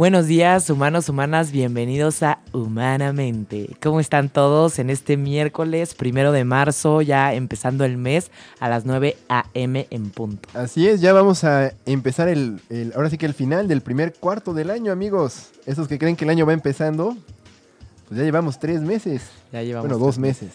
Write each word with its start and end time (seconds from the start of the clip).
Buenos 0.00 0.26
días, 0.26 0.70
humanos, 0.70 1.10
humanas, 1.10 1.52
bienvenidos 1.52 2.22
a 2.22 2.38
Humanamente. 2.54 3.68
¿Cómo 3.82 4.00
están 4.00 4.30
todos 4.30 4.78
en 4.78 4.88
este 4.88 5.18
miércoles 5.18 5.92
primero 5.94 6.32
de 6.32 6.42
marzo, 6.44 7.02
ya 7.02 7.34
empezando 7.34 7.84
el 7.84 7.98
mes 7.98 8.30
a 8.60 8.70
las 8.70 8.86
9 8.86 9.18
a.m. 9.28 9.86
en 9.90 10.08
punto? 10.08 10.48
Así 10.54 10.88
es, 10.88 11.02
ya 11.02 11.12
vamos 11.12 11.44
a 11.44 11.74
empezar 11.84 12.28
el, 12.28 12.62
el- 12.70 12.94
ahora 12.96 13.10
sí 13.10 13.18
que 13.18 13.26
el 13.26 13.34
final 13.34 13.68
del 13.68 13.82
primer 13.82 14.14
cuarto 14.14 14.54
del 14.54 14.70
año, 14.70 14.90
amigos. 14.90 15.50
Esos 15.66 15.86
que 15.86 15.98
creen 15.98 16.16
que 16.16 16.24
el 16.24 16.30
año 16.30 16.46
va 16.46 16.54
empezando, 16.54 17.14
pues 18.08 18.16
ya 18.18 18.24
llevamos 18.24 18.58
tres 18.58 18.80
meses. 18.80 19.24
Ya 19.52 19.60
llevamos. 19.62 19.86
bueno, 19.90 20.02
dos 20.02 20.18
meses. 20.18 20.52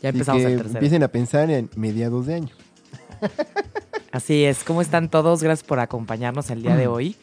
Ya 0.00 0.10
Así 0.10 0.18
empezamos 0.18 0.42
que 0.42 0.46
el 0.46 0.56
tercero. 0.58 0.76
empiecen 0.78 1.02
a 1.02 1.08
pensar 1.08 1.50
en 1.50 1.68
mediados 1.74 2.26
de 2.26 2.34
año. 2.36 2.54
Así 4.12 4.44
es, 4.44 4.62
¿cómo 4.62 4.80
están 4.80 5.08
todos? 5.10 5.42
Gracias 5.42 5.66
por 5.66 5.80
acompañarnos 5.80 6.50
el 6.50 6.62
día 6.62 6.76
de 6.76 6.86
hoy. 6.86 7.16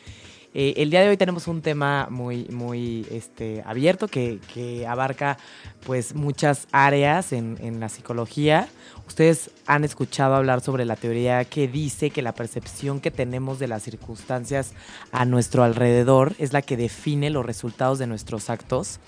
Eh, 0.55 0.75
el 0.77 0.91
día 0.91 1.01
de 1.01 1.09
hoy 1.09 1.17
tenemos 1.17 1.47
un 1.47 1.61
tema 1.61 2.07
muy, 2.11 2.45
muy 2.45 3.07
este, 3.09 3.63
abierto 3.65 4.07
que, 4.07 4.39
abarca 4.87 5.37
pues 5.85 6.13
muchas 6.13 6.67
áreas 6.71 7.33
en, 7.33 7.57
en 7.61 7.79
la 7.79 7.89
psicología. 7.89 8.67
Ustedes 9.07 9.49
han 9.65 9.83
escuchado 9.83 10.35
hablar 10.35 10.61
sobre 10.61 10.85
la 10.85 10.95
teoría 10.95 11.43
que 11.45 11.67
dice 11.67 12.11
que 12.11 12.21
la 12.21 12.33
percepción 12.33 12.99
que 12.99 13.09
tenemos 13.09 13.57
de 13.57 13.67
las 13.67 13.83
circunstancias 13.83 14.73
a 15.11 15.25
nuestro 15.25 15.63
alrededor 15.63 16.33
es 16.37 16.53
la 16.53 16.61
que 16.61 16.77
define 16.77 17.31
los 17.31 17.45
resultados 17.45 17.97
de 17.97 18.07
nuestros 18.07 18.49
actos. 18.49 18.99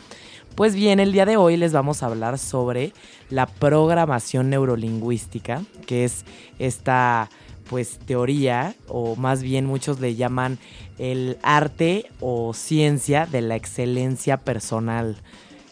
Pues 0.55 0.73
bien, 0.73 0.99
el 0.99 1.11
día 1.11 1.25
de 1.25 1.37
hoy 1.37 1.57
les 1.57 1.73
vamos 1.73 2.02
a 2.02 2.07
hablar 2.07 2.39
sobre 2.39 2.93
la 3.30 3.45
programación 3.45 4.49
neurolingüística, 4.49 5.63
que 5.85 6.05
es 6.05 6.23
esta 6.59 7.30
pues 7.69 7.99
teoría 7.99 8.75
o 8.87 9.15
más 9.15 9.41
bien 9.41 9.65
muchos 9.65 9.99
le 9.99 10.15
llaman 10.15 10.59
el 10.99 11.38
arte 11.43 12.05
o 12.19 12.53
ciencia 12.53 13.25
de 13.25 13.41
la 13.41 13.55
excelencia 13.55 14.38
personal. 14.38 15.17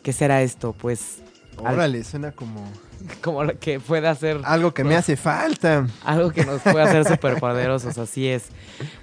¿Qué 0.01 0.13
será 0.13 0.41
esto? 0.41 0.73
Pues 0.73 1.19
Al- 1.63 1.75
Órale, 1.75 2.03
suena 2.03 2.31
como 2.31 2.63
como 3.21 3.43
lo 3.43 3.59
que 3.59 3.81
puede 3.81 4.07
hacer 4.07 4.39
algo 4.45 4.73
que 4.73 4.83
me 4.85 4.95
hace 4.97 5.17
falta. 5.17 5.85
algo 6.05 6.31
que 6.31 6.45
nos 6.45 6.61
puede 6.61 6.81
hacer 6.81 7.05
superpoderosos, 7.05 7.97
así 7.97 8.27
es. 8.27 8.45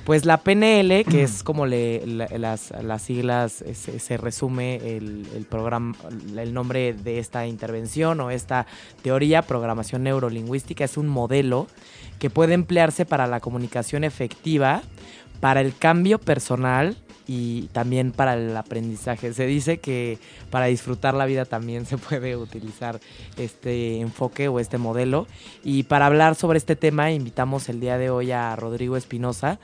Pues 0.05 0.25
la 0.25 0.39
PNL, 0.39 1.05
que 1.05 1.23
es 1.23 1.43
como 1.45 1.67
le, 1.67 2.07
la- 2.07 2.29
las, 2.39 2.71
las 2.83 3.03
siglas, 3.03 3.61
eh, 3.63 3.75
se, 3.75 3.99
se 3.99 4.17
resume 4.17 4.77
el, 4.97 5.27
el 5.37 5.45
programa, 5.45 5.95
el 6.37 6.53
nombre 6.55 6.93
de 6.95 7.19
esta 7.19 7.47
intervención 7.47 8.21
o 8.21 8.31
esta 8.31 8.67
teoría, 9.03 9.43
programación 9.43 10.03
neurolingüística, 10.05 10.85
es 10.85 10.97
un 10.97 11.07
modelo 11.09 11.67
que 12.19 12.31
puede 12.31 12.55
emplearse 12.55 13.05
para 13.07 13.27
la 13.27 13.41
comunicación 13.41 14.05
efectiva, 14.05 14.83
para 15.41 15.61
el 15.61 15.75
cambio 15.77 16.19
personal 16.19 16.97
y 17.27 17.69
también 17.69 18.13
para 18.13 18.35
el 18.35 18.57
aprendizaje. 18.57 19.33
Se 19.33 19.47
dice 19.47 19.79
que 19.79 20.19
para 20.51 20.67
disfrutar 20.67 21.15
la 21.15 21.27
vida 21.27 21.45
también 21.45 21.87
se 21.87 21.97
puede 21.97 22.37
utilizar 22.37 23.01
este 23.37 24.01
enfoque 24.01 24.49
o 24.49 24.61
este 24.61 24.79
modelo. 24.79 25.27
Y 25.63 25.85
para 25.85 26.07
hablar 26.07 26.35
sobre 26.35 26.59
este 26.59 26.77
tema 26.77 27.13
invitamos 27.13 27.69
el 27.69 27.81
día 27.81 27.99
de 27.99 28.11
hoy 28.11 28.33
a 28.33 28.57
Rodrigo 28.57 28.97
Espinosa, 28.97 29.59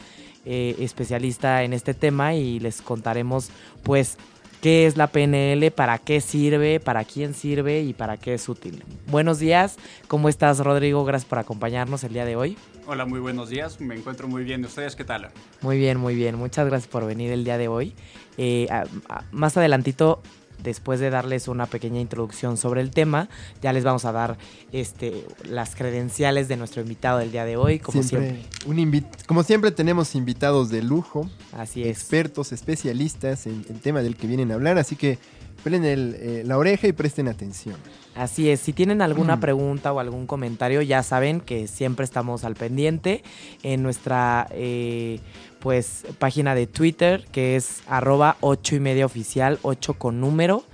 eh, 0.44 0.76
especialista 0.78 1.64
en 1.64 1.72
este 1.72 1.92
tema 1.92 2.34
y 2.34 2.60
les 2.60 2.82
contaremos 2.82 3.50
pues 3.82 4.16
qué 4.60 4.86
es 4.86 4.96
la 4.96 5.06
PNL, 5.08 5.70
para 5.70 5.98
qué 5.98 6.20
sirve, 6.20 6.80
para 6.80 7.04
quién 7.04 7.34
sirve 7.34 7.82
y 7.82 7.92
para 7.92 8.16
qué 8.16 8.34
es 8.34 8.48
útil. 8.48 8.82
Buenos 9.08 9.38
días, 9.38 9.76
¿cómo 10.08 10.28
estás 10.28 10.58
Rodrigo? 10.60 11.04
Gracias 11.04 11.28
por 11.28 11.38
acompañarnos 11.38 12.02
el 12.04 12.12
día 12.12 12.24
de 12.24 12.36
hoy. 12.36 12.56
Hola, 12.86 13.04
muy 13.04 13.18
buenos 13.20 13.48
días. 13.48 13.80
Me 13.80 13.96
encuentro 13.96 14.28
muy 14.28 14.44
bien. 14.44 14.62
¿Y 14.62 14.66
ustedes 14.66 14.94
qué 14.94 15.04
tal? 15.04 15.28
Muy 15.60 15.76
bien, 15.76 15.98
muy 15.98 16.14
bien. 16.14 16.36
Muchas 16.36 16.66
gracias 16.66 16.88
por 16.88 17.04
venir 17.04 17.32
el 17.32 17.42
día 17.44 17.58
de 17.58 17.66
hoy. 17.68 17.94
Eh, 18.38 18.68
a- 18.70 18.84
a- 19.08 19.24
más 19.32 19.56
adelantito, 19.56 20.22
después 20.62 21.00
de 21.00 21.10
darles 21.10 21.48
una 21.48 21.66
pequeña 21.66 22.00
introducción 22.00 22.56
sobre 22.56 22.80
el 22.80 22.90
tema, 22.90 23.28
ya 23.62 23.72
les 23.72 23.84
vamos 23.84 24.04
a 24.04 24.12
dar 24.12 24.36
este, 24.72 25.24
las 25.48 25.74
credenciales 25.76 26.48
de 26.48 26.56
nuestro 26.56 26.82
invitado 26.82 27.18
del 27.18 27.32
día 27.32 27.44
de 27.44 27.56
hoy, 27.56 27.78
como 27.78 28.02
siempre. 28.02 28.42
un 28.66 28.76
invi- 28.78 29.06
como 29.26 29.42
siempre 29.42 29.70
tenemos 29.70 30.14
invitados 30.14 30.70
de 30.70 30.82
lujo, 30.82 31.28
Así 31.52 31.82
es. 31.82 31.88
expertos, 31.88 32.52
especialistas 32.52 33.46
en 33.46 33.64
el 33.68 33.80
tema 33.80 34.02
del 34.02 34.16
que 34.16 34.26
vienen 34.26 34.50
a 34.50 34.54
hablar, 34.54 34.78
así 34.78 34.96
que 34.96 35.18
pelen 35.64 35.84
el, 35.84 36.14
eh, 36.18 36.42
la 36.46 36.58
oreja 36.58 36.86
y 36.86 36.92
presten 36.92 37.26
atención. 37.28 37.76
Así 38.14 38.48
es, 38.48 38.60
si 38.60 38.72
tienen 38.72 39.02
alguna 39.02 39.36
Mm. 39.36 39.40
pregunta 39.40 39.92
o 39.92 39.98
algún 40.00 40.26
comentario, 40.26 40.80
ya 40.82 41.02
saben 41.02 41.40
que 41.40 41.66
siempre 41.66 42.04
estamos 42.04 42.44
al 42.44 42.54
pendiente 42.54 43.22
en 43.62 43.82
nuestra 43.82 44.46
eh, 44.52 45.18
pues 45.60 46.04
página 46.18 46.54
de 46.54 46.66
Twitter, 46.66 47.26
que 47.32 47.56
es 47.56 47.82
arroba 47.86 48.36
8 48.40 48.76
y 48.76 48.80
media 48.80 49.06
oficial, 49.06 49.58
8 49.62 49.94
con 49.94 50.20
número. 50.20 50.64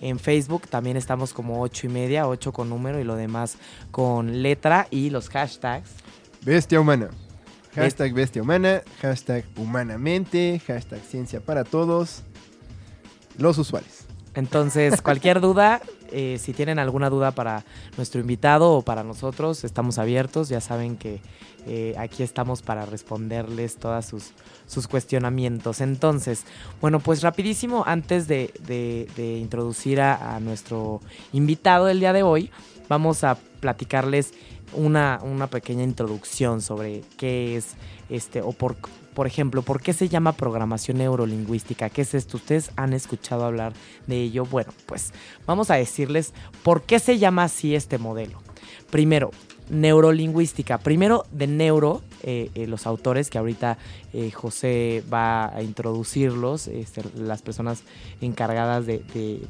En 0.00 0.18
Facebook 0.18 0.66
también 0.68 0.96
estamos 0.96 1.32
como 1.32 1.60
8 1.62 1.86
y 1.86 1.90
media, 1.90 2.26
8 2.26 2.52
con 2.52 2.68
número 2.68 3.00
y 3.00 3.04
lo 3.04 3.14
demás 3.16 3.56
con 3.90 4.42
letra 4.42 4.88
y 4.90 5.10
los 5.10 5.28
hashtags. 5.28 5.90
Bestia 6.44 6.80
humana. 6.80 7.10
Hashtag 7.74 8.12
bestia 8.12 8.42
humana, 8.42 8.82
hashtag 9.00 9.44
humanamente, 9.56 10.60
hashtag 10.66 11.00
ciencia 11.00 11.40
para 11.40 11.64
todos. 11.64 12.22
Los 13.38 13.56
usuarios. 13.56 14.04
Entonces, 14.34 15.00
cualquier 15.02 15.40
duda, 15.40 15.80
eh, 16.10 16.36
si 16.38 16.52
tienen 16.52 16.78
alguna 16.78 17.08
duda 17.08 17.30
para 17.30 17.64
nuestro 17.96 18.20
invitado 18.20 18.72
o 18.72 18.82
para 18.82 19.04
nosotros, 19.04 19.64
estamos 19.64 19.98
abiertos. 19.98 20.50
Ya 20.50 20.60
saben 20.60 20.96
que 20.96 21.20
eh, 21.66 21.94
aquí 21.98 22.22
estamos 22.22 22.62
para 22.62 22.86
responderles 22.86 23.76
todas 23.76 24.06
sus, 24.06 24.30
sus 24.66 24.88
cuestionamientos. 24.88 25.80
Entonces, 25.80 26.44
bueno, 26.80 27.00
pues 27.00 27.22
rapidísimo, 27.22 27.84
antes 27.86 28.26
de, 28.28 28.52
de- 28.66 29.38
introducir 29.38 30.00
a, 30.00 30.36
a 30.36 30.40
nuestro 30.40 31.00
invitado 31.32 31.86
del 31.86 32.00
día 32.00 32.12
de 32.12 32.22
hoy, 32.22 32.50
vamos 32.88 33.24
a 33.24 33.36
platicarles 33.60 34.32
una, 34.74 35.20
una 35.22 35.46
pequeña 35.48 35.84
introducción 35.84 36.62
sobre 36.62 37.02
qué 37.16 37.56
es 37.56 37.74
este, 38.08 38.40
o 38.42 38.52
por, 38.52 38.76
por 39.14 39.26
ejemplo, 39.26 39.62
por 39.62 39.80
qué 39.82 39.92
se 39.92 40.08
llama 40.08 40.32
programación 40.32 40.98
neurolingüística. 40.98 41.90
¿Qué 41.90 42.02
es 42.02 42.14
esto? 42.14 42.38
¿Ustedes 42.38 42.70
han 42.76 42.92
escuchado 42.92 43.44
hablar 43.44 43.74
de 44.06 44.22
ello? 44.22 44.44
Bueno, 44.46 44.72
pues 44.86 45.12
vamos 45.46 45.70
a 45.70 45.74
decirles 45.74 46.32
por 46.62 46.82
qué 46.82 46.98
se 46.98 47.18
llama 47.18 47.44
así 47.44 47.74
este 47.74 47.98
modelo. 47.98 48.40
Primero, 48.90 49.30
neurolingüística. 49.70 50.78
Primero, 50.78 51.24
de 51.32 51.46
neuro, 51.46 52.02
eh, 52.22 52.50
eh, 52.54 52.66
los 52.66 52.86
autores 52.86 53.30
que 53.30 53.38
ahorita 53.38 53.78
eh, 54.12 54.30
José 54.30 55.02
va 55.12 55.54
a 55.54 55.62
introducirlos, 55.62 56.68
este, 56.68 57.02
las 57.16 57.42
personas 57.42 57.82
encargadas 58.20 58.86
de, 58.86 59.02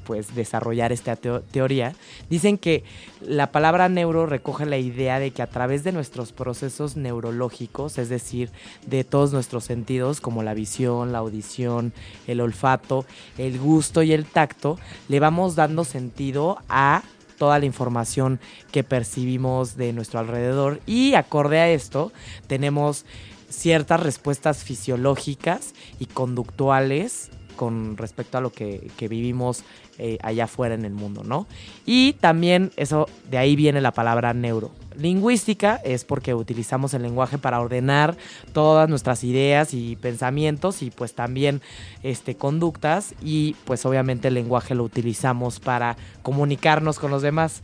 pues, 0.05 0.35
desarrollar 0.35 0.93
esta 0.93 1.17
teo- 1.17 1.43
teoría, 1.50 1.94
dicen 2.31 2.59
que 2.59 2.85
la 3.20 3.53
palabra 3.53 3.88
neuro 3.88 4.26
recoge 4.26 4.64
la 4.67 4.79
idea 4.79 5.19
de 5.19 5.32
que 5.32 5.43
a 5.43 5.49
través 5.49 5.85
de 5.85 5.93
nuestros 5.93 6.32
procesos 6.32 6.97
neurológicos, 6.97 7.99
es 7.99 8.09
decir, 8.09 8.50
de 8.87 9.05
todos 9.05 9.32
nuestros 9.32 9.64
sentidos, 9.64 10.20
como 10.20 10.43
la 10.43 10.55
visión, 10.55 11.12
la 11.12 11.19
audición, 11.19 11.93
el 12.26 12.41
olfato, 12.41 13.05
el 13.38 13.59
gusto 13.59 14.03
y 14.03 14.12
el 14.12 14.25
tacto, 14.25 14.79
le 15.09 15.20
vamos 15.20 15.56
dando 15.56 15.85
sentido 15.85 16.59
a 16.69 17.03
toda 17.43 17.59
la 17.59 17.67
información 17.67 18.39
que 18.71 18.85
percibimos 18.85 19.77
de 19.77 19.93
nuestro 19.93 20.21
alrededor 20.21 20.79
y 20.87 21.15
acorde 21.15 21.59
a 21.59 21.69
esto 21.69 22.12
tenemos 22.47 23.05
ciertas 23.49 23.99
respuestas 23.99 24.62
fisiológicas 24.62 25.75
y 25.99 26.06
conductuales 26.06 27.33
con 27.56 27.97
respecto 27.97 28.39
a 28.39 28.41
lo 28.41 28.53
que, 28.53 28.93
vivimos 29.11 29.65
eh, 29.99 30.19
allá 30.23 30.44
afuera 30.44 30.77
en 30.77 30.85
el 30.85 30.93
mundo, 30.93 31.25
¿no? 31.25 31.49
Y 31.85 32.12
también 32.12 32.71
eso, 32.77 33.09
de 33.29 33.39
ahí 33.39 33.56
viene 33.56 33.81
la 33.81 33.91
palabra 33.91 34.35
neuro. 34.35 34.71
Lingüística 34.97 35.77
es 35.85 36.05
porque 36.05 36.35
utilizamos 36.35 36.94
el 36.94 37.03
lenguaje 37.03 37.39
para 37.39 37.61
ordenar 37.61 38.17
todas 38.53 38.89
nuestras 38.89 39.25
ideas 39.25 39.75
y 39.75 39.97
pensamientos 39.97 40.83
y 40.83 40.91
pues 40.91 41.15
también 41.15 41.61
este, 42.03 42.37
conductas 42.37 43.15
y 43.23 43.55
pues 43.65 43.85
obviamente 43.87 44.29
el 44.29 44.35
lenguaje 44.35 44.75
lo 44.75 44.85
utilizamos 44.85 45.61
para 45.61 45.97
comunicarnos 46.23 46.99
con 46.99 47.11
los 47.11 47.23
demás. 47.23 47.62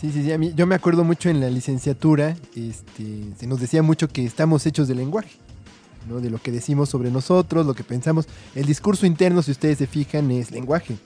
Sí, 0.00 0.12
sí, 0.12 0.22
sí. 0.22 0.32
A 0.32 0.36
yo 0.36 0.66
me 0.66 0.74
acuerdo 0.74 1.02
mucho 1.04 1.28
en 1.28 1.40
la 1.40 1.50
licenciatura, 1.50 2.36
este, 2.54 3.24
se 3.36 3.46
nos 3.46 3.60
decía 3.60 3.82
mucho 3.82 4.08
que 4.08 4.24
estamos 4.24 4.64
hechos 4.66 4.88
de 4.88 4.94
lenguaje. 4.94 5.36
¿no? 6.08 6.20
De 6.20 6.30
lo 6.30 6.38
que 6.38 6.52
decimos 6.52 6.88
sobre 6.88 7.10
nosotros, 7.10 7.66
lo 7.66 7.74
que 7.74 7.84
pensamos. 7.84 8.26
El 8.54 8.64
discurso 8.64 9.06
interno, 9.06 9.42
si 9.42 9.50
ustedes 9.50 9.78
se 9.78 9.86
fijan, 9.86 10.30
es 10.30 10.50
lenguaje. 10.50 10.96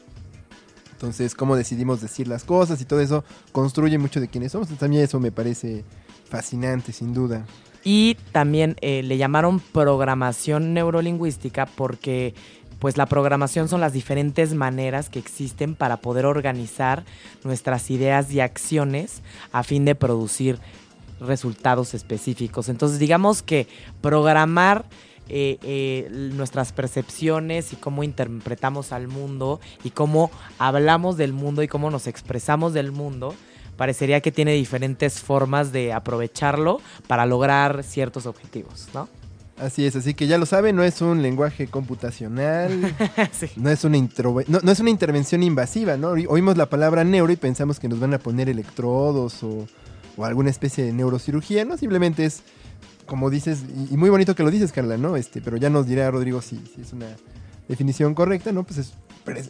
Entonces, 1.02 1.34
cómo 1.34 1.56
decidimos 1.56 2.00
decir 2.00 2.28
las 2.28 2.44
cosas 2.44 2.80
y 2.80 2.84
todo 2.84 3.00
eso 3.00 3.24
construye 3.50 3.98
mucho 3.98 4.20
de 4.20 4.28
quiénes 4.28 4.52
somos. 4.52 4.68
Mí 4.88 4.98
eso 4.98 5.18
me 5.18 5.32
parece 5.32 5.84
fascinante, 6.28 6.92
sin 6.92 7.12
duda. 7.12 7.44
Y 7.82 8.16
también 8.30 8.76
eh, 8.82 9.02
le 9.02 9.16
llamaron 9.16 9.58
programación 9.58 10.74
neurolingüística 10.74 11.66
porque 11.66 12.34
pues 12.78 12.96
la 12.96 13.06
programación 13.06 13.68
son 13.68 13.80
las 13.80 13.92
diferentes 13.92 14.54
maneras 14.54 15.08
que 15.08 15.18
existen 15.18 15.74
para 15.74 15.96
poder 15.96 16.24
organizar 16.24 17.04
nuestras 17.42 17.90
ideas 17.90 18.30
y 18.30 18.38
acciones 18.38 19.22
a 19.50 19.64
fin 19.64 19.84
de 19.84 19.96
producir 19.96 20.60
resultados 21.18 21.94
específicos. 21.94 22.68
Entonces 22.68 23.00
digamos 23.00 23.42
que 23.42 23.66
programar 24.00 24.84
eh, 25.28 25.58
eh, 25.62 26.08
nuestras 26.34 26.72
percepciones 26.72 27.72
y 27.72 27.76
cómo 27.76 28.02
interpretamos 28.04 28.92
al 28.92 29.08
mundo 29.08 29.60
y 29.84 29.90
cómo 29.90 30.30
hablamos 30.58 31.16
del 31.16 31.32
mundo 31.32 31.62
y 31.62 31.68
cómo 31.68 31.90
nos 31.90 32.06
expresamos 32.06 32.72
del 32.74 32.92
mundo, 32.92 33.34
parecería 33.76 34.20
que 34.20 34.30
tiene 34.32 34.52
diferentes 34.52 35.20
formas 35.20 35.72
de 35.72 35.92
aprovecharlo 35.92 36.80
para 37.06 37.24
lograr 37.26 37.82
ciertos 37.82 38.26
objetivos, 38.26 38.88
¿no? 38.94 39.08
Así 39.58 39.86
es, 39.86 39.94
así 39.96 40.14
que 40.14 40.26
ya 40.26 40.38
lo 40.38 40.46
saben, 40.46 40.74
no 40.74 40.82
es 40.82 41.00
un 41.02 41.22
lenguaje 41.22 41.68
computacional, 41.68 42.94
sí. 43.32 43.46
no, 43.56 43.70
es 43.70 43.84
una 43.84 43.96
intro- 43.98 44.44
no, 44.48 44.58
no 44.62 44.72
es 44.72 44.80
una 44.80 44.90
intervención 44.90 45.42
invasiva, 45.42 45.96
¿no? 45.96 46.10
Oí- 46.12 46.26
Oímos 46.28 46.56
la 46.56 46.66
palabra 46.66 47.04
neuro 47.04 47.32
y 47.32 47.36
pensamos 47.36 47.78
que 47.78 47.88
nos 47.88 48.00
van 48.00 48.12
a 48.14 48.18
poner 48.18 48.48
electrodos 48.48 49.42
o, 49.42 49.66
o 50.16 50.24
alguna 50.24 50.50
especie 50.50 50.84
de 50.84 50.92
neurocirugía, 50.92 51.64
¿no? 51.64 51.76
Simplemente 51.76 52.24
es, 52.24 52.42
como 53.06 53.30
dices, 53.30 53.64
y, 53.90 53.96
muy 53.96 54.10
bonito 54.10 54.34
que 54.34 54.42
lo 54.42 54.50
dices, 54.50 54.72
Carla, 54.72 54.96
¿no? 54.96 55.16
Este, 55.16 55.40
pero 55.40 55.56
ya 55.56 55.70
nos 55.70 55.86
dirá 55.86 56.10
Rodrigo 56.10 56.42
si, 56.42 56.60
es 56.80 56.92
una 56.92 57.08
definición 57.68 58.14
correcta, 58.14 58.52
¿no? 58.52 58.64
Pues 58.64 58.78
es, 58.78 58.92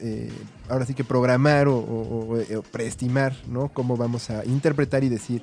eh, 0.00 0.30
ahora 0.68 0.86
sí 0.86 0.94
que 0.94 1.04
programar 1.04 1.68
o, 1.68 1.76
o- 1.76 2.62
preestimar, 2.70 3.34
¿no? 3.48 3.68
Cómo 3.68 3.96
vamos 3.96 4.30
a 4.30 4.44
interpretar 4.44 5.04
y 5.04 5.08
decir 5.08 5.42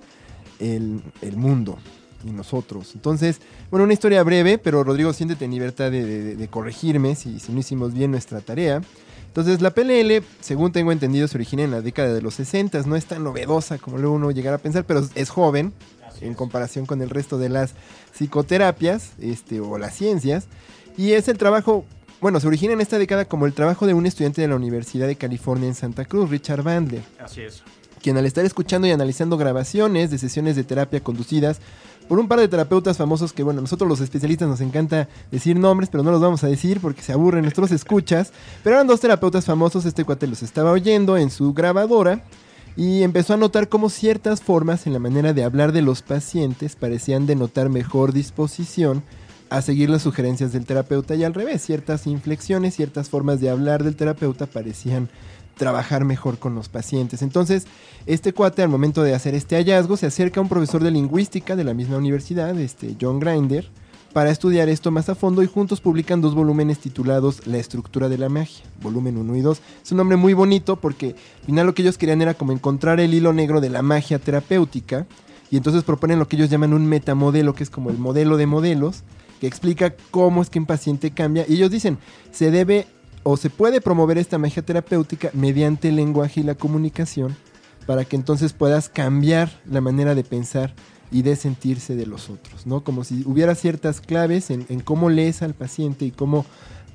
el, 0.60 1.02
el 1.22 1.38
mundo 1.38 1.78
y 2.24 2.32
nosotros. 2.32 2.92
Entonces, 2.96 3.40
bueno, 3.70 3.84
una 3.84 3.94
historia 3.94 4.24
breve, 4.24 4.58
pero 4.58 4.84
Rodrigo, 4.84 5.14
siéntete 5.14 5.46
en 5.46 5.52
libertad 5.52 5.92
de, 5.92 6.48
corregirme 6.52 7.16
si, 7.16 7.38
no 7.50 7.60
hicimos 7.60 7.94
bien 7.94 8.12
nuestra 8.12 8.42
tarea. 8.42 8.82
Entonces, 9.28 9.62
la 9.62 9.74
PNL, 9.74 10.24
según 10.40 10.72
tengo 10.72 10.92
entendido, 10.92 11.28
se 11.28 11.38
origina 11.38 11.64
en 11.64 11.72
la 11.72 11.82
década 11.82 12.14
de 12.14 12.22
los 12.22 12.34
60, 12.36 12.82
no 12.84 12.96
es 12.96 13.06
tan 13.06 13.24
novedosa 13.24 13.78
como 13.78 13.98
luego 13.98 14.16
uno 14.16 14.32
llegara 14.32 14.56
a 14.56 14.60
pensar, 14.60 14.86
pero 14.86 15.08
es 15.16 15.30
joven 15.30 15.72
en 16.22 16.34
comparación 16.34 16.86
con 16.86 17.02
el 17.02 17.10
resto 17.10 17.38
de 17.38 17.50
las 17.50 17.74
psicoterapias 18.14 19.12
este, 19.20 19.60
o 19.60 19.78
las 19.78 19.96
ciencias. 19.96 20.48
Y 20.98 21.14
es 21.14 21.28
el 21.28 21.38
trabajo, 21.38 21.86
bueno, 22.22 22.40
se 22.40 22.48
origina 22.48 22.74
en 22.74 22.82
esta 22.82 22.98
década 22.98 23.26
como 23.26 23.46
el 23.46 23.54
trabajo 23.54 23.88
de 23.88 23.94
un 23.94 24.06
estudiante 24.06 24.42
de 24.42 24.48
la 24.48 24.56
Universidad 24.56 25.08
de 25.08 25.16
California 25.16 25.68
en 25.68 25.76
Santa 25.76 26.06
Cruz, 26.06 26.30
Richard 26.30 26.64
Bandler 26.64 27.04
Así 27.20 27.42
es. 27.42 27.64
quien 28.02 28.18
al 28.18 28.26
estar 28.26 28.44
escuchando 28.46 28.88
y 28.88 28.92
analizando 28.92 29.38
grabaciones 29.38 30.12
de 30.12 30.18
sesiones 30.18 30.56
de 30.56 30.64
terapia 30.64 31.02
conducidas 31.02 31.62
por 32.10 32.20
un 32.20 32.28
par 32.28 32.40
de 32.40 32.48
terapeutas 32.48 32.98
famosos 32.98 33.34
que, 33.34 33.44
bueno, 33.44 33.62
nosotros 33.62 33.88
los 33.88 34.02
especialistas 34.02 34.50
nos 34.50 34.62
encanta 34.62 35.08
decir 35.32 35.58
nombres, 35.58 35.90
pero 35.92 36.04
no 36.04 36.10
los 36.10 36.20
vamos 36.20 36.44
a 36.44 36.48
decir 36.48 36.80
porque 36.82 37.04
se 37.04 37.14
aburren 37.14 37.44
nuestros 37.44 37.72
escuchas. 37.72 38.34
Pero 38.64 38.78
eran 38.78 38.88
dos 38.88 39.00
terapeutas 39.00 39.46
famosos, 39.46 39.86
este 39.86 40.04
cuate 40.04 40.26
los 40.26 40.42
estaba 40.42 40.72
oyendo 40.72 41.18
en 41.18 41.30
su 41.30 41.54
grabadora 41.54 42.24
y 42.76 43.04
empezó 43.04 43.34
a 43.34 43.38
notar 43.38 43.70
cómo 43.70 43.90
ciertas 43.90 44.42
formas 44.42 44.88
en 44.88 44.94
la 44.94 45.00
manera 45.00 45.34
de 45.34 45.44
hablar 45.44 45.72
de 45.72 45.82
los 45.82 46.02
pacientes 46.02 46.76
parecían 46.76 47.26
denotar 47.26 47.70
mejor 47.70 48.14
disposición 48.14 49.04
a 49.50 49.62
seguir 49.62 49.90
las 49.90 50.04
sugerencias 50.04 50.54
del 50.54 50.66
terapeuta 50.66 51.16
y 51.16 51.24
al 51.24 51.34
revés, 51.34 51.62
ciertas 51.62 52.08
inflexiones, 52.08 52.76
ciertas 52.76 53.10
formas 53.10 53.40
de 53.42 53.50
hablar 53.50 53.84
del 53.84 53.96
terapeuta 53.96 54.46
parecían 54.46 55.10
trabajar 55.58 56.06
mejor 56.06 56.40
con 56.40 56.56
los 56.56 56.70
pacientes. 56.70 57.22
Entonces, 57.22 57.66
este 58.06 58.34
cuate 58.34 58.64
al 58.64 58.70
momento 58.70 59.04
de 59.04 59.14
hacer 59.14 59.36
este 59.36 59.58
hallazgo 59.58 59.98
se 59.98 60.08
acerca 60.08 60.40
a 60.40 60.44
un 60.44 60.50
profesor 60.50 60.84
de 60.84 60.92
lingüística 60.92 61.56
de 61.56 61.64
la 61.64 61.74
misma 61.74 61.98
universidad, 61.98 62.58
este 62.60 62.96
John 63.00 63.20
Grinder, 63.20 63.70
para 64.14 64.32
estudiar 64.32 64.70
esto 64.70 64.92
más 64.92 65.10
a 65.10 65.16
fondo 65.16 65.44
y 65.44 65.48
juntos 65.48 65.82
publican 65.82 66.22
dos 66.22 66.36
volúmenes 66.36 66.80
titulados 66.80 67.46
La 67.46 67.58
estructura 67.58 68.10
de 68.10 68.18
la 68.18 68.30
magia, 68.30 68.64
volumen 68.82 69.18
1 69.18 69.36
y 69.36 69.42
2. 69.42 69.62
Es 69.84 69.92
un 69.92 69.98
nombre 69.98 70.18
muy 70.18 70.34
bonito 70.34 70.78
porque 70.78 71.16
al 71.42 71.46
final 71.46 71.66
lo 71.68 71.74
que 71.74 71.84
ellos 71.84 71.98
querían 71.98 72.22
era 72.22 72.34
como 72.34 72.52
encontrar 72.52 73.00
el 73.00 73.14
hilo 73.14 73.34
negro 73.34 73.62
de 73.62 73.70
la 73.70 73.82
magia 73.82 74.20
terapéutica 74.20 75.06
y 75.52 75.58
entonces 75.58 75.84
proponen 75.84 76.20
lo 76.20 76.28
que 76.28 76.36
ellos 76.36 76.50
llaman 76.50 76.74
un 76.74 76.86
metamodelo, 76.86 77.54
que 77.54 77.64
es 77.64 77.70
como 77.70 77.90
el 77.90 77.98
modelo 77.98 78.38
de 78.38 78.46
modelos, 78.46 79.04
que 79.40 79.48
explica 79.48 79.96
cómo 80.12 80.42
es 80.42 80.50
que 80.50 80.60
un 80.60 80.66
paciente 80.66 81.12
cambia. 81.12 81.46
Y 81.48 81.54
ellos 81.54 81.72
dicen, 81.72 81.98
se 82.32 82.52
debe 82.52 82.88
o 83.24 83.38
se 83.38 83.50
puede 83.50 83.82
promover 83.82 84.18
esta 84.18 84.38
magia 84.38 84.64
terapéutica 84.64 85.30
mediante 85.34 85.90
el 85.90 85.96
lenguaje 85.96 86.42
y 86.42 86.44
la 86.44 86.56
comunicación 86.56 87.36
para 87.86 88.06
que 88.06 88.16
entonces 88.16 88.54
puedas 88.54 88.90
cambiar 88.90 89.50
la 89.66 89.82
manera 89.82 90.14
de 90.14 90.24
pensar 90.24 90.74
y 91.12 91.22
de 91.24 91.36
sentirse 91.36 91.96
de 91.96 92.06
los 92.06 92.30
otros, 92.30 92.66
¿no? 92.68 92.84
Como 92.84 93.04
si 93.04 93.24
hubiera 93.26 93.56
ciertas 93.56 94.00
claves 94.02 94.50
en, 94.52 94.66
en 94.70 94.80
cómo 94.80 95.10
lees 95.10 95.42
al 95.42 95.54
paciente 95.54 96.06
y 96.06 96.12
cómo 96.12 96.46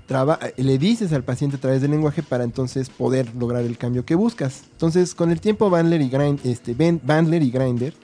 traba- 0.07 0.39
le 0.57 0.79
dices 0.79 1.13
al 1.13 1.25
paciente 1.25 1.57
a 1.57 1.61
través 1.61 1.81
del 1.83 1.91
lenguaje 1.91 2.23
para 2.23 2.45
entonces 2.45 2.91
poder 2.91 3.35
lograr 3.35 3.63
el 3.65 3.77
cambio 3.79 4.05
que 4.05 4.15
buscas. 4.15 4.63
Entonces, 4.73 5.15
con 5.15 5.31
el 5.31 5.41
tiempo 5.41 5.71
Bandler 5.71 6.01
y, 6.03 6.09
Grind, 6.11 6.41
este, 6.45 6.75
Ben- 6.75 7.01
Bandler 7.05 7.43
y 7.43 7.51
Grinder 7.51 7.95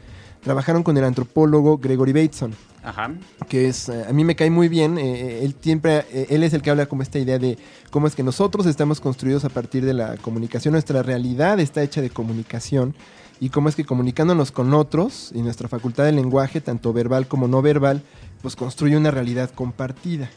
trabajaron 0.43 0.83
con 0.83 0.97
el 0.97 1.05
antropólogo 1.05 1.77
Gregory 1.79 2.13
Bateson, 2.15 2.55
Ajá. 2.83 3.13
que 3.49 3.69
es 3.69 3.91
eh, 3.91 4.05
a 4.09 4.13
mí 4.15 4.25
me 4.25 4.35
cae 4.35 4.49
muy 4.49 4.69
bien 4.71 4.97
eh, 4.97 5.45
él 5.45 5.55
siempre 5.61 6.07
eh, 6.13 6.29
él 6.31 6.43
es 6.43 6.55
el 6.55 6.63
que 6.63 6.71
habla 6.71 6.87
como 6.87 7.03
esta 7.03 7.19
idea 7.19 7.39
de 7.39 7.59
cómo 7.91 8.07
es 8.07 8.15
que 8.15 8.23
nosotros 8.23 8.65
estamos 8.65 9.03
construidos 9.03 9.45
a 9.45 9.51
partir 9.51 9.85
de 9.85 9.93
la 9.93 10.17
comunicación 10.17 10.73
nuestra 10.73 11.03
realidad 11.03 11.61
está 11.61 11.83
hecha 11.83 12.01
de 12.01 12.09
comunicación 12.09 12.95
y 13.41 13.49
cómo 13.49 13.69
es 13.69 13.75
que 13.77 13.85
comunicándonos 13.85 14.53
con 14.53 14.75
otros 14.75 15.31
y 15.35 15.43
nuestra 15.43 15.69
facultad 15.69 16.05
de 16.05 16.13
lenguaje 16.13 16.61
tanto 16.61 16.93
verbal 16.93 17.27
como 17.27 17.49
no 17.49 17.63
verbal 17.63 18.03
pues 18.43 18.55
construye 18.55 18.97
una 18.97 19.11
realidad 19.11 19.51
compartida 19.51 20.31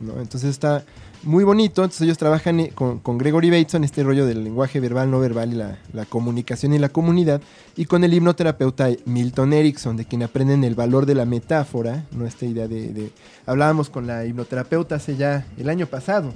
¿no? 0.00 0.20
entonces 0.20 0.50
está 0.50 0.84
muy 1.24 1.42
bonito 1.44 1.82
entonces 1.82 2.02
ellos 2.02 2.16
trabajan 2.16 2.60
eh, 2.60 2.72
con, 2.74 3.00
con 3.00 3.18
Gregory 3.18 3.50
Bateson 3.50 3.82
este 3.84 4.02
rollo 4.04 4.24
del 4.24 4.44
lenguaje 4.44 4.78
verbal 4.80 5.10
no 5.10 5.18
verbal 5.20 5.52
y 5.52 5.56
la, 5.56 5.78
la 5.92 6.04
comunicación 6.04 6.72
y 6.72 6.78
la 6.78 6.88
comunidad 6.88 7.42
y 7.76 7.84
con 7.86 8.02
el 8.04 8.14
hipnoterapeuta 8.14 8.88
Milton 9.04 9.52
Erickson, 9.52 9.96
de 9.96 10.04
quien 10.04 10.22
aprenden 10.22 10.64
el 10.64 10.74
valor 10.74 11.06
de 11.06 11.14
la 11.14 11.24
metáfora, 11.26 12.06
¿no? 12.12 12.26
Esta 12.26 12.44
idea 12.46 12.66
de, 12.66 13.12
Hablábamos 13.46 13.88
con 13.90 14.06
la 14.06 14.24
hipnoterapeuta 14.26 14.96
hace 14.96 15.16
ya 15.16 15.46
el 15.58 15.68
año 15.68 15.86
pasado, 15.86 16.32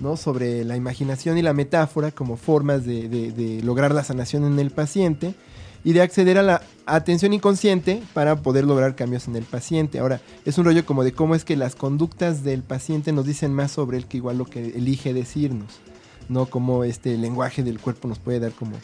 ¿no? 0.00 0.16
Sobre 0.16 0.64
la 0.64 0.76
imaginación 0.76 1.36
y 1.38 1.42
la 1.42 1.52
metáfora 1.52 2.10
como 2.12 2.36
formas 2.36 2.84
de- 2.84 3.08
de 3.08 3.60
lograr 3.64 3.92
la 3.92 4.04
sanación 4.04 4.44
en 4.44 4.58
el 4.60 4.70
paciente 4.70 5.34
y 5.84 5.92
de 5.92 6.02
acceder 6.02 6.38
a 6.38 6.42
la 6.42 6.62
atención 6.86 7.32
inconsciente 7.32 8.02
para 8.14 8.36
poder 8.36 8.64
lograr 8.64 8.96
cambios 8.96 9.28
en 9.28 9.36
el 9.36 9.44
paciente. 9.44 9.98
Ahora, 9.98 10.20
es 10.44 10.58
un 10.58 10.64
rollo 10.64 10.84
como 10.84 11.04
de 11.04 11.12
cómo 11.12 11.34
es 11.34 11.44
que 11.44 11.56
las 11.56 11.76
conductas 11.76 12.42
del 12.42 12.62
paciente 12.62 13.12
nos 13.12 13.26
dicen 13.26 13.52
más 13.52 13.70
sobre 13.70 13.98
él 13.98 14.06
que 14.06 14.16
igual 14.16 14.38
lo 14.38 14.46
que 14.46 14.68
elige 14.68 15.12
decirnos, 15.12 15.80
¿no? 16.28 16.46
Como 16.46 16.84
este 16.84 17.16
lenguaje 17.18 17.62
del 17.62 17.78
cuerpo 17.78 18.08
nos 18.08 18.18
puede 18.18 18.40
dar 18.40 18.52
como 18.52 18.76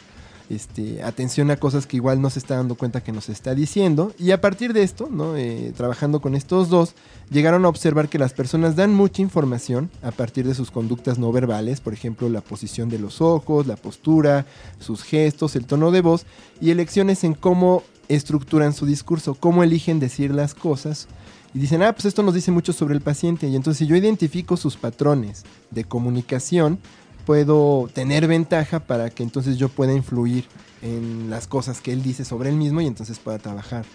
este, 0.55 1.03
atención 1.03 1.51
a 1.51 1.57
cosas 1.57 1.87
que 1.87 1.97
igual 1.97 2.21
no 2.21 2.29
se 2.29 2.39
está 2.39 2.55
dando 2.55 2.75
cuenta 2.75 3.03
que 3.03 3.11
nos 3.11 3.29
está 3.29 3.55
diciendo. 3.55 4.13
Y 4.19 4.31
a 4.31 4.41
partir 4.41 4.73
de 4.73 4.83
esto, 4.83 5.09
¿no? 5.11 5.37
Eh, 5.37 5.73
trabajando 5.75 6.21
con 6.21 6.35
estos 6.35 6.69
dos, 6.69 6.93
llegaron 7.29 7.65
a 7.65 7.69
observar 7.69 8.09
que 8.09 8.19
las 8.19 8.33
personas 8.33 8.75
dan 8.75 8.93
mucha 8.93 9.21
información 9.21 9.89
a 10.01 10.11
partir 10.11 10.45
de 10.47 10.55
sus 10.55 10.71
conductas 10.71 11.17
no 11.17 11.31
verbales, 11.31 11.81
por 11.81 11.93
ejemplo, 11.93 12.29
la 12.29 12.41
posición 12.41 12.89
de 12.89 12.99
los 12.99 13.21
ojos, 13.21 13.67
la 13.67 13.75
postura, 13.75 14.45
sus 14.79 15.03
gestos, 15.03 15.55
el 15.55 15.65
tono 15.65 15.91
de 15.91 16.01
voz, 16.01 16.25
y 16.59 16.71
elecciones 16.71 17.23
en 17.23 17.33
cómo 17.33 17.83
estructuran 18.09 18.73
su 18.73 18.85
discurso, 18.85 19.35
cómo 19.35 19.63
eligen 19.63 19.99
decir 19.99 20.33
las 20.33 20.53
cosas. 20.53 21.07
Y 21.53 21.59
dicen, 21.59 21.83
ah, 21.83 21.93
pues 21.93 22.05
esto 22.05 22.23
nos 22.23 22.33
dice 22.33 22.51
mucho 22.51 22.71
sobre 22.71 22.93
el 22.93 23.01
paciente. 23.01 23.47
Y 23.47 23.55
entonces 23.55 23.79
si 23.79 23.87
yo 23.87 23.95
identifico 23.95 24.55
sus 24.55 24.77
patrones 24.77 25.43
de 25.69 25.83
comunicación, 25.83 26.79
puedo 27.25 27.89
tener 27.93 28.27
ventaja 28.27 28.79
para 28.79 29.09
que 29.09 29.23
entonces 29.23 29.57
yo 29.57 29.69
pueda 29.69 29.93
influir 29.93 30.45
en 30.81 31.29
las 31.29 31.47
cosas 31.47 31.81
que 31.81 31.93
él 31.93 32.01
dice 32.01 32.25
sobre 32.25 32.49
él 32.49 32.55
mismo 32.55 32.81
y 32.81 32.87
entonces 32.87 33.19
pueda 33.19 33.39
trabajar 33.39 33.85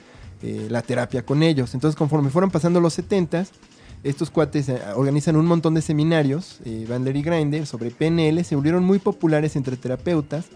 eh, 0.43 0.69
la 0.71 0.83
terapia 0.83 1.25
con 1.25 1.43
ellos. 1.43 1.75
Entonces 1.75 1.97
conforme 1.97 2.31
fueron 2.31 2.51
pasando 2.51 2.81
los 2.81 2.95
70 2.95 3.47
estos 4.07 4.31
cuates 4.31 4.69
eh, 4.69 4.81
organizan 4.95 5.37
un 5.37 5.47
montón 5.47 5.75
de 5.75 5.83
seminarios, 5.83 6.61
eh, 6.65 6.87
Bandler 6.89 7.17
y 7.17 7.23
Grinder, 7.23 7.67
sobre 7.67 7.91
PNL, 7.91 8.45
se 8.45 8.55
volvieron 8.55 8.85
muy 8.85 8.99
populares 8.99 9.57
entre 9.57 9.77
terapeutas, 9.77 10.47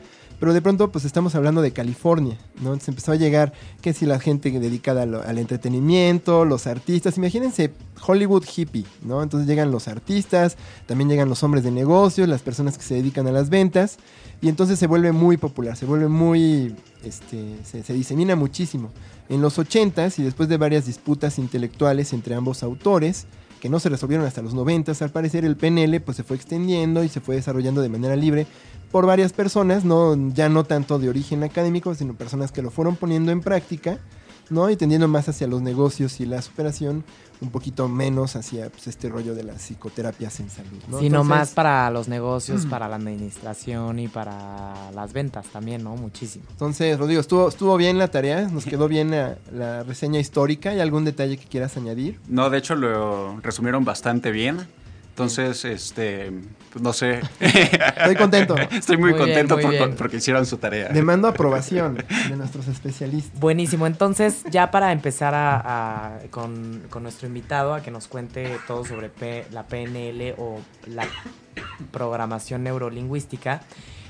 pero 0.41 0.55
de 0.55 0.63
pronto 0.63 0.91
pues 0.91 1.05
estamos 1.05 1.35
hablando 1.35 1.61
de 1.61 1.73
California, 1.73 2.39
¿no? 2.57 2.69
Entonces 2.73 2.89
empezó 2.89 3.13
a 3.13 3.17
llegar 3.17 3.53
que 3.83 3.93
si 3.93 4.07
la 4.07 4.19
gente 4.19 4.51
dedicada 4.51 5.03
al, 5.03 5.39
entretenimiento, 5.39 6.47
los 6.47 6.67
artistas, 6.67 7.19
imagínense 7.19 7.73
Hollywood 8.05 8.45
hippie, 8.57 8.87
¿no? 9.03 9.23
Entonces 9.23 9.47
llegan 9.47 9.71
los 9.71 9.87
artistas, 9.87 10.57
también 10.87 11.11
llegan 11.11 11.29
los 11.29 11.43
hombres 11.43 11.63
de 11.63 11.71
negocios, 11.71 12.27
las 12.27 12.41
personas 12.41 12.79
que 12.79 12.85
se 12.85 12.95
dedican 12.95 13.27
a 13.27 13.33
las 13.33 13.51
ventas, 13.51 13.99
y 14.41 14.49
entonces 14.49 14.79
se 14.79 14.87
vuelve 14.87 15.13
muy 15.13 15.37
popular, 15.37 15.77
se 15.77 15.85
vuelve 15.85 16.09
muy, 16.09 16.75
este, 17.05 17.57
se, 17.63 17.83
se 17.83 17.93
disemina 17.93 18.35
muchísimo. 18.35 18.91
En 19.29 19.43
los 19.43 19.59
80s 19.59 20.19
y 20.19 20.23
después 20.23 20.49
de 20.49 20.57
varias 20.57 20.87
disputas 20.87 21.39
intelectuales 21.39 22.15
entre 22.15 22.35
ambos 22.35 22.63
autores, 22.63 23.27
que 23.61 23.69
no 23.69 23.79
se 23.79 23.89
resolvieron 23.89 24.27
hasta 24.27 24.43
los 24.43 24.55
90, 24.55 24.93
al 25.01 25.11
parecer 25.11 25.45
el 25.45 25.57
PNL 25.57 26.01
pues 26.01 26.17
se 26.17 26.25
fue 26.25 26.37
extendiendo 26.37 27.05
y 27.05 27.09
se 27.09 27.21
fue 27.21 27.37
desarrollando 27.37 27.83
de 27.83 27.89
manera 27.89 28.17
libre 28.17 28.47
por 28.91 29.07
varias 29.07 29.33
personas, 29.33 29.85
no, 29.85 30.17
ya 30.33 30.49
no 30.49 30.65
tanto 30.65 30.99
de 30.99 31.09
origen 31.09 31.45
académico, 31.45 31.95
sino 31.95 32.15
personas 32.15 32.51
que 32.51 32.63
lo 32.63 32.71
fueron 32.71 32.97
poniendo 32.97 33.31
en 33.31 33.41
práctica, 33.41 33.99
¿no? 34.51 34.69
Y 34.69 34.77
tendiendo 34.77 35.09
más 35.09 35.29
hacia 35.29 35.47
los 35.47 35.63
negocios 35.63 36.21
y 36.21 36.27
la 36.27 36.43
superación, 36.43 37.05
un 37.41 37.51
poquito 37.51 37.89
menos 37.89 38.37
hacia 38.37 38.69
pues, 38.69 38.87
este 38.87 39.09
rollo 39.09 39.35
de 39.35 39.45
las 39.45 39.63
psicoterapias 39.63 40.41
en 40.41 40.51
salud, 40.51 40.79
¿no? 40.89 40.99
Sino 40.99 41.21
Entonces, 41.21 41.29
más 41.29 41.51
para 41.51 41.91
los 41.91 42.09
negocios, 42.09 42.67
para 42.71 42.89
la 42.89 42.97
administración 42.97 43.99
y 43.99 44.09
para 44.09 44.91
las 44.93 45.13
ventas 45.13 45.47
también, 45.47 45.83
¿no? 45.83 45.97
Muchísimo. 45.97 46.45
Entonces, 46.51 46.99
Rodrigo, 46.99 47.21
estuvo, 47.21 47.49
estuvo 47.49 47.77
bien 47.77 47.99
la 47.99 48.09
tarea, 48.09 48.43
nos 48.49 48.65
quedó 48.65 48.89
bien 48.89 49.11
la, 49.11 49.39
la 49.53 49.83
reseña 49.85 50.21
histórica. 50.21 50.71
¿Hay 50.71 50.81
algún 50.81 51.05
detalle 51.05 51.39
que 51.39 51.47
quieras 51.47 51.77
añadir? 51.77 52.19
No, 52.29 52.51
de 52.51 52.59
hecho 52.59 52.75
lo 52.75 53.41
resumieron 53.41 53.85
bastante 53.85 54.31
bien. 54.31 54.67
Entonces, 55.25 55.65
este, 55.65 56.33
pues 56.73 56.83
no 56.83 56.93
sé. 56.93 57.21
Estoy 57.41 58.17
contento. 58.17 58.57
Estoy 58.71 58.97
muy, 58.97 59.11
Muy 59.11 59.19
bien, 59.25 59.29
contento 59.29 59.55
muy 59.57 59.63
por- 59.65 59.71
bien. 59.73 59.95
porque 59.97 60.17
hicieron 60.19 60.47
su 60.47 60.57
tarea. 60.57 60.89
Demando 60.89 61.29
aprobación 61.29 61.97
de 62.29 62.37
nuestros 62.37 62.69
especialistas. 62.69 63.39
Buenísimo, 63.41 63.87
entonces 63.87 64.43
ya 64.51 64.71
para 64.71 64.93
empezar 64.93 65.35
a, 65.35 66.15
a- 66.15 66.19
con, 66.31 66.83
con 66.91 67.03
nuestro 67.03 67.27
invitado 67.29 67.75
a 67.75 67.83
que 67.83 67.91
nos 67.91 68.09
cuente 68.09 68.57
todo 68.67 68.85
sobre 68.85 69.09
P- 69.11 69.47
la 69.51 69.67
PNL 69.67 70.35
o 70.39 70.59
la 70.87 71.07
programación 71.91 72.63
neurolingüística, 72.65 73.63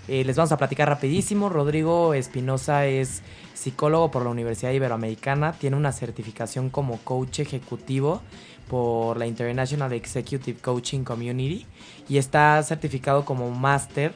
eh, 0.09 0.25
les 0.25 0.37
vamos 0.37 0.53
a 0.53 0.57
platicar 0.57 0.89
rapidísimo. 0.89 1.49
Rodrigo 1.49 2.15
Espinosa 2.15 2.87
es 2.87 3.23
psicólogo 3.55 4.11
por 4.11 4.25
la 4.25 4.31
Universidad 4.31 4.73
Iberoamericana, 4.73 5.53
tiene 5.53 5.77
una 5.77 5.93
certificación 5.93 6.71
como 6.71 6.99
coach 6.99 7.41
ejecutivo 7.41 8.23
por 8.71 9.19
la 9.19 9.27
International 9.27 9.93
Executive 9.93 10.61
Coaching 10.61 11.03
Community 11.03 11.67
y 12.09 12.19
está 12.19 12.63
certificado 12.63 13.25
como 13.25 13.51
máster 13.51 14.15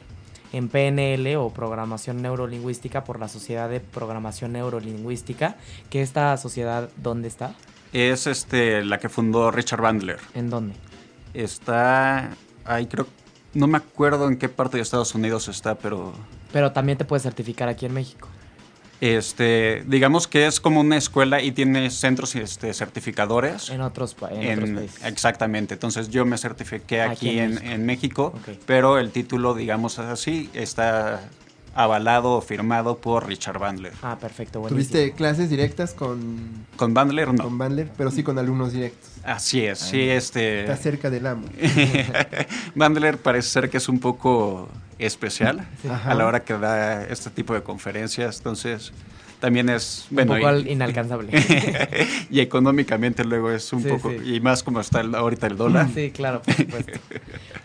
en 0.53 0.69
PNL 0.69 1.35
o 1.35 1.49
programación 1.49 2.21
neurolingüística 2.21 3.03
por 3.03 3.19
la 3.19 3.27
Sociedad 3.27 3.69
de 3.69 3.81
Programación 3.81 4.53
Neurolingüística, 4.53 5.57
que 5.89 6.01
esta 6.01 6.37
sociedad, 6.37 6.89
¿dónde 6.95 7.27
está? 7.27 7.53
Es 7.91 8.27
este, 8.27 8.85
la 8.85 8.97
que 8.97 9.09
fundó 9.09 9.51
Richard 9.51 9.81
Bandler. 9.81 10.19
¿En 10.33 10.49
dónde? 10.49 10.75
Está 11.33 12.29
ahí, 12.63 12.85
creo. 12.85 13.07
No 13.53 13.67
me 13.67 13.77
acuerdo 13.77 14.29
en 14.29 14.37
qué 14.37 14.47
parte 14.47 14.77
de 14.77 14.83
Estados 14.83 15.13
Unidos 15.15 15.49
está, 15.49 15.75
pero 15.75 16.13
Pero 16.53 16.71
también 16.71 16.97
te 16.97 17.03
puedes 17.03 17.23
certificar 17.23 17.67
aquí 17.67 17.85
en 17.85 17.93
México. 17.93 18.29
Este, 19.01 19.83
digamos 19.87 20.27
que 20.27 20.47
es 20.47 20.59
como 20.59 20.79
una 20.81 20.97
escuela 20.97 21.41
y 21.41 21.51
tiene 21.51 21.89
centros 21.91 22.35
este, 22.35 22.73
certificadores. 22.73 23.69
En 23.69 23.81
otros, 23.81 24.15
en 24.31 24.41
En- 24.43 24.59
otros 24.59 24.69
países. 24.77 25.05
Exactamente, 25.05 25.73
entonces 25.75 26.09
yo 26.09 26.25
me 26.25 26.37
certifiqué 26.37 27.01
Aquí 27.01 27.27
aquí, 27.29 27.39
en 27.39 27.57
en, 27.65 27.85
México. 27.85 28.33
pero 28.65 28.97
el 28.99 29.11
título, 29.11 29.53
digamos 29.53 29.99
así, 29.99 30.49
está 30.53 31.21
avalado 31.75 32.31
o 32.31 32.41
firmado 32.41 32.97
por 32.97 33.27
Richard 33.27 33.59
Bandler. 33.59 33.91
Ah, 34.01 34.17
perfecto, 34.19 34.61
buenísimo. 34.61 34.89
¿Tuviste 34.91 35.11
clases 35.13 35.49
directas 35.49 35.93
con, 35.93 36.65
Con 36.77 36.93
Bandler 36.93 37.33
no. 37.33 37.43
con 37.43 37.57
Bandler? 37.57 37.91
Pero 37.97 38.09
sí 38.11 38.23
con 38.23 38.39
alumnos 38.39 38.71
directos. 38.73 39.11
Así 39.23 39.65
es, 39.65 39.79
sí, 39.79 40.01
este... 40.09 40.61
Está 40.61 40.77
cerca 40.77 41.09
del 41.09 41.27
amo. 41.27 41.45
Bandler 42.75 43.17
parece 43.17 43.49
ser 43.49 43.69
que 43.69 43.77
es 43.77 43.89
un 43.89 43.99
poco 43.99 44.69
especial 44.99 45.67
Ajá. 45.89 46.11
a 46.11 46.15
la 46.15 46.25
hora 46.25 46.43
que 46.43 46.53
da 46.57 47.03
este 47.03 47.29
tipo 47.29 47.53
de 47.53 47.61
conferencias, 47.63 48.37
entonces 48.37 48.93
también 49.41 49.67
es... 49.67 50.07
Un 50.09 50.15
Bueno, 50.15 50.35
poco 50.35 50.47
al- 50.47 50.65
y, 50.67 50.71
inalcanzable. 50.71 51.29
y 52.29 52.39
económicamente 52.39 53.25
luego 53.25 53.51
es 53.51 53.71
un 53.73 53.83
Sí, 53.83 53.89
poco... 53.89 54.11
sí. 54.11 54.35
Y 54.35 54.39
más 54.39 54.63
como 54.63 54.79
está 54.79 55.01
el- 55.01 55.13
ahorita 55.13 55.47
el 55.47 55.57
dólar. 55.57 55.89
Sí, 55.93 56.11
claro, 56.11 56.41
por 56.41 56.53
supuesto. 56.55 56.93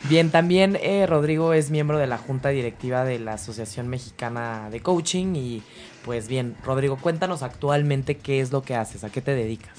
Bien, 0.09 0.31
también 0.31 0.79
eh, 0.81 1.07
Rodrigo 1.07 1.53
es 1.53 1.71
miembro 1.71 1.99
de 1.99 2.07
la 2.07 2.19
junta 2.19 2.49
directiva 2.49 3.05
de 3.05 3.19
la 3.19 3.35
Asociación 3.35 3.89
Mexicana 3.89 4.69
de 4.71 4.81
Coaching 4.81 5.35
y 5.37 5.63
pues 6.05 6.27
bien, 6.27 6.57
Rodrigo, 6.65 6.97
cuéntanos 6.97 7.43
actualmente 7.43 8.17
qué 8.17 8.41
es 8.41 8.51
lo 8.51 8.63
que 8.63 8.75
haces, 8.75 9.05
a 9.05 9.11
qué 9.11 9.21
te 9.21 9.35
dedicas. 9.35 9.73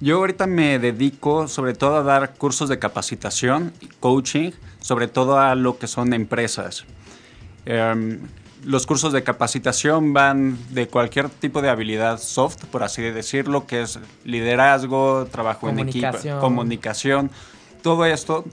Yo 0.00 0.16
ahorita 0.16 0.48
me 0.48 0.80
dedico 0.80 1.46
sobre 1.46 1.74
todo 1.74 1.96
a 1.96 2.02
dar 2.02 2.34
cursos 2.34 2.68
de 2.68 2.80
capacitación, 2.80 3.72
coaching, 4.00 4.50
sobre 4.80 5.06
todo 5.06 5.38
a 5.38 5.54
lo 5.54 5.78
que 5.78 5.86
son 5.86 6.12
empresas. 6.12 6.84
Em, 7.64 8.18
los 8.64 8.84
cursos 8.84 9.12
de 9.12 9.22
capacitación 9.22 10.12
van 10.12 10.58
de 10.70 10.88
cualquier 10.88 11.28
tipo 11.28 11.62
de 11.62 11.68
habilidad 11.68 12.18
soft, 12.18 12.64
por 12.64 12.82
así 12.82 13.02
decirlo, 13.02 13.66
que 13.68 13.82
es 13.82 14.00
liderazgo, 14.24 15.26
trabajo 15.30 15.68
en 15.68 15.78
equipo, 15.78 16.08
Comunicación. 16.08 16.40
comunicación, 16.40 17.30
todo 17.82 18.04
esto 18.04 18.44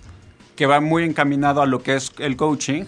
que 0.59 0.65
va 0.65 0.81
muy 0.81 1.05
encaminado 1.05 1.61
a 1.61 1.65
lo 1.65 1.81
que 1.83 1.95
es 1.95 2.11
el 2.19 2.35
coaching 2.35 2.83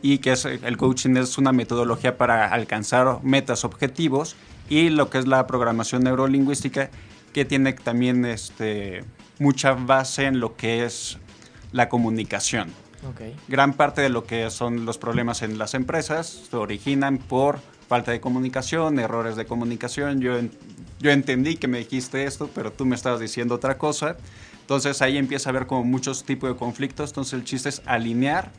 y 0.00 0.20
que 0.20 0.32
es 0.32 0.46
el 0.46 0.78
coaching 0.78 1.18
es 1.18 1.36
una 1.36 1.52
metodología 1.52 2.16
para 2.16 2.46
alcanzar 2.50 3.22
metas, 3.22 3.62
objetivos 3.66 4.36
y 4.70 4.88
lo 4.88 5.10
que 5.10 5.18
es 5.18 5.26
la 5.26 5.46
programación 5.46 6.02
neurolingüística 6.02 6.88
que 7.34 7.44
tiene 7.44 7.74
también 7.74 8.24
este, 8.24 9.04
mucha 9.38 9.74
base 9.74 10.24
en 10.24 10.40
lo 10.40 10.56
que 10.56 10.86
es 10.86 11.18
la 11.72 11.90
comunicación. 11.90 12.70
Ok. 13.06 13.36
Gran 13.48 13.74
parte 13.74 14.00
de 14.00 14.08
lo 14.08 14.24
que 14.24 14.48
son 14.48 14.86
los 14.86 14.96
problemas 14.96 15.42
en 15.42 15.58
las 15.58 15.74
empresas 15.74 16.44
se 16.48 16.56
originan 16.56 17.18
por 17.18 17.58
falta 17.86 18.12
de 18.12 18.20
comunicación, 18.22 18.98
errores 18.98 19.36
de 19.36 19.44
comunicación. 19.44 20.22
Yo, 20.22 20.38
yo 21.00 21.10
entendí 21.10 21.56
que 21.56 21.68
me 21.68 21.80
dijiste 21.80 22.24
esto, 22.24 22.48
pero 22.54 22.72
tú 22.72 22.86
me 22.86 22.96
estabas 22.96 23.20
diciendo 23.20 23.56
otra 23.56 23.76
cosa. 23.76 24.16
Entonces 24.70 25.02
ahí 25.02 25.18
empieza 25.18 25.48
a 25.48 25.50
haber 25.50 25.66
como 25.66 25.82
muchos 25.82 26.22
tipos 26.22 26.48
de 26.48 26.54
conflictos. 26.54 27.10
Entonces 27.10 27.32
el 27.32 27.42
chiste 27.42 27.70
es 27.70 27.82
alinear 27.86 28.52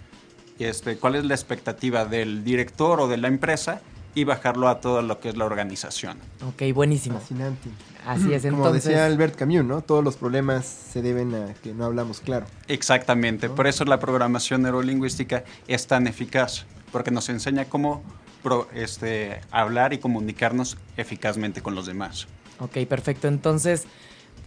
este, 0.60 0.98
cuál 0.98 1.16
es 1.16 1.24
la 1.24 1.34
expectativa 1.36 2.04
del 2.04 2.44
director 2.44 3.00
o 3.00 3.08
de 3.08 3.16
la 3.16 3.30
empresa 3.30 3.80
y 4.14 4.26
bajarlo 4.26 4.68
a 4.68 4.82
todo 4.82 5.02
lo 5.04 5.22
que 5.22 5.30
es 5.30 5.38
la 5.38 5.46
organización. 5.46 6.18
Ok, 6.46 6.64
buenísimo. 6.76 7.18
Fascinante. 7.18 7.70
Así 8.06 8.34
es, 8.34 8.42
Como 8.42 8.58
entonces. 8.58 8.84
decía 8.84 9.06
Albert 9.06 9.36
Camus, 9.38 9.64
¿no? 9.64 9.84
Todos 9.84 10.04
los 10.04 10.18
problemas 10.18 10.66
se 10.66 11.02
deben 11.02 11.34
a 11.34 11.54
que 11.54 11.74
no 11.74 11.86
hablamos 11.86 12.20
claro. 12.20 12.46
Exactamente, 12.68 13.48
por 13.48 13.68
eso 13.68 13.86
la 13.86 14.02
programación 14.02 14.64
neurolingüística 14.64 15.46
es 15.70 15.88
tan 15.88 16.08
eficaz, 16.08 16.66
porque 16.92 17.12
nos 17.12 17.30
enseña 17.30 17.64
cómo 17.70 18.04
pro- 18.44 18.68
este, 18.74 19.40
hablar 19.50 19.94
y 19.94 20.00
comunicarnos 20.00 20.78
eficazmente 20.98 21.62
con 21.62 21.74
los 21.74 21.86
demás. 21.86 22.28
Ok, 22.60 22.80
perfecto. 22.86 23.30
Entonces, 23.30 23.86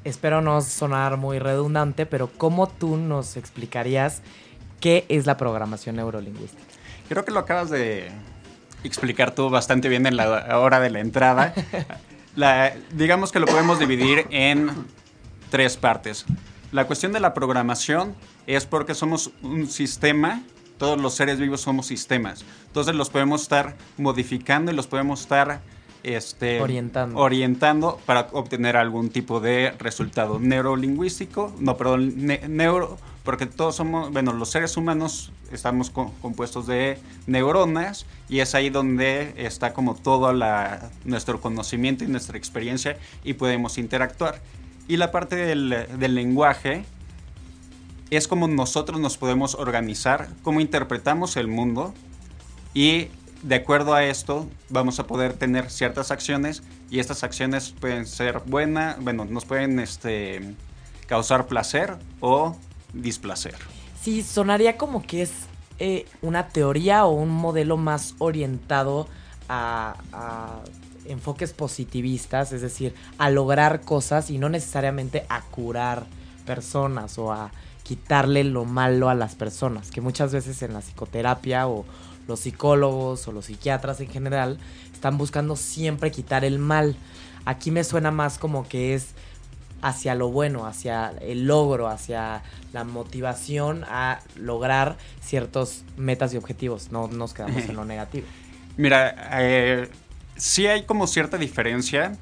espero 0.04 0.40
no 0.40 0.60
sonar 0.60 1.16
muy 1.16 1.38
redundante, 1.38 2.06
pero 2.06 2.30
¿cómo 2.36 2.68
tú 2.68 2.96
nos 2.96 3.36
explicarías 3.36 4.22
qué 4.80 5.04
es 5.08 5.26
la 5.26 5.36
programación 5.36 5.96
neurolingüística? 5.96 6.62
Creo 7.08 7.24
que 7.24 7.32
lo 7.32 7.40
acabas 7.40 7.70
de 7.70 8.10
explicar 8.82 9.34
tú 9.34 9.50
bastante 9.50 9.88
bien 9.88 10.06
en 10.06 10.16
la 10.16 10.58
hora 10.58 10.80
de 10.80 10.90
la 10.90 11.00
entrada. 11.00 11.54
La- 12.36 12.74
digamos 12.92 13.30
que 13.30 13.38
lo 13.38 13.46
podemos 13.46 13.78
dividir 13.78 14.26
en 14.30 14.70
tres 15.50 15.76
partes. 15.76 16.24
La 16.72 16.86
cuestión 16.86 17.12
de 17.12 17.20
la 17.20 17.32
programación 17.32 18.14
es 18.48 18.66
porque 18.66 18.94
somos 18.94 19.30
un 19.42 19.68
sistema, 19.68 20.42
todos 20.76 21.00
los 21.00 21.14
seres 21.14 21.38
vivos 21.38 21.60
somos 21.60 21.86
sistemas. 21.86 22.44
Entonces 22.66 22.94
los 22.96 23.08
podemos 23.08 23.42
estar 23.42 23.76
modificando 23.96 24.72
y 24.72 24.74
los 24.74 24.88
podemos 24.88 25.20
estar 25.20 25.60
este, 26.04 26.60
Orientando. 26.60 27.18
orientando 27.18 27.98
para 28.06 28.28
obtener 28.32 28.76
algún 28.76 29.10
tipo 29.10 29.40
de 29.40 29.72
resultado 29.78 30.38
neurolingüístico, 30.38 31.52
no, 31.58 31.76
perdón, 31.76 32.12
ne- 32.26 32.46
neuro, 32.48 32.98
porque 33.24 33.46
todos 33.46 33.74
somos, 33.76 34.12
bueno, 34.12 34.32
los 34.32 34.50
seres 34.50 34.76
humanos 34.76 35.32
estamos 35.50 35.90
co- 35.90 36.12
compuestos 36.20 36.66
de 36.66 36.98
neuronas 37.26 38.06
y 38.28 38.40
es 38.40 38.54
ahí 38.54 38.70
donde 38.70 39.32
está 39.36 39.72
como 39.72 39.94
todo 39.94 40.32
la, 40.32 40.90
nuestro 41.04 41.40
conocimiento 41.40 42.04
y 42.04 42.06
nuestra 42.06 42.36
experiencia 42.38 42.98
y 43.24 43.34
podemos 43.34 43.78
interactuar. 43.78 44.40
Y 44.88 44.98
la 44.98 45.10
parte 45.10 45.36
del, 45.36 45.86
del 45.98 46.14
lenguaje 46.14 46.84
es 48.10 48.28
como 48.28 48.46
nosotros 48.48 49.00
nos 49.00 49.16
podemos 49.16 49.54
organizar, 49.54 50.28
cómo 50.42 50.60
interpretamos 50.60 51.36
el 51.38 51.48
mundo 51.48 51.94
y 52.74 53.08
de 53.44 53.56
acuerdo 53.56 53.92
a 53.92 54.04
esto 54.04 54.48
vamos 54.70 54.98
a 54.98 55.06
poder 55.06 55.34
tener 55.34 55.70
ciertas 55.70 56.10
acciones 56.10 56.62
y 56.90 56.98
estas 56.98 57.22
acciones 57.24 57.74
pueden 57.78 58.06
ser 58.06 58.40
buenas, 58.46 58.98
bueno, 59.02 59.26
nos 59.26 59.44
pueden 59.44 59.78
este, 59.78 60.54
causar 61.06 61.46
placer 61.46 61.96
o 62.20 62.56
displacer. 62.94 63.54
Sí, 64.00 64.22
sonaría 64.22 64.78
como 64.78 65.02
que 65.02 65.22
es 65.22 65.32
eh, 65.78 66.06
una 66.22 66.48
teoría 66.48 67.04
o 67.04 67.12
un 67.12 67.28
modelo 67.28 67.76
más 67.76 68.14
orientado 68.18 69.08
a, 69.48 69.96
a 70.12 70.60
enfoques 71.04 71.52
positivistas, 71.52 72.50
es 72.52 72.62
decir, 72.62 72.94
a 73.18 73.28
lograr 73.28 73.82
cosas 73.82 74.30
y 74.30 74.38
no 74.38 74.48
necesariamente 74.48 75.26
a 75.28 75.42
curar 75.42 76.06
personas 76.46 77.18
o 77.18 77.30
a 77.30 77.50
quitarle 77.82 78.42
lo 78.44 78.64
malo 78.64 79.10
a 79.10 79.14
las 79.14 79.34
personas, 79.34 79.90
que 79.90 80.00
muchas 80.00 80.32
veces 80.32 80.62
en 80.62 80.72
la 80.72 80.80
psicoterapia 80.80 81.68
o 81.68 81.84
los 82.26 82.40
psicólogos 82.40 83.26
o 83.28 83.32
los 83.32 83.46
psiquiatras 83.46 84.00
en 84.00 84.08
general 84.08 84.58
están 84.92 85.18
buscando 85.18 85.56
siempre 85.56 86.10
quitar 86.10 86.44
el 86.44 86.58
mal. 86.58 86.96
Aquí 87.44 87.70
me 87.70 87.84
suena 87.84 88.10
más 88.10 88.38
como 88.38 88.66
que 88.66 88.94
es 88.94 89.08
hacia 89.82 90.14
lo 90.14 90.30
bueno, 90.30 90.66
hacia 90.66 91.12
el 91.20 91.46
logro, 91.46 91.88
hacia 91.88 92.42
la 92.72 92.84
motivación 92.84 93.84
a 93.86 94.20
lograr 94.36 94.96
ciertos 95.20 95.84
metas 95.98 96.32
y 96.32 96.38
objetivos. 96.38 96.90
No 96.90 97.06
nos 97.08 97.34
quedamos 97.34 97.64
en 97.64 97.76
lo 97.76 97.84
negativo. 97.84 98.26
Mira, 98.78 99.14
eh, 99.40 99.90
sí 100.36 100.66
hay 100.66 100.84
como 100.84 101.06
cierta 101.06 101.36
diferencia. 101.36 102.16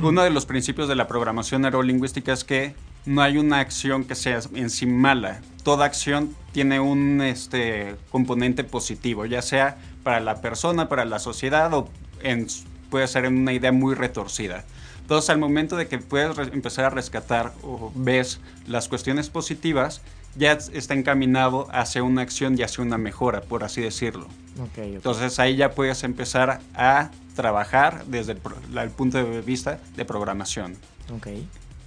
Uno 0.00 0.22
de 0.22 0.30
los 0.30 0.46
principios 0.46 0.88
de 0.88 0.94
la 0.94 1.08
programación 1.08 1.62
neurolingüística 1.62 2.32
es 2.32 2.44
que 2.44 2.74
no 3.04 3.20
hay 3.20 3.38
una 3.38 3.58
acción 3.58 4.04
que 4.04 4.14
sea 4.14 4.38
en 4.54 4.70
sí 4.70 4.86
mala. 4.86 5.40
Toda 5.66 5.84
acción 5.84 6.36
tiene 6.52 6.78
un 6.78 7.20
este, 7.20 7.96
componente 8.12 8.62
positivo, 8.62 9.26
ya 9.26 9.42
sea 9.42 9.78
para 10.04 10.20
la 10.20 10.40
persona, 10.40 10.88
para 10.88 11.04
la 11.04 11.18
sociedad 11.18 11.74
o 11.74 11.88
en, 12.22 12.46
puede 12.88 13.08
ser 13.08 13.24
en 13.24 13.36
una 13.36 13.52
idea 13.52 13.72
muy 13.72 13.96
retorcida. 13.96 14.64
Entonces, 15.00 15.28
al 15.28 15.38
momento 15.38 15.76
de 15.76 15.88
que 15.88 15.98
puedes 15.98 16.38
empezar 16.52 16.84
a 16.84 16.90
rescatar 16.90 17.52
o 17.64 17.90
ves 17.96 18.38
las 18.68 18.86
cuestiones 18.86 19.28
positivas, 19.28 20.02
ya 20.36 20.52
está 20.52 20.94
encaminado 20.94 21.66
hacia 21.72 22.04
una 22.04 22.22
acción 22.22 22.56
y 22.56 22.62
hacia 22.62 22.84
una 22.84 22.96
mejora, 22.96 23.40
por 23.40 23.64
así 23.64 23.80
decirlo. 23.80 24.28
Entonces, 24.76 25.40
ahí 25.40 25.56
ya 25.56 25.72
puedes 25.72 26.04
empezar 26.04 26.60
a 26.76 27.10
trabajar 27.34 28.04
desde 28.06 28.34
el, 28.34 28.90
punto 28.90 29.18
de 29.18 29.40
vista 29.40 29.80
de 29.96 30.04
programación. 30.04 30.76
Ok, 31.12 31.26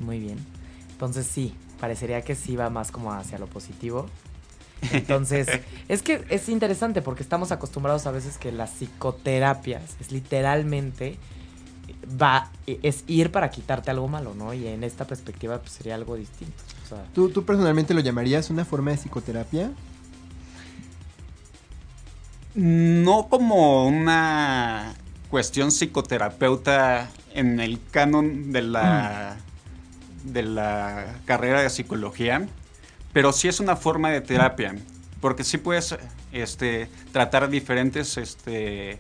muy 0.02 0.20
bien. 0.20 0.38
Entonces, 0.92 1.26
sí, 1.26 1.56
parecería 1.80 2.22
que 2.22 2.36
sí 2.36 2.56
va 2.56 2.70
más 2.70 2.92
como 2.92 3.12
hacia 3.14 3.38
lo 3.40 3.48
positivo. 3.48 4.08
Entonces, 4.94 5.48
es 5.88 6.02
que 6.02 6.26
es 6.30 6.48
interesante 6.50 7.02
porque 7.02 7.24
estamos 7.24 7.52
acostumbrados 7.52 8.06
a 8.08 8.12
veces 8.12 8.38
que 8.38 8.52
las 8.52 8.72
psicoterapias 8.72 9.98
es 10.00 10.12
literalmente 10.12 11.18
va, 12.22 12.50
es 12.66 13.04
ir 13.08 13.32
para 13.32 13.50
quitarte 13.52 13.92
algo 13.92 14.08
malo, 14.08 14.34
¿no? 14.36 14.54
Y 14.54 14.68
en 14.68 14.84
esta 14.84 15.06
perspectiva 15.06 15.60
pues, 15.60 15.74
sería 15.74 15.96
algo 15.96 16.16
distinto. 16.16 16.56
¿Tú, 17.14 17.30
¿Tú 17.30 17.46
personalmente 17.46 17.94
lo 17.94 18.00
llamarías 18.00 18.50
una 18.50 18.66
forma 18.66 18.92
de 18.92 18.98
psicoterapia? 18.98 19.72
No 22.56 23.28
como 23.30 23.86
una 23.86 24.96
cuestión 25.30 25.72
psicoterapeuta 25.72 27.10
en 27.34 27.60
el 27.60 27.80
canon 27.92 28.52
de 28.52 28.62
la, 28.64 29.38
de 30.24 30.44
la 30.44 31.16
carrera 31.26 31.62
de 31.62 31.70
psicología, 31.70 32.48
pero 33.14 33.32
sí 33.32 33.48
es 33.48 33.60
una 33.60 33.76
forma 33.76 34.12
de 34.12 34.22
terapia, 34.22 34.76
porque 35.22 35.44
sí 35.44 35.58
puedes 35.58 35.96
este, 36.32 36.90
tratar 37.12 37.50
diferentes 37.50 38.18
este, 38.18 39.00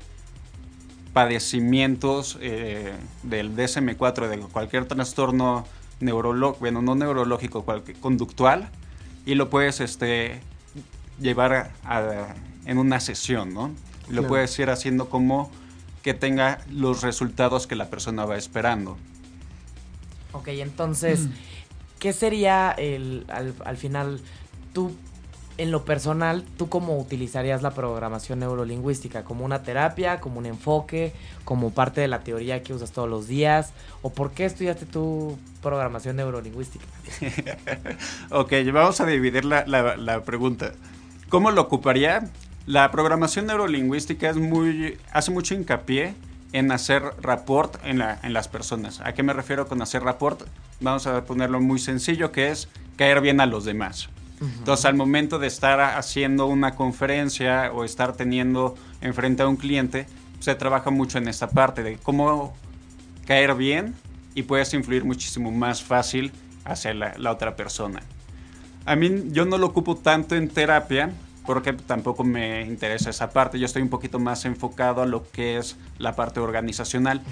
padecimientos 1.13 2.37
eh, 2.41 2.93
del 3.23 3.55
DSM-4, 3.55 4.27
de 4.27 4.39
cualquier 4.39 4.85
trastorno 4.85 5.65
neurológico, 5.99 6.59
bueno, 6.59 6.81
no 6.81 6.95
neurológico, 6.95 7.65
conductual, 7.99 8.69
y 9.25 9.35
lo 9.35 9.49
puedes 9.49 9.79
este, 9.79 10.41
llevar 11.19 11.71
en 12.65 12.77
una 12.77 12.99
sesión, 12.99 13.53
¿no? 13.53 13.71
Lo 14.09 14.27
puedes 14.27 14.57
ir 14.57 14.69
haciendo 14.71 15.09
como 15.09 15.51
que 16.01 16.13
tenga 16.13 16.59
los 16.71 17.03
resultados 17.03 17.67
que 17.67 17.75
la 17.75 17.89
persona 17.89 18.25
va 18.25 18.37
esperando. 18.37 18.97
Ok, 20.31 20.49
entonces, 20.49 21.27
¿qué 21.99 22.13
sería 22.13 22.71
el, 22.71 23.25
al, 23.29 23.53
al 23.65 23.77
final, 23.77 24.21
tú 24.73 24.91
en 25.59 25.71
lo 25.71 25.83
personal, 25.83 26.45
¿tú 26.57 26.69
cómo 26.69 26.97
utilizarías 26.97 27.61
la 27.61 27.71
programación 27.71 28.39
neurolingüística? 28.39 29.25
¿Como 29.25 29.43
una 29.43 29.61
terapia, 29.61 30.21
como 30.21 30.39
un 30.39 30.45
enfoque, 30.45 31.11
como 31.43 31.71
parte 31.71 31.99
de 31.99 32.07
la 32.07 32.21
teoría 32.21 32.63
que 32.63 32.73
usas 32.73 32.93
todos 32.93 33.09
los 33.09 33.27
días? 33.27 33.73
¿O 34.01 34.09
por 34.09 34.31
qué 34.31 34.45
estudiaste 34.45 34.85
tu 34.85 35.37
programación 35.61 36.15
neurolingüística? 36.15 36.85
ok, 38.31 38.53
vamos 38.71 39.01
a 39.01 39.05
dividir 39.05 39.43
la, 39.43 39.65
la, 39.65 40.23
pregunta. 40.23 40.71
¿Cómo 41.27 41.51
lo 41.51 41.59
ocuparía? 41.59 42.29
La 42.65 42.89
programación 42.89 43.45
neurolingüística 43.45 44.29
es 44.29 44.37
muy, 44.37 44.97
hace 45.11 45.31
mucho 45.31 45.55
hincapié 45.55 46.13
en 46.51 46.71
hacer 46.71 47.03
rapport 47.21 47.77
en, 47.83 47.99
la, 47.99 48.19
en 48.23 48.33
las 48.33 48.47
personas. 48.47 49.01
¿A 49.01 49.13
qué 49.13 49.23
me 49.23 49.33
refiero 49.33 49.67
con 49.67 49.81
hacer 49.81 50.03
rapport? 50.03 50.43
Vamos 50.81 51.07
a 51.07 51.23
ponerlo 51.25 51.61
muy 51.61 51.79
sencillo, 51.79 52.31
que 52.31 52.49
es 52.49 52.69
caer 52.97 53.21
bien 53.21 53.39
a 53.41 53.45
los 53.45 53.65
demás. 53.65 54.09
Entonces, 54.41 54.85
al 54.85 54.95
momento 54.95 55.37
de 55.37 55.47
estar 55.47 55.81
haciendo 55.81 56.45
una 56.45 56.75
conferencia 56.75 57.71
o 57.73 57.83
estar 57.83 58.13
teniendo 58.13 58.75
enfrente 59.01 59.43
a 59.43 59.47
un 59.47 59.57
cliente, 59.57 60.07
se 60.39 60.55
trabaja 60.55 60.89
mucho 60.91 61.17
en 61.17 61.27
esta 61.27 61.49
parte 61.49 61.83
de 61.83 61.97
cómo 61.97 62.53
caer 63.25 63.55
bien 63.55 63.95
y 64.35 64.43
puedes 64.43 64.73
influir 64.73 65.03
muchísimo 65.03 65.51
más 65.51 65.83
fácil 65.83 66.31
hacia 66.63 66.93
la, 66.93 67.31
otra 67.31 67.55
persona. 67.55 68.01
A 68.85 68.95
mí 68.95 69.25
yo 69.27 69.45
no 69.45 69.57
lo 69.57 69.67
ocupo 69.67 69.97
tanto 69.97 70.35
en 70.35 70.47
terapia 70.47 71.11
porque 71.49 71.73
tampoco 71.73 72.23
me 72.23 72.61
interesa 72.61 73.09
esa 73.09 73.31
parte. 73.31 73.57
Yo 73.57 73.65
estoy 73.65 73.81
un 73.81 73.89
poquito 73.89 74.19
más 74.19 74.45
enfocado 74.45 75.01
a 75.01 75.07
lo 75.07 75.27
que 75.31 75.57
es 75.57 75.77
la 75.97 76.15
parte 76.15 76.39
organizacional. 76.39 77.23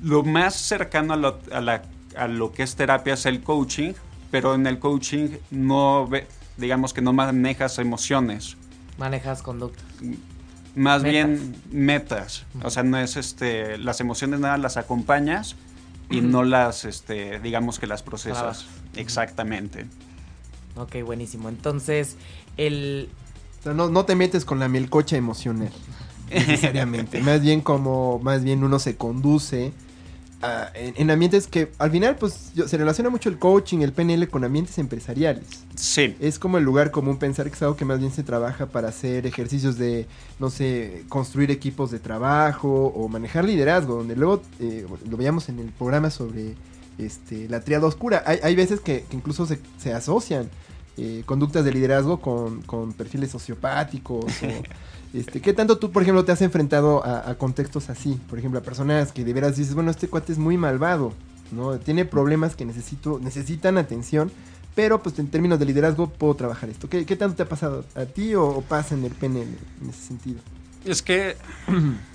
Lo 0.00 0.24
más 0.24 0.56
cercano 0.56 1.14
a 1.14 2.26
lo 2.26 2.52
que 2.52 2.64
es 2.64 2.74
terapia 2.74 3.14
es 3.14 3.24
el 3.26 3.40
coaching, 3.40 3.92
pero 4.32 4.56
en 4.56 4.66
el 4.66 4.80
coaching 4.80 5.36
no, 5.52 6.10
digamos 6.56 6.92
que 6.92 7.00
no 7.00 7.12
manejas 7.12 7.78
emociones. 7.78 8.56
Manejas 8.98 9.40
conducta. 9.40 9.84
Más 10.74 11.04
bien 11.04 11.54
metas. 11.70 12.44
O 12.64 12.70
sea, 12.70 12.82
no 12.82 12.98
es 12.98 13.16
este, 13.16 13.78
las 13.78 14.00
emociones 14.00 14.40
nada 14.40 14.58
las 14.58 14.76
acompañas 14.76 15.54
y 16.10 16.22
no 16.22 16.42
las, 16.42 16.84
este, 16.84 17.38
digamos 17.38 17.78
que 17.78 17.86
las 17.86 18.02
procesas. 18.02 18.66
Exactamente. 18.96 19.86
Ok, 20.76 20.96
buenísimo. 21.04 21.48
Entonces, 21.50 22.16
el... 22.56 23.08
no, 23.64 23.88
no 23.88 24.04
te 24.04 24.14
metes 24.14 24.44
con 24.44 24.58
la 24.58 24.68
mielcocha 24.68 25.16
emocional. 25.16 25.70
necesariamente. 26.30 27.20
más 27.20 27.42
bien 27.42 27.60
como, 27.60 28.18
más 28.20 28.42
bien 28.42 28.64
uno 28.64 28.78
se 28.78 28.96
conduce 28.96 29.72
en, 30.74 31.10
ambientes 31.10 31.46
que 31.46 31.70
al 31.78 31.92
final 31.92 32.16
pues 32.16 32.52
se 32.66 32.76
relaciona 32.76 33.10
mucho 33.10 33.28
el 33.28 33.38
coaching, 33.38 33.78
el 33.78 33.92
PNL 33.92 34.28
con 34.28 34.42
ambientes 34.42 34.76
empresariales. 34.78 35.44
Sí. 35.76 36.16
Es 36.20 36.38
como 36.40 36.58
el 36.58 36.64
lugar 36.64 36.90
común 36.90 37.18
pensar 37.18 37.46
que 37.48 37.54
es 37.54 37.62
algo 37.62 37.76
que 37.76 37.84
más 37.84 38.00
bien 38.00 38.10
se 38.10 38.24
trabaja 38.24 38.66
para 38.66 38.88
hacer 38.88 39.26
ejercicios 39.26 39.78
de, 39.78 40.06
no 40.40 40.50
sé, 40.50 41.04
construir 41.08 41.52
equipos 41.52 41.92
de 41.92 42.00
trabajo 42.00 42.86
o 42.86 43.08
manejar 43.08 43.44
liderazgo, 43.44 43.96
donde 43.96 44.16
luego 44.16 44.42
eh, 44.58 44.84
lo 45.08 45.16
veíamos 45.16 45.48
en 45.48 45.60
el 45.60 45.68
programa 45.70 46.10
sobre 46.10 46.56
este, 46.98 47.48
la 47.48 47.60
triada 47.60 47.86
oscura. 47.86 48.24
Hay, 48.26 48.38
hay 48.42 48.56
veces 48.56 48.80
que, 48.80 49.04
incluso 49.12 49.46
se, 49.46 49.60
se 49.78 49.92
asocian 49.92 50.50
eh, 50.96 51.22
conductas 51.26 51.64
de 51.64 51.72
liderazgo 51.72 52.20
con, 52.20 52.62
con 52.62 52.92
perfiles 52.92 53.30
sociopáticos 53.30 54.24
o 54.42 54.46
Este, 55.12 55.42
¿Qué 55.42 55.52
tanto 55.52 55.76
tú, 55.76 55.90
por 55.90 56.02
ejemplo, 56.02 56.24
te 56.24 56.32
has 56.32 56.40
enfrentado 56.40 57.04
a, 57.04 57.34
contextos 57.34 57.90
así? 57.90 58.18
Por 58.30 58.38
ejemplo, 58.38 58.60
a 58.60 58.62
personas 58.62 59.12
que 59.12 59.24
de 59.24 59.32
veras 59.32 59.56
dices, 59.56 59.74
bueno, 59.74 59.90
este 59.90 60.08
cuate 60.08 60.32
es 60.32 60.38
muy 60.38 60.56
malvado, 60.56 61.12
¿no? 61.50 61.78
Tiene 61.78 62.06
problemas 62.06 62.56
que 62.56 62.64
necesito, 62.64 63.20
necesitan 63.20 63.76
atención, 63.76 64.32
pero 64.74 65.02
pues 65.02 65.18
en 65.18 65.28
términos 65.28 65.58
de 65.58 65.66
liderazgo 65.66 66.08
puedo 66.08 66.34
trabajar 66.34 66.70
esto. 66.70 66.88
¿Qué, 66.88 67.04
tanto 67.16 67.36
te 67.36 67.42
ha 67.42 67.48
pasado 67.48 67.84
a 67.94 68.06
ti 68.06 68.34
o, 68.34 68.62
pasa 68.62 68.94
en 68.94 69.04
el 69.04 69.12
PNL 69.12 69.58
en 69.82 69.90
ese 69.90 70.06
sentido? 70.06 70.40
Es 70.84 71.02
que... 71.02 71.36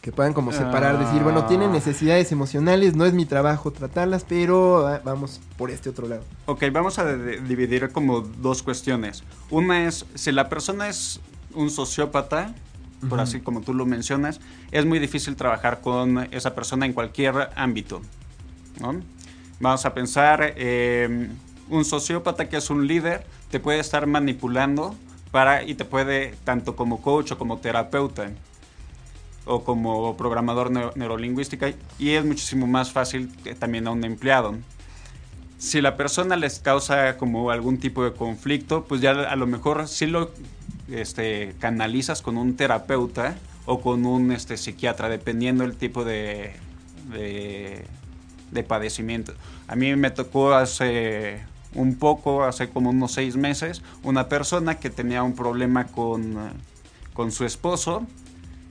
que 0.00 0.12
puedan 0.12 0.32
como 0.32 0.52
separar, 0.52 0.98
decir, 0.98 1.22
bueno, 1.22 1.46
tienen 1.46 1.70
ah. 1.70 1.72
necesidades 1.72 2.30
emocionales, 2.30 2.94
no 2.94 3.04
es 3.04 3.14
mi 3.14 3.26
trabajo 3.26 3.72
tratarlas, 3.72 4.24
pero 4.24 4.86
ah, 4.86 5.00
vamos 5.04 5.40
por 5.56 5.70
este 5.70 5.90
otro 5.90 6.08
lado. 6.08 6.22
Ok, 6.46 6.64
vamos 6.72 6.98
a 6.98 7.16
dividir 7.16 7.90
como 7.90 8.20
dos 8.20 8.62
cuestiones. 8.62 9.24
Una 9.50 9.86
es, 9.86 10.06
si 10.14 10.32
la 10.32 10.48
persona 10.48 10.88
es 10.88 11.20
un 11.54 11.70
sociópata, 11.70 12.54
por 13.08 13.20
así 13.20 13.40
como 13.40 13.60
tú 13.60 13.74
lo 13.74 13.86
mencionas, 13.86 14.40
es 14.70 14.84
muy 14.84 14.98
difícil 14.98 15.36
trabajar 15.36 15.80
con 15.80 16.28
esa 16.32 16.54
persona 16.54 16.86
en 16.86 16.92
cualquier 16.92 17.50
ámbito. 17.56 18.00
Vamos 19.60 19.84
a 19.84 19.94
pensar, 19.94 20.54
eh, 20.56 21.28
un 21.68 21.84
sociópata 21.84 22.48
que 22.48 22.56
es 22.56 22.70
un 22.70 22.86
líder 22.86 23.26
te 23.50 23.60
puede 23.60 23.80
estar 23.80 24.06
manipulando 24.06 24.94
para, 25.30 25.62
y 25.64 25.74
te 25.74 25.84
puede, 25.84 26.34
tanto 26.44 26.76
como 26.76 27.02
coach 27.02 27.32
o 27.32 27.38
como 27.38 27.58
terapeuta 27.58 28.30
o 29.48 29.64
como 29.64 30.16
programador 30.16 30.70
neurolingüística, 30.70 31.72
y 31.98 32.10
es 32.10 32.24
muchísimo 32.24 32.66
más 32.66 32.92
fácil 32.92 33.34
que 33.42 33.54
también 33.54 33.86
a 33.88 33.90
un 33.90 34.04
empleado. 34.04 34.54
si 35.58 35.80
la 35.80 35.96
persona 35.96 36.36
les 36.36 36.60
causa 36.60 37.16
como 37.16 37.50
algún 37.50 37.78
tipo 37.78 38.04
de 38.04 38.12
conflicto, 38.12 38.84
pues 38.84 39.00
ya 39.00 39.10
a 39.10 39.36
lo 39.36 39.46
mejor 39.46 39.88
sí 39.88 40.06
lo 40.06 40.30
este, 40.88 41.54
canalizas 41.58 42.22
con 42.22 42.38
un 42.38 42.56
terapeuta 42.56 43.36
o 43.66 43.80
con 43.80 44.06
un 44.06 44.32
este, 44.32 44.56
psiquiatra, 44.56 45.08
dependiendo 45.08 45.64
del 45.64 45.76
tipo 45.76 46.04
de, 46.04 46.52
de, 47.12 47.84
de 48.52 48.62
padecimiento. 48.62 49.34
A 49.66 49.74
mí 49.74 49.94
me 49.96 50.10
tocó 50.10 50.54
hace 50.54 51.40
un 51.74 51.96
poco, 51.96 52.44
hace 52.44 52.68
como 52.70 52.90
unos 52.90 53.12
seis 53.12 53.36
meses, 53.36 53.82
una 54.04 54.28
persona 54.28 54.76
que 54.76 54.90
tenía 54.90 55.24
un 55.24 55.34
problema 55.34 55.88
con, 55.88 56.36
con 57.12 57.32
su 57.32 57.44
esposo, 57.44 58.06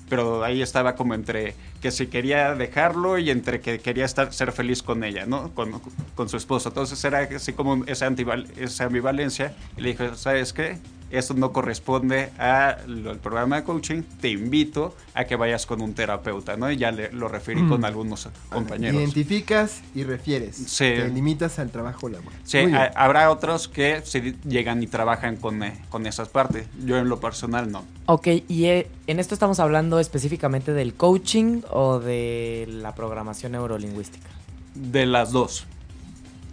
pero 0.10 0.44
ahí 0.44 0.62
estaba 0.62 0.96
como 0.96 1.14
entre 1.14 1.56
que 1.82 1.92
si 1.92 2.08
quería 2.08 2.56
dejarlo 2.56 3.18
y 3.18 3.30
entre 3.30 3.62
que 3.62 3.80
quería 3.80 4.06
estar, 4.06 4.34
ser 4.34 4.52
feliz 4.52 4.82
con 4.84 5.04
ella, 5.04 5.26
¿no? 5.26 5.54
Con, 5.54 5.82
con 6.16 6.30
su 6.30 6.38
esposo. 6.38 6.70
Entonces 6.70 7.04
era 7.04 7.20
así 7.20 7.54
como 7.54 7.84
esa, 7.86 8.12
esa 8.58 8.86
ambivalencia. 8.86 9.56
Y 9.78 9.82
le 9.82 9.90
dije, 9.90 10.16
¿sabes 10.16 10.54
qué? 10.54 10.78
Esto 11.10 11.34
no 11.34 11.52
corresponde 11.54 12.32
al 12.38 13.20
programa 13.22 13.58
de 13.58 13.64
coaching. 13.64 14.02
Te 14.20 14.30
invito 14.30 14.96
a 15.14 15.26
que 15.26 15.36
vayas 15.36 15.66
con 15.66 15.82
un 15.82 15.94
terapeuta, 15.94 16.58
¿no? 16.58 16.70
Y 16.72 16.78
ya 16.78 16.92
le, 16.92 17.12
lo 17.12 17.28
referí 17.28 17.66
con 17.68 17.86
algunos 17.86 18.28
compañeros. 18.50 19.00
Identificas 19.00 19.82
y 19.96 20.04
refieres. 20.04 20.56
Sí. 20.56 20.86
Te 20.86 21.08
limitas 21.10 21.60
al 21.60 21.70
trabajo 21.70 22.10
laboral. 22.10 22.40
Sí, 22.44 22.60
habrá 22.96 23.30
otros 23.32 23.68
que 23.68 24.02
llegan 24.48 24.84
y 24.84 24.88
trabajan 24.88 25.38
con, 25.38 25.64
eh, 25.64 25.82
con 25.90 26.06
esas 26.08 26.30
partes. 26.30 26.68
Yo 26.84 26.98
en 26.98 27.10
lo 27.10 27.20
personal 27.20 27.72
no. 27.72 27.84
Ok, 28.06 28.28
y 28.48 28.66
eh, 28.66 28.88
en 29.08 29.20
esto 29.20 29.34
estamos 29.34 29.60
hablando 29.60 30.00
específicamente 30.00 30.74
del 30.74 30.94
coaching 30.94 31.62
o 31.70 32.00
de 32.00 32.66
la 32.70 32.96
programación 32.96 33.54
neurolingüística. 33.54 34.28
De 34.76 35.06
las 35.06 35.32
dos. 35.32 35.66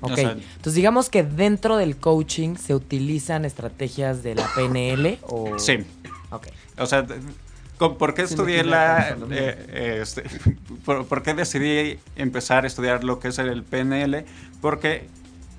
Ok, 0.04 0.12
O 0.12 0.16
sea- 0.16 0.32
entonces 0.32 0.74
digamos 0.74 1.10
que 1.10 1.22
dentro 1.22 1.76
del 1.76 1.96
coaching 1.96 2.56
se 2.56 2.74
utilizan 2.74 3.44
estrategias 3.44 4.22
de 4.22 4.34
la 4.34 4.46
PNL 4.54 5.18
o... 5.22 5.58
Sí. 5.58 5.78
Ok. 6.30 6.48
O 6.78 6.86
sea, 6.86 7.06
¿por 7.78 8.14
qué 8.14 8.26
Sí, 8.26 8.34
estudié 8.34 8.56
tiene 8.56 8.70
la... 8.70 9.10
eh, 9.10 9.16
eh, 9.68 9.98
este, 10.02 10.24
por, 10.84 11.06
por 11.06 11.22
qué 11.22 11.34
decidí 11.34 11.98
empezar 12.16 12.64
a 12.64 12.66
estudiar 12.66 13.04
lo 13.04 13.18
que 13.18 13.28
es 13.28 13.38
el 13.38 13.62
PNL? 13.62 14.24
Porque 14.60 15.06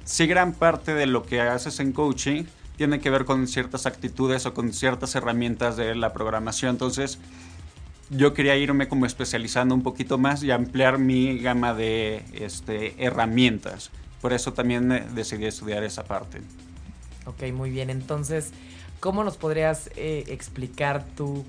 sí 0.04 0.28
gran 0.28 0.54
parte 0.54 0.94
de 0.94 1.06
lo 1.06 1.24
que 1.24 1.42
haces 1.42 1.80
en 1.80 1.92
coaching 1.92 2.44
tiene 2.78 3.00
que 3.00 3.10
ver 3.10 3.26
con 3.26 3.48
ciertas 3.48 3.86
actitudes 3.86 4.46
o 4.46 4.54
con 4.54 4.74
ciertas 4.74 5.16
herramientas 5.16 5.78
de 5.78 5.96
la 5.96 6.12
programación. 6.14 6.72
Entonces, 6.72 7.20
yo 8.10 8.34
quería 8.34 8.56
irme 8.58 8.88
como 8.88 9.06
especializando 9.06 9.74
un 9.74 9.82
poquito 9.82 10.18
más 10.18 10.44
y 10.44 10.52
ampliar 10.52 10.98
mi 11.00 11.40
gama 11.40 11.74
de 11.74 12.24
este, 12.34 12.96
herramientas. 13.04 13.92
Por 14.26 14.34
eso 14.34 14.54
también 14.54 14.90
decidí 15.14 15.46
estudiar 15.46 15.84
esa 15.84 16.04
parte. 16.04 16.40
Ok, 17.28 17.44
muy 17.54 17.70
bien. 17.70 17.92
Entonces, 17.92 18.54
¿cómo 19.00 19.24
nos 19.24 19.38
podrías 19.38 19.92
eh, 19.96 20.24
explicar 20.30 21.06
tú 21.16 21.46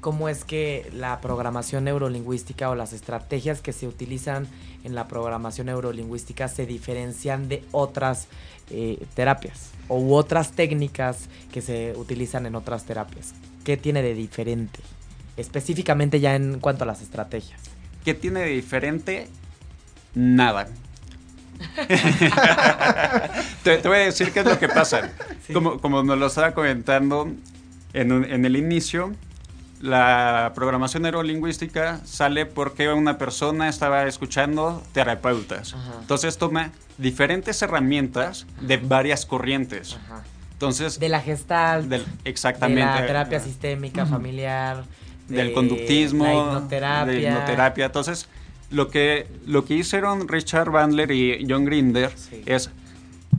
cómo 0.00 0.28
es 0.28 0.44
que 0.44 0.88
la 0.94 1.20
programación 1.20 1.82
neurolingüística 1.82 2.70
o 2.70 2.76
las 2.76 2.92
estrategias 2.92 3.60
que 3.60 3.72
se 3.72 3.88
utilizan 3.88 4.46
en 4.84 4.94
la 4.94 5.08
programación 5.08 5.66
neurolingüística 5.66 6.46
se 6.46 6.64
diferencian 6.64 7.48
de 7.48 7.64
otras 7.72 8.28
eh, 8.70 9.04
terapias 9.14 9.72
o 9.88 9.98
u 9.98 10.14
otras 10.14 10.52
técnicas 10.52 11.28
que 11.50 11.60
se 11.60 11.92
utilizan 11.96 12.46
en 12.46 12.54
otras 12.54 12.84
terapias? 12.84 13.34
¿Qué 13.64 13.76
tiene 13.76 14.00
de 14.00 14.14
diferente? 14.14 14.78
Específicamente 15.36 16.20
ya 16.20 16.36
en 16.36 16.60
cuanto 16.60 16.84
a 16.84 16.86
las 16.86 17.02
estrategias. 17.02 17.60
¿Qué 18.04 18.14
tiene 18.14 18.42
de 18.42 18.50
diferente? 18.50 19.26
Nada. 20.14 20.68
te, 23.62 23.78
te 23.78 23.88
voy 23.88 23.98
a 23.98 24.00
decir 24.00 24.32
qué 24.32 24.40
es 24.40 24.46
lo 24.46 24.58
que 24.58 24.68
pasa. 24.68 25.10
Sí. 25.46 25.52
Como, 25.52 25.78
como 25.80 26.02
nos 26.02 26.18
lo 26.18 26.26
estaba 26.26 26.52
comentando 26.52 27.28
en, 27.92 28.12
un- 28.12 28.24
en 28.24 28.44
el 28.44 28.56
inicio, 28.56 29.12
la 29.80 30.52
programación 30.54 31.02
neurolingüística 31.02 32.00
sale 32.04 32.46
porque 32.46 32.88
una 32.92 33.18
persona 33.18 33.68
estaba 33.68 34.04
escuchando 34.06 34.82
terapeutas. 34.92 35.74
Ajá. 35.74 35.92
Entonces 36.00 36.38
toma 36.38 36.70
diferentes 36.98 37.60
herramientas 37.62 38.46
de 38.60 38.76
varias 38.76 39.26
corrientes. 39.26 39.98
Ajá. 40.06 40.22
Entonces, 40.52 41.00
De 41.00 41.08
la 41.08 41.20
gestalt, 41.20 41.88
del- 41.88 42.04
de 42.04 42.30
exactamente. 42.30 42.82
la 43.00 43.04
terapia 43.06 43.40
sistémica 43.40 44.06
familiar, 44.06 44.84
del 45.28 45.48
de 45.48 45.52
conductismo, 45.54 46.24
la 46.24 46.34
hipnoterapia. 46.34 47.12
de 47.12 47.20
hipnoterapia. 47.20 47.86
Entonces, 47.86 48.28
lo 48.72 48.88
que, 48.88 49.26
lo 49.46 49.64
que 49.64 49.74
hicieron 49.74 50.28
Richard 50.28 50.70
Bandler 50.70 51.10
y 51.12 51.46
John 51.48 51.64
Grinder 51.64 52.10
Sí. 52.16 52.42
es, 52.46 52.70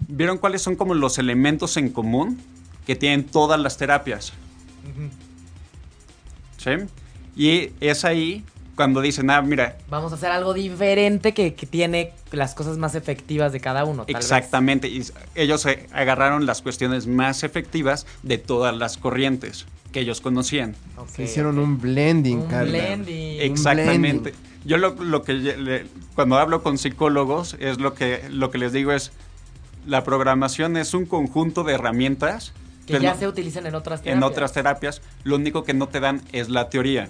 vieron 0.07 0.37
cuáles 0.37 0.61
son 0.61 0.75
como 0.75 0.93
los 0.93 1.17
elementos 1.17 1.75
en 1.77 1.89
común 1.89 2.39
que 2.85 2.95
tienen 2.95 3.23
todas 3.25 3.59
las 3.59 3.77
terapias. 3.77 4.33
Ujú. 4.83 5.09
¿Sí? 6.57 6.71
Y 7.35 7.71
es 7.85 8.05
ahí 8.05 8.43
cuando 8.75 9.01
dicen, 9.01 9.29
ah, 9.29 9.41
mira, 9.41 9.77
Vamos 9.89 10.11
a 10.11 10.15
hacer 10.15 10.31
algo 10.31 10.53
diferente 10.53 11.33
que, 11.33 11.53
que 11.53 11.65
tiene 11.67 12.11
las 12.31 12.55
cosas 12.55 12.77
más 12.77 12.95
efectivas 12.95 13.51
de 13.53 13.59
cada 13.59 13.85
uno. 13.85 14.05
tal 14.05 14.15
vez. 14.15 14.23
exactamente, 14.23 14.87
y 14.87 15.03
ellos 15.35 15.65
agarraron 15.93 16.45
las 16.45 16.61
cuestiones 16.61 17.05
más 17.05 17.43
efectivas 17.43 18.07
de 18.23 18.37
todas 18.39 18.75
las 18.75 18.97
corrientes 18.97 19.65
que 19.91 19.99
ellos 19.99 20.21
conocían. 20.21 20.75
Ok, 20.97 21.09
Se 21.09 21.23
hicieron 21.23 21.59
ok. 21.59 21.63
un 21.65 21.79
blending, 21.81 22.39
Un 22.39 22.47
Carla. 22.47 22.71
blending. 22.71 23.41
Exactamente. 23.41 24.31
blending. 24.31 24.52
Yo 24.65 24.77
lo, 24.77 24.91
lo 24.95 25.23
que 25.23 25.33
le- 25.33 25.85
cuando 26.15 26.37
hablo 26.37 26.63
con 26.63 26.77
psicólogos 26.77 27.55
es 27.59 27.79
lo 27.79 27.93
que 27.93 28.27
lo 28.29 28.49
que 28.51 28.57
les 28.57 28.71
digo 28.71 28.91
es 28.93 29.11
la 29.85 30.03
programación 30.03 30.77
es 30.77 30.93
un 30.93 31.05
conjunto 31.05 31.63
de 31.63 31.73
herramientas 31.73 32.53
Que 32.87 32.99
ya 32.99 33.13
no- 33.13 33.19
se 33.19 33.27
utilizan 33.27 33.65
en 33.67 33.75
otras 33.75 34.01
terapias. 34.01 34.17
en 34.17 34.23
otras 34.23 34.53
terapias. 34.53 35.01
Lo 35.23 35.35
único 35.35 35.63
que 35.63 35.73
no 35.73 35.87
te 35.89 35.99
dan 35.99 36.21
es 36.31 36.49
la 36.49 36.69
teoría. 36.69 37.09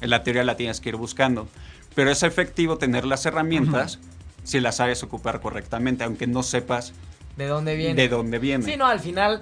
La 0.00 0.22
teoría 0.22 0.44
la 0.44 0.56
tienes 0.56 0.80
que 0.80 0.88
ir 0.90 0.96
buscando, 0.96 1.48
pero 1.94 2.10
es 2.10 2.22
efectivo 2.22 2.78
tener 2.78 3.04
las 3.04 3.24
herramientas 3.26 3.98
si 4.44 4.60
las 4.60 4.76
sabes 4.76 5.02
ocupar 5.02 5.40
correctamente, 5.40 6.04
aunque 6.04 6.26
no 6.26 6.42
sepas 6.42 6.92
¿De 7.36 7.46
dónde 7.46 7.76
viene? 7.76 7.94
de 8.00 8.08
dónde 8.08 8.38
viene. 8.38 8.64
Sí, 8.64 8.76
no, 8.76 8.86
al 8.86 9.00
final, 9.00 9.40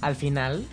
al 0.00 0.16
final, 0.16 0.66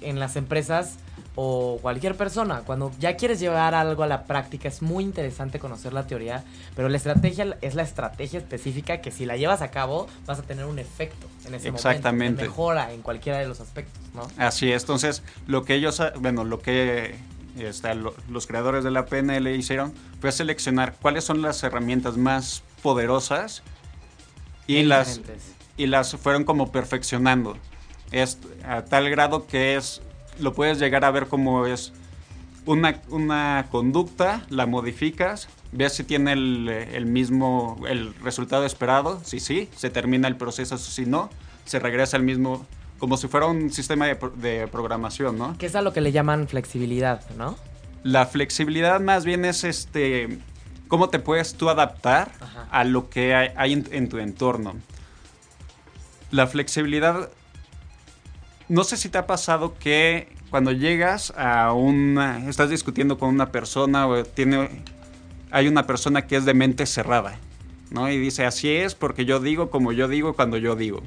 en 0.00 0.18
las 0.20 0.36
empresas 0.36 0.94
o 1.40 1.78
cualquier 1.80 2.16
persona, 2.16 2.62
cuando 2.66 2.90
ya 2.98 3.16
quieres 3.16 3.38
llevar 3.38 3.72
algo 3.72 4.02
a 4.02 4.08
la 4.08 4.24
práctica, 4.24 4.66
es 4.66 4.82
muy 4.82 5.04
interesante 5.04 5.60
conocer 5.60 5.92
la 5.92 6.04
teoría, 6.04 6.42
pero 6.74 6.88
la 6.88 6.96
estrategia 6.96 7.56
es 7.60 7.76
la 7.76 7.82
estrategia 7.84 8.40
específica 8.40 9.00
que 9.00 9.12
si 9.12 9.24
la 9.24 9.36
llevas 9.36 9.62
a 9.62 9.70
cabo 9.70 10.08
vas 10.26 10.40
a 10.40 10.42
tener 10.42 10.64
un 10.64 10.80
efecto 10.80 11.28
en 11.46 11.54
ese 11.54 11.68
Exactamente. 11.68 12.10
momento, 12.12 12.42
de 12.42 12.48
mejora 12.48 12.92
en 12.92 13.02
cualquiera 13.02 13.38
de 13.38 13.46
los 13.46 13.60
aspectos, 13.60 14.02
¿no? 14.14 14.22
Así 14.36 14.72
es, 14.72 14.82
entonces 14.82 15.22
lo 15.46 15.64
que 15.64 15.74
ellos, 15.76 16.02
bueno, 16.18 16.42
lo 16.42 16.58
que 16.58 17.14
este, 17.56 17.94
lo- 17.94 18.14
los 18.28 18.48
creadores 18.48 18.82
de 18.82 18.90
la 18.90 19.06
PNL 19.06 19.54
hicieron 19.54 19.94
fue 20.20 20.32
seleccionar 20.32 20.96
cuáles 21.00 21.22
son 21.22 21.40
las 21.40 21.62
herramientas 21.62 22.16
más 22.16 22.64
poderosas 22.82 23.62
y 24.66 24.82
las, 24.82 25.20
y 25.76 25.86
las 25.86 26.16
fueron 26.16 26.42
como 26.42 26.72
perfeccionando. 26.72 27.56
Es 28.10 28.38
a 28.66 28.82
tal 28.84 29.08
grado 29.08 29.46
que 29.46 29.76
es, 29.76 30.02
lo 30.40 30.52
puedes 30.54 30.78
llegar 30.78 31.04
a 31.04 31.10
ver 31.10 31.26
como 31.26 31.66
es 31.66 31.92
una, 32.66 33.00
una 33.08 33.66
conducta, 33.70 34.44
la 34.50 34.66
modificas, 34.66 35.48
ves 35.72 35.94
si 35.94 36.04
tiene 36.04 36.32
el, 36.32 36.68
el 36.68 37.06
mismo, 37.06 37.80
el 37.88 38.14
resultado 38.16 38.64
esperado, 38.64 39.20
si 39.24 39.40
sí, 39.40 39.68
se 39.76 39.90
termina 39.90 40.28
el 40.28 40.36
proceso, 40.36 40.76
si 40.78 41.06
no, 41.06 41.30
se 41.64 41.78
regresa 41.78 42.16
al 42.16 42.22
mismo, 42.22 42.66
como 42.98 43.16
si 43.16 43.28
fuera 43.28 43.46
un 43.46 43.70
sistema 43.72 44.06
de, 44.06 44.16
pro- 44.16 44.30
de 44.30 44.68
programación, 44.68 45.38
¿no? 45.38 45.56
Que 45.58 45.66
es 45.66 45.74
a 45.76 45.82
lo 45.82 45.92
que 45.92 46.00
le 46.00 46.12
llaman 46.12 46.48
flexibilidad, 46.48 47.22
¿no? 47.36 47.56
La 48.02 48.26
flexibilidad 48.26 49.00
más 49.00 49.24
bien 49.24 49.44
es 49.44 49.64
este, 49.64 50.38
cómo 50.88 51.08
te 51.10 51.18
puedes 51.18 51.54
tú 51.54 51.68
adaptar 51.68 52.30
Ajá. 52.40 52.68
a 52.70 52.84
lo 52.84 53.08
que 53.10 53.34
hay, 53.34 53.48
hay 53.56 53.72
en, 53.72 53.86
en 53.92 54.08
tu 54.08 54.18
entorno. 54.18 54.74
La 56.30 56.46
flexibilidad, 56.46 57.30
no 58.68 58.84
sé 58.84 58.96
si 58.96 59.08
te 59.08 59.18
ha 59.18 59.26
pasado 59.26 59.74
que 59.78 60.28
cuando 60.50 60.72
llegas 60.72 61.32
a 61.36 61.72
una, 61.72 62.48
estás 62.48 62.70
discutiendo 62.70 63.18
con 63.18 63.30
una 63.30 63.50
persona 63.50 64.06
o 64.06 64.24
tiene, 64.24 64.82
hay 65.50 65.68
una 65.68 65.86
persona 65.86 66.26
que 66.26 66.36
es 66.36 66.44
de 66.44 66.54
mente 66.54 66.86
cerrada, 66.86 67.38
¿no? 67.90 68.10
Y 68.10 68.18
dice, 68.18 68.44
así 68.44 68.70
es 68.70 68.94
porque 68.94 69.24
yo 69.24 69.40
digo 69.40 69.70
como 69.70 69.92
yo 69.92 70.08
digo 70.08 70.34
cuando 70.34 70.56
yo 70.56 70.76
digo. 70.76 71.02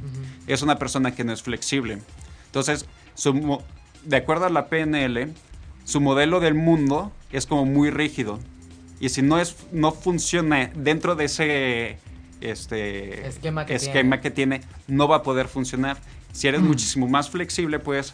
Es 0.48 0.62
una 0.62 0.78
persona 0.78 1.14
que 1.14 1.24
no 1.24 1.34
es 1.34 1.44
flexible. 1.44 2.00
Entonces, 2.48 2.86
su 3.16 3.62
de 4.04 4.18
acuerdo 4.18 4.46
a 4.46 4.50
la 4.50 4.68
PNL, 4.68 5.34
su 5.84 6.02
modelo 6.02 6.40
del 6.40 6.56
mundo 6.56 7.12
es 7.32 7.46
como 7.46 7.66
muy 7.66 7.90
rígido. 7.90 8.40
Y 9.00 9.10
si 9.10 9.22
no, 9.22 9.40
es, 9.40 9.56
no 9.72 9.92
funciona 9.92 10.72
dentro 10.76 11.16
de 11.16 11.26
ese 11.26 11.98
este, 12.42 13.28
Esquema 13.28 13.66
que 13.66 13.76
esquema 13.76 14.18
tiene. 14.18 14.22
que 14.22 14.32
tiene, 14.32 14.62
no 14.88 15.08
va 15.08 15.18
a 15.18 15.24
poder 15.24 15.48
funcionar. 15.48 15.98
Si 16.32 16.48
eres 16.48 16.62
muchísimo 16.62 17.08
más 17.08 17.30
flexible, 17.30 17.80
puedes 17.80 18.14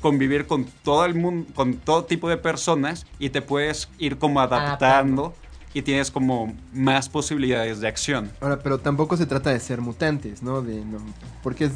convivir 0.00 0.46
con 0.46 0.64
todo 0.82 1.04
el 1.04 1.14
mundo, 1.14 1.50
con 1.54 1.74
todo 1.74 2.04
tipo 2.04 2.28
de 2.28 2.36
personas 2.36 3.06
y 3.18 3.30
te 3.30 3.42
puedes 3.42 3.88
ir 3.98 4.18
como 4.18 4.40
adaptando, 4.40 4.84
Adaptando. 4.86 5.34
y 5.74 5.82
tienes 5.82 6.10
como 6.10 6.54
más 6.72 7.08
posibilidades 7.08 7.80
de 7.80 7.88
acción. 7.88 8.30
Ahora, 8.40 8.58
pero 8.60 8.78
tampoco 8.78 9.16
se 9.16 9.26
trata 9.26 9.50
de 9.50 9.60
ser 9.60 9.80
mutantes, 9.80 10.42
¿no? 10.42 10.62
De, 10.62 10.84
no 10.84 10.98
porque 11.42 11.64
es, 11.64 11.72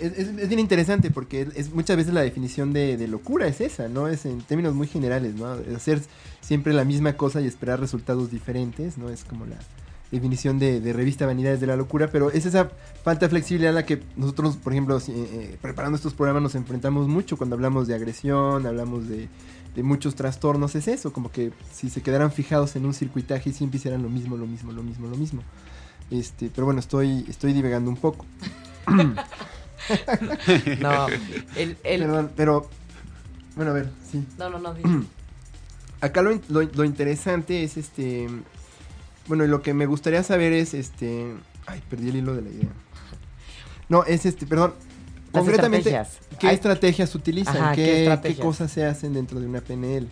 es, 0.00 0.28
es 0.28 0.48
bien 0.48 0.60
interesante, 0.60 1.10
porque 1.10 1.48
es, 1.54 1.72
muchas 1.72 1.96
veces 1.96 2.14
la 2.14 2.22
definición 2.22 2.72
de, 2.72 2.96
de, 2.96 3.08
locura 3.08 3.46
es 3.46 3.60
esa, 3.60 3.88
¿no? 3.88 4.08
Es 4.08 4.24
en 4.24 4.40
términos 4.40 4.74
muy 4.74 4.86
generales, 4.86 5.34
¿no? 5.34 5.56
Hacer 5.74 6.00
siempre 6.40 6.72
la 6.72 6.84
misma 6.84 7.14
cosa 7.14 7.40
y 7.40 7.46
esperar 7.46 7.80
resultados 7.80 8.30
diferentes, 8.30 8.96
¿no? 8.96 9.10
Es 9.10 9.24
como 9.24 9.44
la 9.46 9.56
definición 10.10 10.58
de, 10.58 10.80
de 10.80 10.92
revista 10.92 11.26
Vanidades 11.26 11.60
de 11.60 11.66
la 11.66 11.76
Locura, 11.76 12.08
pero 12.10 12.30
es 12.30 12.46
esa 12.46 12.70
falta 13.02 13.26
de 13.26 13.30
flexibilidad 13.30 13.72
a 13.72 13.74
la 13.74 13.86
que 13.86 14.02
nosotros, 14.16 14.56
por 14.56 14.72
ejemplo, 14.72 14.96
eh, 14.98 15.02
eh, 15.08 15.58
preparando 15.60 15.96
estos 15.96 16.14
programas 16.14 16.42
nos 16.42 16.54
enfrentamos 16.54 17.08
mucho 17.08 17.36
cuando 17.36 17.56
hablamos 17.56 17.88
de 17.88 17.94
agresión, 17.94 18.66
hablamos 18.66 19.08
de 19.08 19.28
de 19.76 19.82
muchos 19.82 20.14
trastornos 20.14 20.74
es 20.74 20.88
eso, 20.88 21.12
como 21.12 21.30
que 21.30 21.52
si 21.70 21.90
se 21.90 22.00
quedaran 22.00 22.32
fijados 22.32 22.74
en 22.76 22.86
un 22.86 22.94
circuitaje 22.94 23.52
siempre 23.52 23.76
hicieran 23.76 24.02
lo 24.02 24.08
mismo, 24.08 24.38
lo 24.38 24.46
mismo, 24.46 24.72
lo 24.72 24.82
mismo, 24.82 25.06
lo 25.06 25.16
mismo. 25.16 25.42
Este, 26.10 26.50
pero 26.52 26.64
bueno, 26.64 26.80
estoy, 26.80 27.26
estoy 27.28 27.52
divagando 27.52 27.90
un 27.90 27.98
poco. 27.98 28.24
no, 30.80 31.06
el, 31.56 31.76
Perdón, 31.76 32.32
pero 32.34 32.70
bueno, 33.54 33.72
a 33.72 33.74
ver, 33.74 33.90
sí. 34.10 34.24
No, 34.38 34.48
no, 34.48 34.58
no. 34.58 34.74
Acá 36.00 36.22
lo, 36.22 36.30
lo, 36.48 36.84
interesante 36.84 37.62
es 37.62 37.76
este, 37.76 38.28
bueno, 39.28 39.46
lo 39.46 39.62
que 39.62 39.74
me 39.74 39.86
gustaría 39.86 40.22
saber 40.22 40.52
es 40.52 40.74
este, 40.74 41.34
ay, 41.66 41.82
perdí 41.88 42.10
el 42.10 42.16
hilo 42.16 42.34
de 42.34 42.42
la 42.42 42.50
idea. 42.50 42.68
No, 43.88 44.04
es 44.04 44.26
este, 44.26 44.46
perdón, 44.46 44.74
Concretamente, 45.32 46.02
¿qué 46.38 46.50
estrategias 46.50 47.14
utilizan? 47.14 47.74
¿Qué, 47.74 48.36
cosas 48.40 48.70
se 48.70 48.84
hacen 48.84 49.12
dentro 49.12 49.40
de 49.40 49.46
una 49.46 49.60
PNL? 49.60 50.08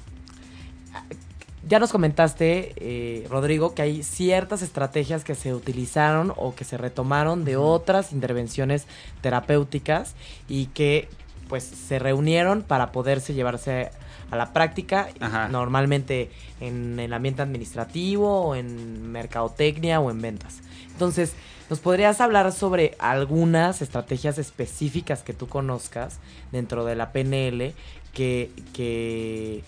Ya 1.67 1.79
nos 1.79 1.91
comentaste, 1.91 2.75
eh, 2.77 3.27
Rodrigo, 3.31 3.75
que 3.75 3.81
hay 3.81 4.03
ciertas 4.03 4.61
estrategias 4.61 5.25
que 5.25 5.35
se 5.35 5.55
utilizaron 5.55 6.33
o 6.37 6.55
que 6.55 6.65
se 6.65 6.77
retomaron 6.77 7.45
de 7.47 7.57
otras 7.57 8.13
intervenciones 8.13 8.87
terapéuticas 9.23 10.15
y 10.47 10.67
que 10.67 11.09
pues 11.49 11.65
se 11.65 11.99
reunieron 11.99 12.63
para 12.63 12.93
poderse 12.93 13.33
llevarse 13.33 13.91
a 14.31 14.37
la 14.37 14.53
práctica, 14.53 15.09
normalmente 15.51 16.31
en 16.61 16.99
el 16.99 17.13
ambiente 17.13 17.43
administrativo 17.43 18.43
o 18.43 18.55
en 18.55 19.11
mercadotecnia 19.13 20.01
o 20.01 20.11
en 20.11 20.21
ventas. 20.21 20.61
Entonces, 20.93 21.35
¿Nos 21.71 21.81
podrías 21.81 22.21
hablar 22.21 22.53
sobre 22.53 22.95
algunas 22.99 23.81
estrategias 23.81 24.39
específicas 24.39 25.23
que 25.23 25.33
tú 25.33 25.49
conozcas 25.49 26.19
dentro 26.53 26.85
de 26.85 26.95
la 26.95 27.11
PNL 27.11 27.73
que, 28.13 29.63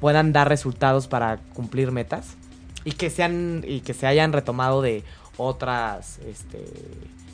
puedan 0.00 0.32
dar 0.32 0.48
resultados 0.48 1.08
para 1.08 1.38
cumplir 1.54 1.90
metas? 1.90 2.36
Y 2.84 2.92
que 2.92 3.10
sean, 3.10 3.64
y 3.66 3.80
que 3.80 3.92
se 3.92 4.06
hayan 4.06 4.32
retomado 4.32 4.82
de 4.82 5.02
otras 5.36 6.18
este, 6.20 6.64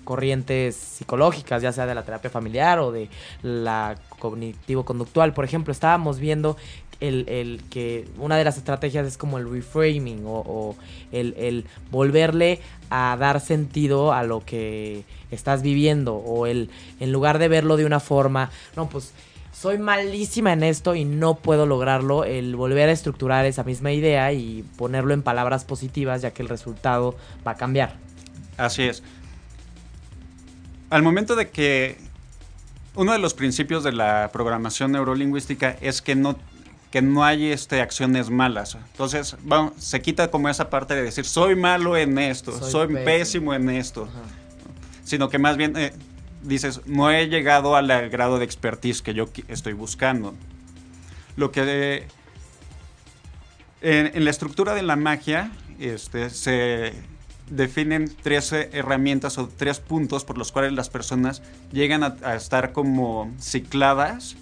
corrientes 0.05 0.77
psicológicas, 0.77 1.63
ya 1.63 1.73
sea 1.73 1.87
de 1.87 1.95
la 1.95 2.03
terapia 2.05 2.31
familiar 2.31 2.79
o 2.79 2.93
de 2.93 3.09
la 3.43 3.97
cognitivo-conductual. 4.19 5.33
Por 5.35 5.45
ejemplo, 5.45 5.73
estábamos 5.73 6.19
viendo 6.19 6.57
el, 7.03 7.63
que 7.71 8.07
una 8.19 8.37
de 8.37 8.45
las 8.45 8.57
estrategias 8.57 9.07
es 9.07 9.17
como 9.17 9.39
el 9.39 9.51
reframing 9.51 10.23
o, 10.25 10.77
el, 11.11 11.65
volverle 11.91 12.61
a 12.91 13.17
dar 13.19 13.41
sentido 13.41 14.13
a 14.13 14.23
lo 14.23 14.45
que 14.45 15.05
estás 15.31 15.63
viviendo 15.63 16.15
o 16.15 16.47
el 16.47 16.71
en 17.01 17.13
lugar 17.13 17.39
de 17.39 17.49
verlo 17.49 17.77
de 17.77 17.85
una 17.85 18.01
forma, 18.01 18.51
no, 18.77 18.89
pues 18.89 19.13
soy 19.53 19.79
malísima 19.79 20.53
en 20.53 20.63
esto 20.63 20.95
y 20.95 21.05
no 21.05 21.37
puedo 21.37 21.67
lograrlo, 21.67 22.25
el 22.25 22.57
volver 22.57 22.89
a 22.89 22.93
estructurar 22.93 23.45
esa 23.45 23.65
misma 23.65 23.93
idea 23.93 24.33
y 24.33 24.65
ponerlo 24.77 25.15
en 25.15 25.23
palabras 25.23 25.65
positivas 25.65 26.23
ya 26.23 26.33
que 26.33 26.43
el 26.43 26.49
resultado 26.49 27.17
va 27.47 27.53
a 27.53 27.57
cambiar. 27.57 27.97
Así 28.57 28.83
es. 28.83 29.03
Al 30.93 31.03
momento 31.03 31.37
de 31.37 31.49
que 31.49 31.97
uno 32.97 33.13
de 33.13 33.19
los 33.19 33.33
principios 33.33 33.83
de 33.83 33.93
la 33.93 34.29
programación 34.31 34.93
neurolingüística 34.93 35.75
es 35.81 36.03
que 36.03 36.15
no 36.15 36.37
que 36.91 37.01
no 37.01 37.25
hay 37.25 37.47
este, 37.47 37.81
acciones 37.81 38.29
malas. 38.29 38.77
Entonces, 38.91 39.35
vamos, 39.41 39.73
se 39.79 40.03
quita 40.03 40.31
como 40.31 40.51
esa 40.51 40.69
parte 40.69 40.95
de 40.95 41.03
decir, 41.03 41.25
soy 41.25 41.57
malo 41.57 41.97
en 41.97 42.19
esto, 42.19 42.53
soy, 42.53 42.89
pésimo. 42.89 43.55
en 43.55 43.71
esto. 43.71 44.07
Sino 45.03 45.31
que 45.31 45.39
más 45.39 45.57
bien 45.57 45.75
eh, 45.79 45.95
dices, 46.43 46.83
no 46.85 47.11
he 47.11 47.29
llegado 47.29 47.75
al 47.75 48.11
grado 48.11 48.39
de 48.39 48.45
expertise 48.45 49.01
que 49.01 49.15
yo 49.15 49.31
estoy 49.49 49.73
buscando. 49.73 50.35
Lo 51.37 51.51
que... 51.51 52.07
en, 53.81 54.23
la 54.23 54.31
estructura 54.31 54.75
de 54.75 54.83
la 54.83 54.97
magia 54.97 55.51
este, 55.81 56.29
se 56.29 56.93
definen 57.57 58.11
tres 58.23 58.53
herramientas 58.53 59.39
o 59.39 59.49
tres 59.49 59.81
puntos 59.81 60.25
por 60.25 60.39
los 60.39 60.53
cuales 60.53 60.73
las 60.73 60.91
personas 60.91 61.43
llegan 61.73 62.03
a 62.03 62.35
estar 62.35 62.73
como 62.73 63.31
cicladas 63.41 64.37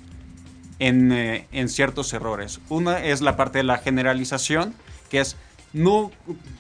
eh, 0.83 1.45
en, 1.53 1.69
ciertos 1.69 2.11
errores. 2.15 2.59
Una 2.71 3.05
es 3.05 3.21
la 3.21 3.37
parte 3.37 3.59
de 3.59 3.65
la 3.65 3.77
generalización, 3.77 4.75
que 5.11 5.21
es, 5.21 5.37
no, 5.75 6.11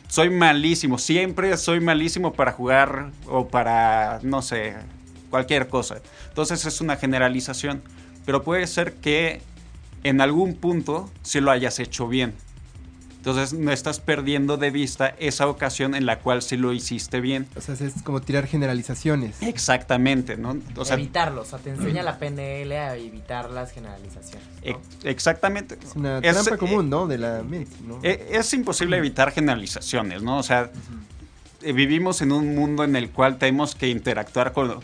soy 0.08 0.28
malísimo, 0.28 0.98
siempre 0.98 1.56
soy 1.56 1.80
malísimo 1.80 2.34
para 2.34 2.52
jugar 2.52 3.12
o 3.26 3.48
para, 3.48 4.20
no 4.22 4.42
sé, 4.42 4.74
cualquier 5.30 5.68
cosa. 5.68 6.02
Entonces 6.28 6.66
es 6.66 6.82
una 6.82 6.96
generalización, 6.96 7.82
pero 8.26 8.42
puede 8.42 8.66
ser 8.66 8.92
que 8.96 9.40
en 10.04 10.20
algún 10.20 10.54
punto 10.54 11.10
sí 11.22 11.40
lo 11.40 11.50
hayas 11.50 11.78
hecho 11.78 12.06
bien. 12.06 12.34
Entonces 13.20 13.52
no 13.52 13.70
estás 13.70 14.00
perdiendo 14.00 14.56
de 14.56 14.70
vista 14.70 15.14
esa 15.18 15.46
ocasión 15.46 15.94
en 15.94 16.06
la 16.06 16.20
cual 16.20 16.40
sí 16.40 16.56
lo 16.56 16.72
hiciste 16.72 17.20
bien. 17.20 17.46
O 17.54 17.60
sea, 17.60 17.74
es 17.74 18.02
como 18.02 18.22
tirar 18.22 18.46
generalizaciones. 18.46 19.42
Exactamente, 19.42 20.38
¿no? 20.38 20.56
O 20.74 20.86
sea, 20.86 20.96
Evitarlos, 20.96 21.48
o 21.48 21.50
sea, 21.50 21.58
te 21.58 21.68
enseña 21.68 22.02
la 22.02 22.18
PNL 22.18 22.72
a 22.72 22.96
evitar 22.96 23.50
las 23.50 23.72
generalizaciones. 23.72 24.48
exactamente. 25.04 25.76
Es 25.84 25.94
una 25.96 26.22
trampa 26.22 26.56
común, 26.56 26.88
¿no? 26.88 27.06
De 27.06 27.18
la 27.18 27.42
mente, 27.42 27.76
¿no? 27.86 28.00
E, 28.02 28.28
es, 28.30 28.54
imposible 28.54 28.96
evitar 28.96 29.32
generalizaciones, 29.32 30.22
¿no? 30.22 30.38
O 30.38 30.42
sea, 30.42 30.70
eh, 31.60 31.72
vivimos 31.74 32.22
en 32.22 32.32
un 32.32 32.54
mundo 32.54 32.84
en 32.84 32.96
el 32.96 33.10
cual 33.10 33.36
tenemos 33.36 33.74
que 33.74 33.88
interactuar 33.88 34.54
con, 34.54 34.80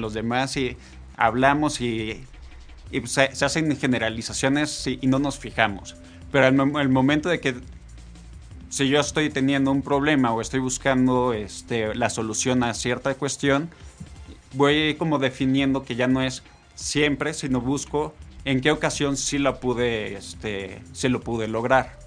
los 0.00 0.14
demás 0.14 0.56
y 0.56 0.76
hablamos 1.16 1.80
y, 1.80 2.24
se, 3.06 3.22
hacen 3.44 3.76
generalizaciones 3.76 4.86
y, 4.86 5.04
no 5.08 5.18
nos 5.18 5.40
fijamos. 5.40 5.96
Pero 6.30 6.46
el 6.46 6.88
momento 6.88 7.28
de 7.28 7.40
que 7.40 7.56
si 8.70 8.88
yo 8.88 9.00
estoy 9.00 9.30
teniendo 9.30 9.72
un 9.72 9.82
problema 9.82 10.32
o 10.32 10.40
estoy 10.40 10.60
buscando 10.60 11.32
este, 11.32 11.94
la 11.94 12.08
solución 12.08 12.62
a 12.62 12.72
cierta 12.72 13.14
cuestión, 13.14 13.68
voy 14.54 14.94
como 14.94 15.18
definiendo 15.18 15.82
que 15.82 15.96
ya 15.96 16.06
no 16.06 16.22
es 16.22 16.44
siempre, 16.76 17.34
sino 17.34 17.60
busco 17.60 18.14
en 18.44 18.60
qué 18.60 18.70
ocasión 18.70 19.16
sí 19.16 19.38
la 19.38 19.58
pude, 19.60 20.14
este, 20.14 20.82
sí 20.92 21.08
lo 21.08 21.20
pude 21.20 21.48
lograr. 21.48 21.98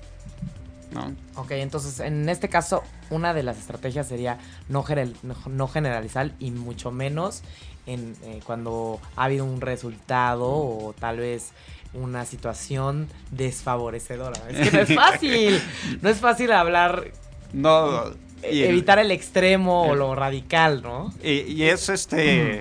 ¿no? 0.94 1.14
Ok, 1.36 1.52
entonces 1.52 2.00
en 2.00 2.30
este 2.30 2.50
caso 2.50 2.84
una 3.10 3.34
de 3.34 3.44
las 3.44 3.58
estrategias 3.58 4.08
sería 4.08 4.38
no, 4.70 4.84
generalizar 4.84 6.32
y 6.40 6.52
mucho 6.52 6.92
menos 6.92 7.44
en, 7.88 8.16
eh, 8.24 8.40
cuando 8.46 9.00
ha 9.18 9.26
habido 9.26 9.44
un 9.44 9.60
resultado 9.60 10.48
o 10.48 10.96
tal 10.98 11.18
vez 11.18 11.52
una 11.94 12.26
situación 12.26 13.08
desfavorecedora. 13.32 14.42
Es 14.50 14.70
que 14.70 14.78
no 14.78 14.84
es 14.84 14.96
fácil. 14.96 15.62
no 16.02 16.10
es 16.10 16.18
fácil 16.18 16.52
hablar. 16.52 17.12
No. 17.52 18.12
E, 18.42 18.68
evitar 18.68 19.00
el, 19.00 19.12
extremo 19.12 19.84
o 19.84 19.96
lo 19.96 20.16
radical, 20.16 20.82
¿no? 20.82 21.14
Y, 21.24 21.64
es 21.64 21.90
este. 21.90 22.60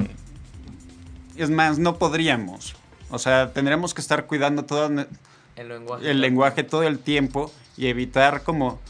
Es 1.36 1.50
más, 1.50 1.78
no 1.78 1.98
podríamos. 1.98 2.76
O 3.10 3.18
sea, 3.18 3.52
tendríamos 3.52 3.94
que 3.94 4.00
estar 4.00 4.26
cuidando 4.26 4.64
todo 4.64 4.86
el 5.56 5.68
lenguaje, 5.68 6.10
el 6.10 6.20
lenguaje 6.20 6.62
todo 6.62 6.82
el 6.82 6.98
tiempo 6.98 7.50
y 7.76 7.86
evitar 7.86 8.42
como. 8.42 8.80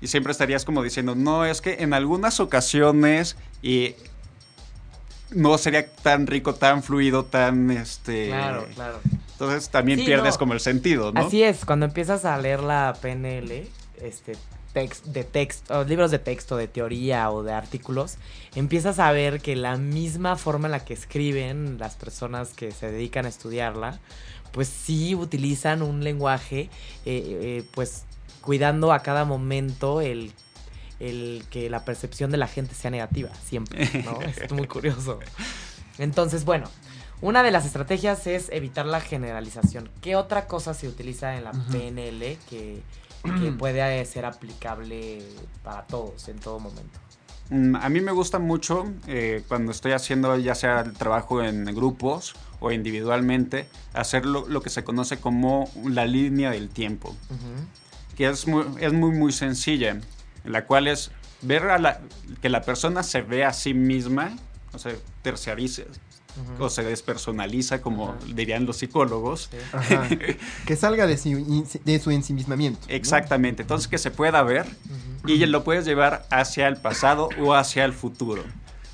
Y 0.00 0.06
siempre 0.06 0.30
estarías 0.30 0.64
como 0.64 0.82
diciendo, 0.82 1.16
no, 1.16 1.44
es 1.44 1.60
que 1.60 1.78
en 1.80 1.92
algunas 1.92 2.38
ocasiones 2.38 3.36
y 3.62 3.96
no 5.30 5.58
sería 5.58 5.90
tan 5.90 6.26
rico, 6.26 6.54
tan 6.54 6.82
fluido, 6.82 7.24
tan 7.24 7.70
este. 7.70 8.28
Claro, 8.28 8.66
claro. 8.74 9.00
Entonces 9.40 9.70
también 9.70 10.04
pierdes 10.04 10.36
como 10.36 10.52
el 10.52 10.58
sentido, 10.58 11.12
¿no? 11.12 11.20
Así 11.20 11.44
es, 11.44 11.64
cuando 11.64 11.86
empiezas 11.86 12.24
a 12.24 12.36
leer 12.38 12.60
la 12.60 12.96
PNL, 13.00 13.68
este, 14.00 14.32
text, 14.72 15.04
de 15.06 15.22
texto, 15.22 15.84
libros 15.84 16.10
de 16.10 16.18
texto, 16.18 16.56
de 16.56 16.66
teoría 16.66 17.30
o 17.30 17.44
de 17.44 17.52
artículos, 17.52 18.16
empiezas 18.56 18.98
a 18.98 19.12
ver 19.12 19.40
que 19.40 19.54
la 19.54 19.76
misma 19.76 20.34
forma 20.34 20.66
en 20.66 20.72
la 20.72 20.84
que 20.84 20.92
escriben 20.92 21.78
las 21.78 21.94
personas 21.94 22.48
que 22.48 22.72
se 22.72 22.90
dedican 22.90 23.26
a 23.26 23.28
estudiarla, 23.28 24.00
pues 24.50 24.66
sí 24.66 25.14
utilizan 25.14 25.82
un 25.82 26.02
lenguaje, 26.02 26.62
eh, 26.62 26.68
eh, 27.06 27.64
pues 27.74 28.06
cuidando 28.40 28.92
a 28.92 29.04
cada 29.04 29.24
momento 29.24 30.00
el 30.00 30.32
el 30.98 31.44
que 31.48 31.70
la 31.70 31.84
percepción 31.84 32.32
de 32.32 32.38
la 32.38 32.48
gente 32.48 32.74
sea 32.74 32.90
negativa, 32.90 33.30
siempre, 33.46 33.88
¿no? 34.04 34.18
es 34.42 34.50
muy 34.50 34.66
curioso. 34.66 35.20
Entonces, 35.96 36.44
bueno, 36.44 36.68
una 37.20 37.42
de 37.42 37.50
las 37.50 37.66
estrategias 37.66 38.26
es 38.26 38.48
evitar 38.50 38.86
la 38.86 39.00
generalización. 39.00 39.90
¿Qué 40.00 40.16
otra 40.16 40.46
cosa 40.46 40.74
se 40.74 40.88
utiliza 40.88 41.36
en 41.36 41.44
la 41.44 41.52
PNL 41.52 42.36
que, 42.48 42.82
que 43.40 43.52
puede 43.52 44.04
ser 44.04 44.24
aplicable 44.24 45.22
para 45.62 45.82
todos 45.86 46.28
en 46.28 46.38
todo 46.38 46.60
momento. 46.60 46.98
Mm, 47.50 47.76
A 47.76 47.88
mí 47.88 48.00
me 48.00 48.12
gusta 48.12 48.38
mucho 48.38 48.86
eh, 49.06 49.42
cuando 49.48 49.72
estoy 49.72 49.92
haciendo 49.92 50.36
ya 50.36 50.54
sea 50.54 50.80
el 50.80 50.92
trabajo 50.92 51.42
en 51.42 51.64
grupos 51.66 52.34
o 52.60 52.70
individualmente, 52.72 53.68
hacer 53.92 54.26
lo, 54.26 54.46
lo 54.48 54.62
que 54.62 54.70
se 54.70 54.84
conoce 54.84 55.18
como 55.18 55.70
la 55.84 56.06
línea 56.06 56.50
del 56.50 56.68
tiempo, 56.68 57.14
que 58.16 58.28
es 58.28 58.48
muy, 58.48 58.64
es 58.80 58.92
muy, 58.92 59.12
muy 59.12 59.32
sencilla, 59.32 59.90
en 59.90 60.52
la 60.52 60.66
cual 60.66 60.88
es 60.88 61.12
ver 61.42 61.70
a 61.70 61.78
la, 61.78 62.00
que 62.42 62.48
la 62.48 62.62
persona 62.62 63.04
se 63.04 63.22
ve 63.22 63.44
a 63.44 63.52
sí 63.52 63.74
misma, 63.74 64.36
o 64.72 64.78
sea, 64.78 64.92
o 66.58 66.68
se 66.68 66.82
despersonaliza, 66.82 67.80
como 67.80 68.16
dirían 68.34 68.66
los 68.66 68.78
psicólogos. 68.78 69.50
Sí. 69.50 69.58
Ajá. 69.72 70.08
que 70.66 70.76
salga 70.76 71.06
de 71.06 71.16
su, 71.16 71.64
de 71.84 71.98
su 71.98 72.10
ensimismamiento. 72.10 72.80
¿no? 72.88 72.94
Exactamente, 72.94 73.62
entonces 73.62 73.88
que 73.88 73.98
se 73.98 74.10
pueda 74.10 74.42
ver 74.42 74.66
y 75.26 75.44
lo 75.46 75.64
puedes 75.64 75.84
llevar 75.84 76.26
hacia 76.30 76.68
el 76.68 76.76
pasado 76.76 77.28
o 77.40 77.54
hacia 77.54 77.84
el 77.84 77.92
futuro. 77.92 78.44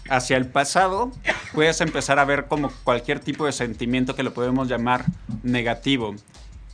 Hacia 0.09 0.37
el 0.37 0.47
pasado 0.47 1.13
puedes 1.55 1.81
empezar 1.81 2.19
a 2.19 2.25
ver 2.25 2.47
como 2.47 2.71
cualquier 2.85 3.21
tipo 3.21 3.47
de 3.47 3.53
sentimiento 3.53 4.15
que 4.15 4.23
lo 4.23 4.35
podemos 4.35 4.69
llamar 4.69 5.05
negativo. 5.43 6.15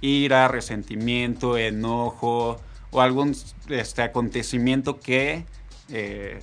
Ira, 0.00 0.48
resentimiento, 0.48 1.56
enojo 1.56 2.61
o 2.90 3.00
algún 3.00 3.37
este, 3.68 4.02
acontecimiento 4.02 4.98
que 4.98 5.44
eh, 5.90 6.40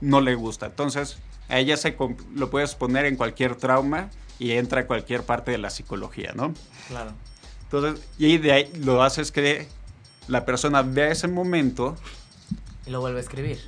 no 0.00 0.20
le 0.20 0.34
gusta. 0.34 0.66
Entonces, 0.66 1.18
a 1.50 1.58
ella 1.58 1.76
se 1.76 1.96
lo 2.34 2.50
puedes 2.50 2.74
poner 2.74 3.04
en 3.06 3.16
cualquier 3.16 3.56
trauma 3.56 4.10
y 4.38 4.52
entra 4.52 4.82
a 4.82 4.86
cualquier 4.86 5.22
parte 5.24 5.50
de 5.50 5.58
la 5.58 5.70
psicología, 5.70 6.32
¿no? 6.34 6.54
Claro. 6.88 7.12
Entonces, 7.64 8.04
y 8.18 8.38
de 8.38 8.52
ahí 8.52 8.72
lo 8.82 9.02
haces 9.02 9.30
que 9.30 9.68
la 10.28 10.44
persona 10.44 10.82
vea 10.82 11.10
ese 11.10 11.28
momento 11.28 11.96
Y 12.86 12.90
lo 12.90 13.00
vuelve 13.00 13.18
a 13.18 13.22
escribir. 13.22 13.58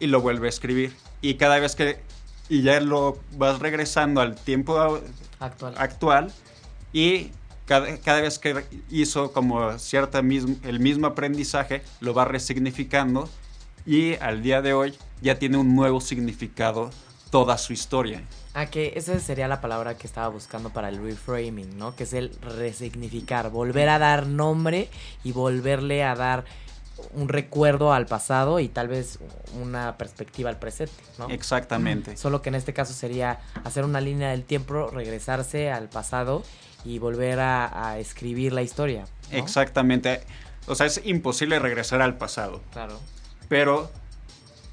y 0.00 0.06
lo 0.06 0.20
vuelve 0.20 0.46
a 0.46 0.50
escribir. 0.50 0.94
Y 1.22 1.34
cada 1.34 1.58
vez 1.58 1.74
que, 1.76 2.00
y 2.48 2.62
ya 2.62 2.80
lo 2.80 3.18
vas 3.36 3.58
regresando 3.60 4.20
al 4.20 4.34
tiempo 4.36 5.00
Actual. 5.40 5.74
actual 5.78 6.32
y 6.92 7.30
cada, 7.66 7.96
cada 7.98 8.20
vez 8.22 8.38
que 8.38 8.64
hizo 8.90 9.32
como 9.32 9.78
cierta 9.78 10.22
mismo, 10.22 10.56
el 10.64 10.80
mismo 10.80 11.06
aprendizaje, 11.06 11.82
lo 12.00 12.14
va 12.14 12.24
resignificando 12.24 13.28
y 13.86 14.14
al 14.16 14.42
día 14.42 14.62
de 14.62 14.72
hoy 14.72 14.94
ya 15.22 15.38
tiene 15.38 15.58
un 15.58 15.74
nuevo 15.76 16.00
significado 16.00 16.90
toda 17.30 17.58
su 17.58 17.72
historia. 17.72 18.22
Ah, 18.54 18.66
que 18.66 18.92
esa 18.96 19.18
sería 19.20 19.48
la 19.48 19.60
palabra 19.60 19.96
que 19.96 20.06
estaba 20.06 20.28
buscando 20.28 20.70
para 20.70 20.88
el 20.88 21.02
reframing, 21.02 21.78
¿no? 21.78 21.94
Que 21.94 22.04
es 22.04 22.12
el 22.12 22.32
resignificar, 22.40 23.50
volver 23.50 23.88
a 23.88 23.98
dar 23.98 24.26
nombre 24.26 24.88
y 25.24 25.32
volverle 25.32 26.02
a 26.02 26.14
dar 26.14 26.44
un 27.12 27.28
recuerdo 27.28 27.92
al 27.92 28.06
pasado 28.06 28.58
y 28.58 28.68
tal 28.68 28.88
vez 28.88 29.18
una 29.60 29.96
perspectiva 29.96 30.50
al 30.50 30.58
presente, 30.58 30.94
¿no? 31.18 31.28
Exactamente. 31.28 32.16
Solo 32.16 32.42
que 32.42 32.48
en 32.48 32.56
este 32.56 32.72
caso 32.72 32.92
sería 32.92 33.38
hacer 33.64 33.84
una 33.84 34.00
línea 34.00 34.30
del 34.30 34.44
tiempo, 34.44 34.88
regresarse 34.88 35.70
al 35.70 35.88
pasado 35.88 36.42
y 36.84 36.98
volver 36.98 37.38
a, 37.38 37.90
a 37.90 37.98
escribir 37.98 38.52
la 38.52 38.62
historia. 38.62 39.04
¿no? 39.30 39.38
Exactamente. 39.38 40.22
O 40.66 40.74
sea, 40.74 40.86
es 40.86 41.00
imposible 41.04 41.58
regresar 41.58 42.02
al 42.02 42.16
pasado. 42.16 42.60
Claro. 42.72 42.98
pero 43.48 43.90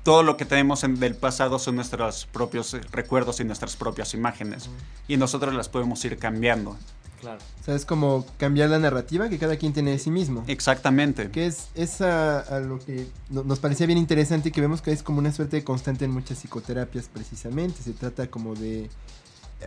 todo 0.05 0.21
lo 0.23 0.37
que 0.37 0.45
tenemos 0.45 0.83
en- 0.83 0.99
del 0.99 1.15
pasado 1.15 1.57
son 1.59 1.75
nuestros 1.75 2.27
propios 2.27 2.77
recuerdos 2.91 3.39
y 3.39 3.43
nuestras 3.43 3.75
propias 3.75 4.13
imágenes. 4.13 4.69
Y 5.07 5.17
nosotros 5.17 5.53
las 5.53 5.67
podemos 5.67 6.05
ir 6.05 6.17
cambiando. 6.19 6.77
Claro. 7.19 7.39
O 7.59 7.63
sea, 7.65 7.73
es 7.73 7.85
como 7.85 8.23
cambiar 8.37 8.69
la 8.69 8.77
narrativa 8.77 9.29
que 9.29 9.39
cada 9.39 9.55
quien 9.57 9.73
tiene 9.73 9.89
de 9.91 9.97
sí 9.97 10.11
mismo. 10.11 10.43
Exactamente. 10.45 11.31
Que 11.31 11.47
es, 11.47 11.69
es 11.73 12.01
a, 12.01 12.39
a 12.39 12.59
lo 12.59 12.77
que 12.77 13.07
no- 13.31 13.43
nos 13.43 13.57
parecía 13.57 13.87
bien 13.87 13.97
interesante, 13.97 14.51
que 14.51 14.61
vemos 14.61 14.83
que 14.83 14.91
es 14.91 15.01
como 15.01 15.17
una 15.17 15.33
suerte 15.33 15.57
de 15.57 15.63
constante 15.63 16.05
en 16.05 16.11
muchas 16.11 16.37
psicoterapias 16.37 17.09
precisamente. 17.11 17.81
Se 17.81 17.93
trata 17.93 18.27
como 18.27 18.53
de... 18.53 18.89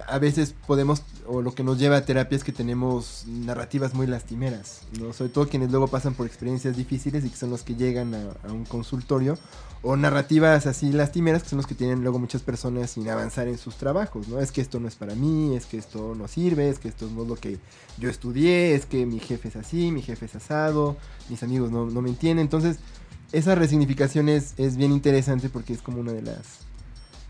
A 0.07 0.19
veces 0.21 0.55
podemos, 0.69 1.03
o 1.27 1.43
lo 1.43 1.53
que 1.55 1.65
nos 1.65 1.79
lleva 1.79 1.97
a 1.97 2.05
terapia 2.05 2.37
es 2.37 2.45
que 2.45 2.53
tenemos 2.53 3.25
narrativas 3.27 3.95
muy 3.95 4.07
lastimeras, 4.07 4.83
¿no? 5.01 5.13
Sobre 5.13 5.31
todo 5.31 5.49
quienes 5.49 5.71
luego 5.73 5.89
pasan 5.89 6.15
por 6.15 6.27
experiencias 6.27 6.77
difíciles 6.77 7.25
y 7.25 7.31
que 7.31 7.37
son 7.37 7.51
los 7.51 7.63
que 7.65 7.75
llegan 7.75 8.15
a, 8.15 8.23
a 8.47 8.53
un 8.53 8.65
consultorio. 8.67 9.37
O 9.83 9.97
narrativas 9.97 10.67
así 10.67 10.91
lastimeras 10.93 11.45
que 11.45 11.51
son 11.51 11.59
los 11.59 11.67
que 11.67 11.75
tienen 11.77 12.03
luego 12.03 12.19
muchas 12.19 12.43
personas 12.43 12.91
sin 12.91 13.09
avanzar 13.09 13.47
en 13.47 13.59
sus 13.59 13.77
trabajos, 13.77 14.27
¿no? 14.27 14.41
Es 14.41 14.51
que 14.51 14.61
esto 14.61 14.81
no 14.81 14.89
es 14.89 14.97
para 14.97 15.15
mí, 15.15 15.55
es 15.55 15.67
que 15.67 15.79
esto 15.79 16.15
no 16.17 16.27
sirve, 16.27 16.69
es 16.69 16.81
que 16.81 16.89
esto 16.89 17.09
no 17.15 17.23
es 17.23 17.29
lo 17.29 17.37
que 17.37 17.59
yo 17.97 18.09
estudié, 18.11 18.75
es 18.75 18.87
que 18.87 19.07
mi 19.07 19.21
jefe 19.21 19.49
es 19.49 19.57
así, 19.57 19.93
mi 19.93 20.03
jefe 20.03 20.27
es 20.27 20.35
asado, 20.35 20.97
mis 21.29 21.43
amigos 21.45 21.71
no, 21.71 21.87
no 21.87 22.03
me 22.03 22.09
entienden. 22.09 22.43
Entonces, 22.47 22.79
esa 23.31 23.55
resignificación 23.55 24.29
es, 24.29 24.55
es 24.57 24.77
bien 24.77 24.91
interesante 24.91 25.49
porque 25.49 25.75
es 25.75 25.81
como 25.83 26.01
una 26.01 26.13
de 26.13 26.23
las 26.23 26.67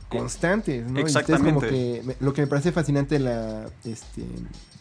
constantes, 0.09 0.87
¿no? 0.91 1.01
Y 1.01 1.03
ustedes 1.05 1.41
como 1.41 1.61
Exactamente. 1.61 1.69
que 1.69 2.03
me- 2.03 2.17
lo 2.21 2.33
que 2.33 2.41
me 2.41 2.47
parece 2.47 2.73
fascinante 2.73 3.17
de 3.17 3.21
la, 3.21 3.67
este, 3.85 4.25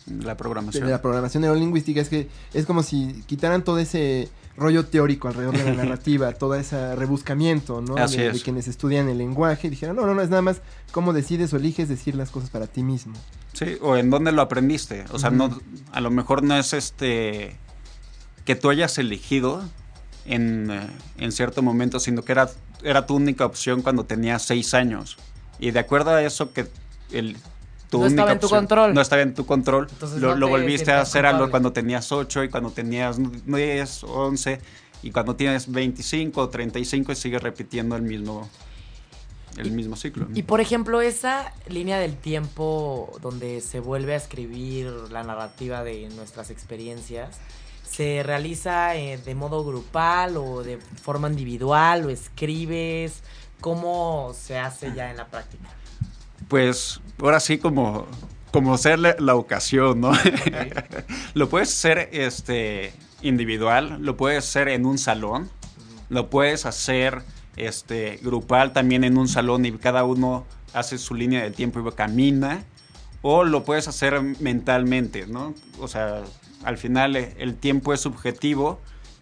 La 0.08 0.30
de 0.30 0.36
programación. 0.36 0.90
la 0.90 1.02
programación 1.02 1.42
neurolingüística 1.42 2.02
es 2.02 2.10
que 2.10 2.30
es 2.54 2.66
como 2.66 2.84
si 2.84 3.24
quitaran 3.26 3.64
todo 3.64 3.78
ese 3.80 4.30
rollo 4.56 4.86
teórico 4.86 5.28
alrededor 5.28 5.58
de 5.58 5.64
la 5.66 5.74
narrativa, 5.84 6.32
todo 6.34 6.56
ese 6.56 6.96
rebuscamiento, 6.96 7.82
¿no? 7.82 7.96
Así 7.98 8.18
de, 8.18 8.28
es. 8.28 8.34
de 8.34 8.42
quienes 8.42 8.68
estudian 8.68 9.10
el 9.10 9.18
lenguaje 9.18 9.68
y 9.68 9.70
dijeran, 9.70 9.96
no, 9.96 10.06
no, 10.06 10.16
no, 10.16 10.22
es 10.22 10.30
nada 10.30 10.42
más 10.42 10.62
cómo 10.92 11.14
decides 11.14 11.54
o 11.54 11.58
eliges 11.58 11.90
decir 11.90 12.16
las 12.16 12.32
cosas 12.32 12.50
para 12.50 12.68
ti 12.68 12.84
mismo. 12.84 13.14
Sí, 13.54 13.78
o 13.82 13.98
en 13.98 14.10
dónde 14.10 14.32
lo 14.32 14.42
aprendiste. 14.42 15.06
O 15.12 15.20
sea, 15.20 15.30
no, 15.30 15.60
a 15.92 16.02
lo 16.02 16.10
mejor 16.10 16.44
no 16.44 16.58
es 16.58 16.74
este 16.74 17.56
que 18.46 18.56
tú 18.56 18.70
hayas 18.70 18.98
elegido 18.98 19.62
en, 20.26 20.72
eh, 20.72 20.88
en 21.18 21.32
cierto 21.34 21.62
momento, 21.62 22.00
sino 22.00 22.24
que 22.24 22.32
era, 22.32 22.50
era 22.82 23.06
tu 23.06 23.16
única 23.16 23.46
opción 23.46 23.82
cuando 23.82 24.06
tenías 24.06 24.44
seis 24.44 24.74
años. 24.74 25.18
Y 25.60 25.72
de 25.72 25.80
acuerdo 25.80 26.12
a 26.12 26.24
eso 26.24 26.54
que 26.54 26.68
el, 27.12 27.36
tu 27.90 28.00
No 28.00 28.06
única 28.06 28.22
estaba 28.22 28.32
en 28.34 28.40
tu 28.40 28.46
opción 28.48 28.60
control. 28.62 28.94
No 28.94 29.02
estaba 29.02 29.22
en 29.22 29.34
tu 29.34 29.46
control. 29.46 29.88
Entonces 29.92 30.22
lo, 30.22 30.30
no 30.30 30.36
lo 30.36 30.46
te 30.48 30.52
volviste 30.52 30.92
a 30.92 31.02
hacer 31.02 31.26
algo 31.26 31.50
cuando 31.50 31.72
tenías 31.72 32.12
ocho 32.12 32.44
y 32.44 32.50
cuando 32.50 32.72
tenías 32.72 33.18
10, 33.46 34.04
11 34.04 34.62
y 35.04 35.12
cuando 35.12 35.36
tienes 35.36 35.72
25 35.72 36.42
o 36.42 36.50
35 36.50 37.12
y 37.12 37.16
sigues 37.16 37.42
repitiendo 37.44 37.96
el 37.96 38.02
mismo, 38.02 38.50
el 39.58 39.68
Y- 39.68 39.72
mismo 39.72 39.96
ciclo. 39.96 40.28
Y 40.34 40.44
por 40.44 40.60
ejemplo, 40.60 41.02
esa 41.02 41.54
línea 41.70 41.98
del 42.00 42.18
tiempo 42.18 43.18
donde 43.22 43.62
se 43.62 43.80
vuelve 43.80 44.14
a 44.14 44.18
escribir 44.18 44.88
la 45.12 45.24
narrativa 45.24 45.84
de 45.84 46.10
nuestras 46.10 46.50
experiencias, 46.50 47.38
¿se 47.90 48.22
realiza 48.24 48.96
eh, 48.98 49.18
de 49.18 49.34
modo 49.36 49.64
grupal 49.64 50.36
o 50.38 50.62
de 50.64 50.78
forma 51.02 51.30
individual 51.30 52.06
o 52.06 52.10
escribes? 52.10 53.24
¿Cómo 53.62 54.34
se 54.38 54.58
hace 54.58 54.94
ya 54.94 55.10
en 55.10 55.18
la 55.18 55.28
práctica? 55.28 55.70
Pues 56.48 57.00
ahora 57.20 57.40
sí 57.40 57.58
como, 57.58 58.06
como 58.52 58.78
ser 58.78 59.00
la, 59.00 59.16
la 59.20 59.36
ocasión, 59.36 60.02
¿no? 60.02 60.12
lo 61.34 61.50
puedes 61.50 61.70
hacer 61.70 62.10
este, 62.12 62.94
individual, 63.22 63.98
lo 64.02 64.18
puedes 64.18 64.40
hacer 64.40 64.70
en 64.70 64.86
un 64.86 64.98
salón, 64.98 65.50
lo 66.10 66.30
puedes 66.30 66.66
hacer 66.66 67.22
este, 67.56 68.20
grupal 68.22 68.74
también 68.74 69.04
en 69.04 69.18
un 69.18 69.28
salón 69.28 69.66
y 69.66 69.72
cada 69.74 70.04
uno 70.04 70.46
hace 70.74 70.98
su 70.98 71.16
línea 71.16 71.44
del 71.44 71.54
tiempo 71.54 71.80
y 71.80 71.92
camina, 71.94 72.64
o 73.22 73.44
lo 73.44 73.64
puedes 73.64 73.88
hacer 73.88 74.22
mentalmente, 74.40 75.26
¿no? 75.28 75.54
O 75.80 75.88
sea, 75.88 76.24
al 76.64 76.78
final 76.78 77.16
eh, 77.16 77.36
el 77.40 77.56
tiempo 77.56 77.94
es 77.94 78.02
subjetivo 78.02 78.80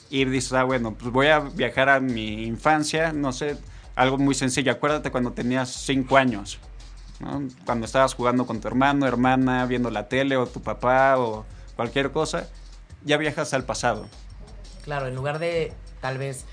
y 0.10 0.26
dices, 0.26 0.54
ah, 0.54 0.64
bueno, 0.64 0.94
pues 0.94 1.12
voy 1.12 1.28
a 1.28 1.40
viajar 1.40 1.90
a 1.90 2.00
mi 2.00 2.44
infancia, 2.44 3.14
no 3.14 3.32
sé, 3.32 3.58
algo 3.96 4.18
muy 4.18 4.36
sencillo, 4.36 4.72
acuérdate 4.72 5.12
cuando 5.12 5.32
tenías 5.32 5.70
cinco 5.72 6.18
años. 6.18 6.60
¿No? 7.20 7.48
Cuando 7.66 7.86
estabas 7.86 8.14
jugando 8.14 8.46
con 8.46 8.62
tu 8.62 8.68
hermano, 8.68 9.08
hermana, 9.08 9.66
viendo 9.66 9.90
la 9.90 10.08
tele 10.08 10.38
o 10.38 10.46
tu 10.48 10.62
papá 10.62 11.18
o 11.18 11.46
cualquier 11.76 12.12
cosa, 12.12 12.48
ya 13.04 13.18
viajas 13.18 13.54
al 13.54 13.64
pasado. 13.64 14.08
Claro, 14.84 15.08
en 15.08 15.16
lugar 15.16 15.40
de 15.40 15.74
tal 16.02 16.18
vez 16.18 16.46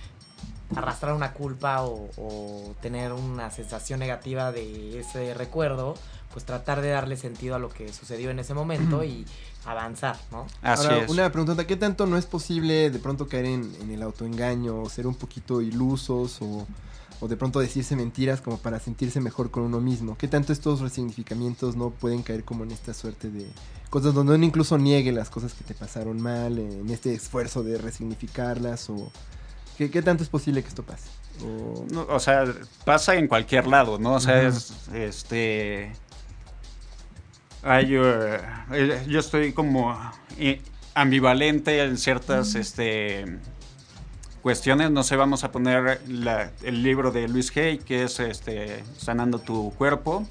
arrastrar 0.75 1.14
una 1.14 1.33
culpa 1.33 1.83
o, 1.83 2.09
o 2.16 2.75
tener 2.81 3.12
una 3.12 3.51
sensación 3.51 4.01
negativa 4.01 4.53
de 4.53 5.01
ese 5.01 5.35
recuerdo, 5.35 5.94
pues 6.33 6.44
tratar 6.46 6.81
de 6.81 6.88
darle 6.90 7.16
sentido 7.16 7.55
a 7.55 7.59
lo 7.59 7.68
que 7.68 7.92
sucedió 7.92 8.31
en 8.31 8.38
ese 8.38 8.55
momento 8.55 9.05
y 9.05 9.27
avanzar, 9.66 10.16
¿no? 10.31 10.46
Así 10.62 10.87
Ahora, 10.87 11.05
es. 11.05 11.11
una 11.11 11.31
pregunta, 11.31 11.66
¿qué 11.66 11.77
tanto 11.77 12.07
no 12.07 12.16
es 12.16 12.27
posible 12.27 12.90
de 12.90 12.98
pronto 12.98 13.29
caer 13.29 13.44
en, 13.44 13.70
en 13.81 13.90
el 13.90 14.03
autoengaño 14.03 14.81
o 14.81 14.88
ser 14.88 15.06
un 15.06 15.15
poquito 15.15 15.60
ilusos 15.60 16.38
o, 16.40 16.67
o 17.23 17.29
de 17.29 17.37
pronto 17.37 17.60
decirse 17.60 17.94
mentiras 17.94 18.40
como 18.40 18.58
para 18.58 18.81
sentirse 18.81 19.20
mejor 19.20 19.52
con 19.52 19.62
uno 19.62 19.81
mismo? 19.81 20.18
¿Qué 20.18 20.27
tanto 20.27 20.52
estos 20.52 20.81
resignificamientos 20.81 21.77
no 21.77 21.90
pueden 21.90 22.23
caer 22.25 22.42
como 22.42 22.64
en 22.64 22.73
esta 22.73 22.92
suerte 22.92 23.31
de 23.31 23.46
cosas 23.90 24.12
donde 24.12 24.35
uno 24.35 24.44
incluso 24.44 24.77
niegue 24.77 25.12
las 25.12 25.31
cosas 25.31 25.54
que 25.54 25.62
te 25.62 25.75
pasaron 25.75 26.20
mal, 26.20 26.58
en 26.58 26.90
este 26.90 27.14
esfuerzo 27.14 27.62
de 27.62 27.79
resignificarlas 27.79 28.90
o... 28.90 29.12
¿Qué, 29.79 29.88
qué 29.90 30.02
tanto 30.02 30.23
es 30.25 30.29
posible 30.29 30.62
que 30.62 30.68
esto 30.68 30.83
pase? 30.83 31.08
O- 31.44 31.87
No, 31.92 32.06
o 32.08 32.18
sea, 32.18 32.44
pasa 32.85 33.14
en 33.14 33.29
cualquier 33.29 33.66
lado, 33.68 33.98
¿no? 33.98 34.14
O 34.14 34.20
sea, 34.20 34.42
es, 34.48 34.73
este... 34.92 35.92
Hay, 37.62 37.94
eh, 37.94 38.40
eh, 38.73 39.06
yo 39.08 39.20
estoy 39.20 39.52
como 39.52 39.96
eh, 40.38 40.60
ambivalente 40.94 41.83
en 41.85 41.96
ciertas, 41.96 42.56
este... 42.56 43.38
cuestiones, 44.42 44.90
no 44.90 45.02
sé, 45.04 45.16
vamos 45.16 45.44
a 45.44 45.52
poner 45.52 46.00
la- 46.08 46.50
el 46.62 46.82
libro 46.82 47.10
de 47.12 47.28
Luis 47.28 47.56
Hay, 47.56 47.78
que 47.78 48.04
es 48.04 48.20
este, 48.20 48.82
Sanando 48.98 49.38
tu 49.38 49.72
cuerpo, 49.78 50.26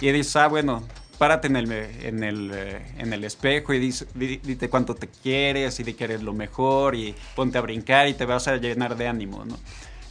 y 0.00 0.10
dices, 0.10 0.34
ah, 0.36 0.48
bueno, 0.48 0.82
párate 1.18 1.46
en 1.46 1.56
el, 1.56 1.70
en 1.70 2.24
el, 2.24 2.50
en 2.98 3.12
el 3.12 3.22
espejo 3.24 3.72
y 3.72 3.78
dice, 3.78 4.06
di- 4.14 4.38
dite 4.38 4.68
cuánto 4.68 4.94
te 4.96 5.08
quieres 5.08 5.78
y 5.78 5.84
de 5.84 5.94
que 5.94 6.04
eres 6.04 6.22
lo 6.22 6.32
mejor 6.32 6.96
y 6.96 7.14
ponte 7.36 7.58
a 7.58 7.60
brincar 7.60 8.08
y 8.08 8.14
te 8.14 8.26
vas 8.26 8.48
a 8.48 8.56
llenar 8.56 8.96
de 8.96 9.06
ánimo, 9.06 9.44
¿no? 9.44 9.56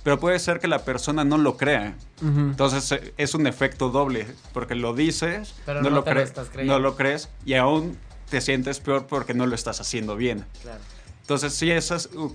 Pero 0.03 0.19
puede 0.19 0.39
ser 0.39 0.59
que 0.59 0.67
la 0.67 0.79
persona 0.83 1.23
no 1.23 1.37
lo 1.37 1.57
crea. 1.57 1.95
Ujú. 2.23 2.39
Entonces 2.39 2.91
eh, 2.93 3.13
es 3.17 3.35
un 3.35 3.45
efecto 3.45 3.89
doble, 3.89 4.25
porque 4.53 4.73
lo 4.73 4.95
dices, 4.95 5.53
Pero 5.65 5.81
no 5.83 5.89
lo 5.91 6.03
creyendo. 6.05 6.47
no 6.63 6.79
lo 6.79 6.95
crees 6.95 7.29
y 7.45 7.53
aún 7.55 7.97
te 8.29 8.39
sientes 8.41 8.79
peor 8.79 9.05
porque 9.05 9.33
no 9.33 9.45
lo 9.45 9.53
estás 9.53 9.79
haciendo 9.81 10.15
bien. 10.15 10.45
Claro. 10.63 10.79
Entonces 11.19 11.53
sí, 11.53 11.69
esas, 11.69 12.07
uh, 12.15 12.33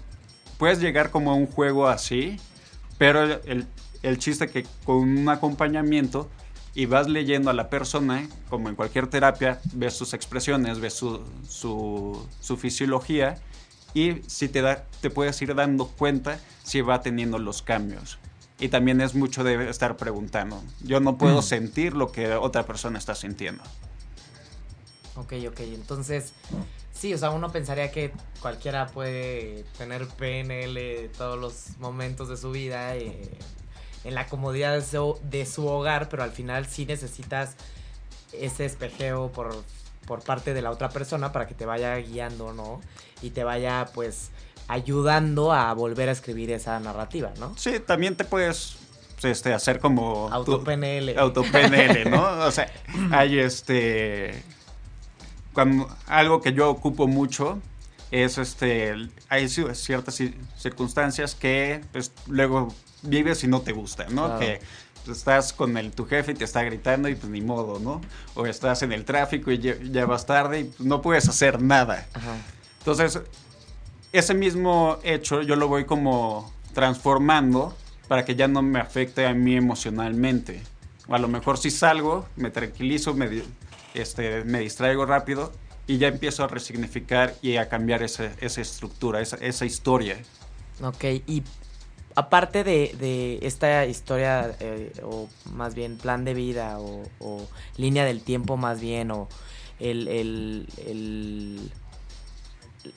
puedes 0.58 0.80
llegar 0.80 1.10
como 1.10 1.30
a 1.30 1.34
un 1.34 1.46
juego 1.46 1.88
así, 1.88 2.38
pero 2.98 3.22
el, 3.22 3.40
el, 3.44 3.66
el 4.02 4.18
chiste 4.18 4.48
que 4.48 4.64
con 4.84 4.96
un 4.96 5.28
acompañamiento 5.28 6.28
y 6.76 6.84
vas 6.84 7.08
leyendo 7.08 7.50
a 7.50 7.54
la 7.54 7.70
persona, 7.70 8.28
como 8.50 8.68
en 8.68 8.76
cualquier 8.76 9.06
terapia, 9.06 9.60
ves 9.72 9.94
sus 9.94 10.12
expresiones, 10.12 10.78
ves 10.78 10.92
su, 10.92 11.22
su, 11.48 12.26
su 12.40 12.56
fisiología 12.58 13.38
y 13.94 14.20
si 14.26 14.48
te, 14.48 14.60
da, 14.60 14.84
te 15.00 15.08
puedes 15.08 15.40
ir 15.40 15.54
dando 15.54 15.86
cuenta 15.86 16.38
si 16.62 16.82
va 16.82 17.00
teniendo 17.00 17.38
los 17.38 17.62
cambios. 17.62 18.18
Y 18.58 18.68
también 18.68 19.00
es 19.00 19.14
mucho 19.14 19.42
de 19.42 19.70
estar 19.70 19.96
preguntando. 19.96 20.62
Yo 20.82 21.00
no 21.00 21.16
puedo 21.16 21.40
sentir 21.40 21.94
lo 21.94 22.12
que 22.12 22.34
otra 22.34 22.66
persona 22.66 22.98
está 22.98 23.14
sintiendo. 23.14 23.62
Ok, 25.16 25.34
ok. 25.48 25.60
Entonces, 25.60 26.32
sí, 26.92 27.12
o 27.14 27.18
sea, 27.18 27.30
uno 27.30 27.50
pensaría 27.50 27.90
que 27.90 28.12
cualquiera 28.40 28.86
puede 28.86 29.64
tener 29.78 30.06
PNL 30.06 31.10
todos 31.16 31.38
los 31.38 31.78
momentos 31.78 32.28
de 32.28 32.36
su 32.36 32.50
vida 32.50 32.96
eh, 32.96 33.30
en 34.04 34.14
la 34.14 34.26
comodidad 34.26 34.74
de 34.74 34.82
su, 34.82 35.18
de 35.22 35.46
su 35.46 35.66
hogar, 35.66 36.08
pero 36.08 36.22
al 36.22 36.30
final 36.30 36.66
sí 36.66 36.86
necesitas 36.86 37.56
ese 38.32 38.64
espejeo 38.64 39.32
por, 39.32 39.64
por 40.06 40.22
parte 40.22 40.54
de 40.54 40.62
la 40.62 40.70
otra 40.70 40.90
persona 40.90 41.32
para 41.32 41.46
que 41.46 41.54
te 41.54 41.66
vaya 41.66 41.96
guiando, 41.96 42.52
¿no? 42.52 42.80
Y 43.22 43.30
te 43.30 43.44
vaya, 43.44 43.86
pues, 43.94 44.30
ayudando 44.68 45.52
a 45.52 45.72
volver 45.74 46.08
a 46.08 46.12
escribir 46.12 46.50
esa 46.50 46.78
narrativa, 46.80 47.32
¿no? 47.38 47.54
Sí, 47.56 47.80
también 47.80 48.16
te 48.16 48.24
puedes 48.24 48.76
este, 49.22 49.52
hacer 49.52 49.80
como... 49.80 50.28
Auto-PNL. 50.32 51.18
Auto-PNL, 51.18 52.10
¿no? 52.10 52.22
O 52.46 52.50
sea, 52.50 52.70
hay 53.12 53.38
este... 53.38 54.42
Cuando, 55.56 55.88
algo 56.06 56.42
que 56.42 56.52
yo 56.52 56.68
ocupo 56.68 57.08
mucho 57.08 57.58
es 58.10 58.36
este... 58.36 58.92
Hay 59.30 59.46
ci- 59.46 59.74
ciertas 59.74 60.20
ci- 60.20 60.34
circunstancias 60.58 61.34
que 61.34 61.80
pues, 61.92 62.12
luego 62.26 62.68
vives 63.00 63.42
y 63.42 63.48
no 63.48 63.62
te 63.62 63.72
gustan, 63.72 64.14
¿no? 64.14 64.26
Claro. 64.26 64.38
Que 64.38 64.60
pues, 65.06 65.16
estás 65.16 65.54
con 65.54 65.78
el, 65.78 65.92
tu 65.92 66.04
jefe 66.04 66.32
y 66.32 66.34
te 66.34 66.44
está 66.44 66.62
gritando 66.62 67.08
y 67.08 67.14
pues 67.14 67.30
ni 67.32 67.40
modo, 67.40 67.78
¿no? 67.78 68.02
O 68.34 68.44
estás 68.44 68.82
en 68.82 68.92
el 68.92 69.06
tráfico 69.06 69.50
y 69.50 69.58
ya, 69.58 69.76
ya 69.82 70.04
vas 70.04 70.26
tarde 70.26 70.60
y 70.60 70.64
pues, 70.64 70.80
no 70.80 71.00
puedes 71.00 71.26
hacer 71.26 71.62
nada. 71.62 72.06
Ajá. 72.12 72.36
Entonces, 72.80 73.20
ese 74.12 74.34
mismo 74.34 74.98
hecho 75.04 75.40
yo 75.40 75.56
lo 75.56 75.68
voy 75.68 75.86
como 75.86 76.52
transformando 76.74 77.74
para 78.08 78.26
que 78.26 78.36
ya 78.36 78.46
no 78.46 78.60
me 78.60 78.78
afecte 78.78 79.26
a 79.26 79.32
mí 79.32 79.56
emocionalmente. 79.56 80.62
O 81.08 81.14
a 81.14 81.18
lo 81.18 81.28
mejor 81.28 81.56
si 81.56 81.70
salgo, 81.70 82.26
me 82.36 82.50
tranquilizo, 82.50 83.14
me, 83.14 83.42
este, 84.00 84.44
me 84.44 84.60
distraigo 84.60 85.06
rápido 85.06 85.52
y 85.86 85.98
ya 85.98 86.08
empiezo 86.08 86.44
a 86.44 86.48
resignificar 86.48 87.34
y 87.42 87.56
a 87.56 87.68
cambiar 87.68 88.02
esa, 88.02 88.30
estructura, 88.40 89.20
esa, 89.20 89.36
esa 89.36 89.64
historia. 89.64 90.16
Ok, 90.82 91.04
y 91.26 91.42
aparte 92.14 92.64
de, 92.64 93.38
esta 93.42 93.86
historia, 93.86 94.56
eh, 94.60 94.92
o 95.02 95.28
más 95.52 95.74
bien 95.74 95.96
plan 95.96 96.24
de 96.24 96.34
vida, 96.34 96.78
o, 96.80 97.02
o 97.20 97.46
línea 97.76 98.04
del 98.04 98.20
tiempo 98.22 98.56
más 98.56 98.80
bien, 98.80 99.10
o 99.10 99.28
el- 99.78 100.08
el 100.08 101.70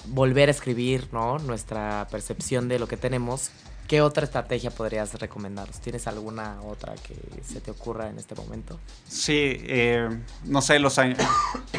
volver 0.05 0.49
a 0.49 0.51
escribir, 0.51 1.07
¿no? 1.11 1.39
Nuestra 1.39 2.07
percepción 2.11 2.67
de 2.67 2.79
lo 2.79 2.87
que 2.87 2.97
tenemos, 2.97 3.51
¿qué 3.89 4.01
otra 4.01 4.23
estrategia 4.23 4.69
podrías 4.71 5.13
recomendarnos? 5.19 5.79
¿Tienes 5.81 6.07
alguna 6.07 6.61
otra 6.61 6.93
que 6.95 7.15
se 7.43 7.59
te 7.59 7.71
ocurra 7.71 8.07
en 8.07 8.17
este 8.19 8.35
momento? 8.35 8.79
Sí, 9.07 9.33
eh, 9.63 10.07
no 10.45 10.61
sé, 10.61 10.79
los, 10.79 10.97
an- 10.99 11.17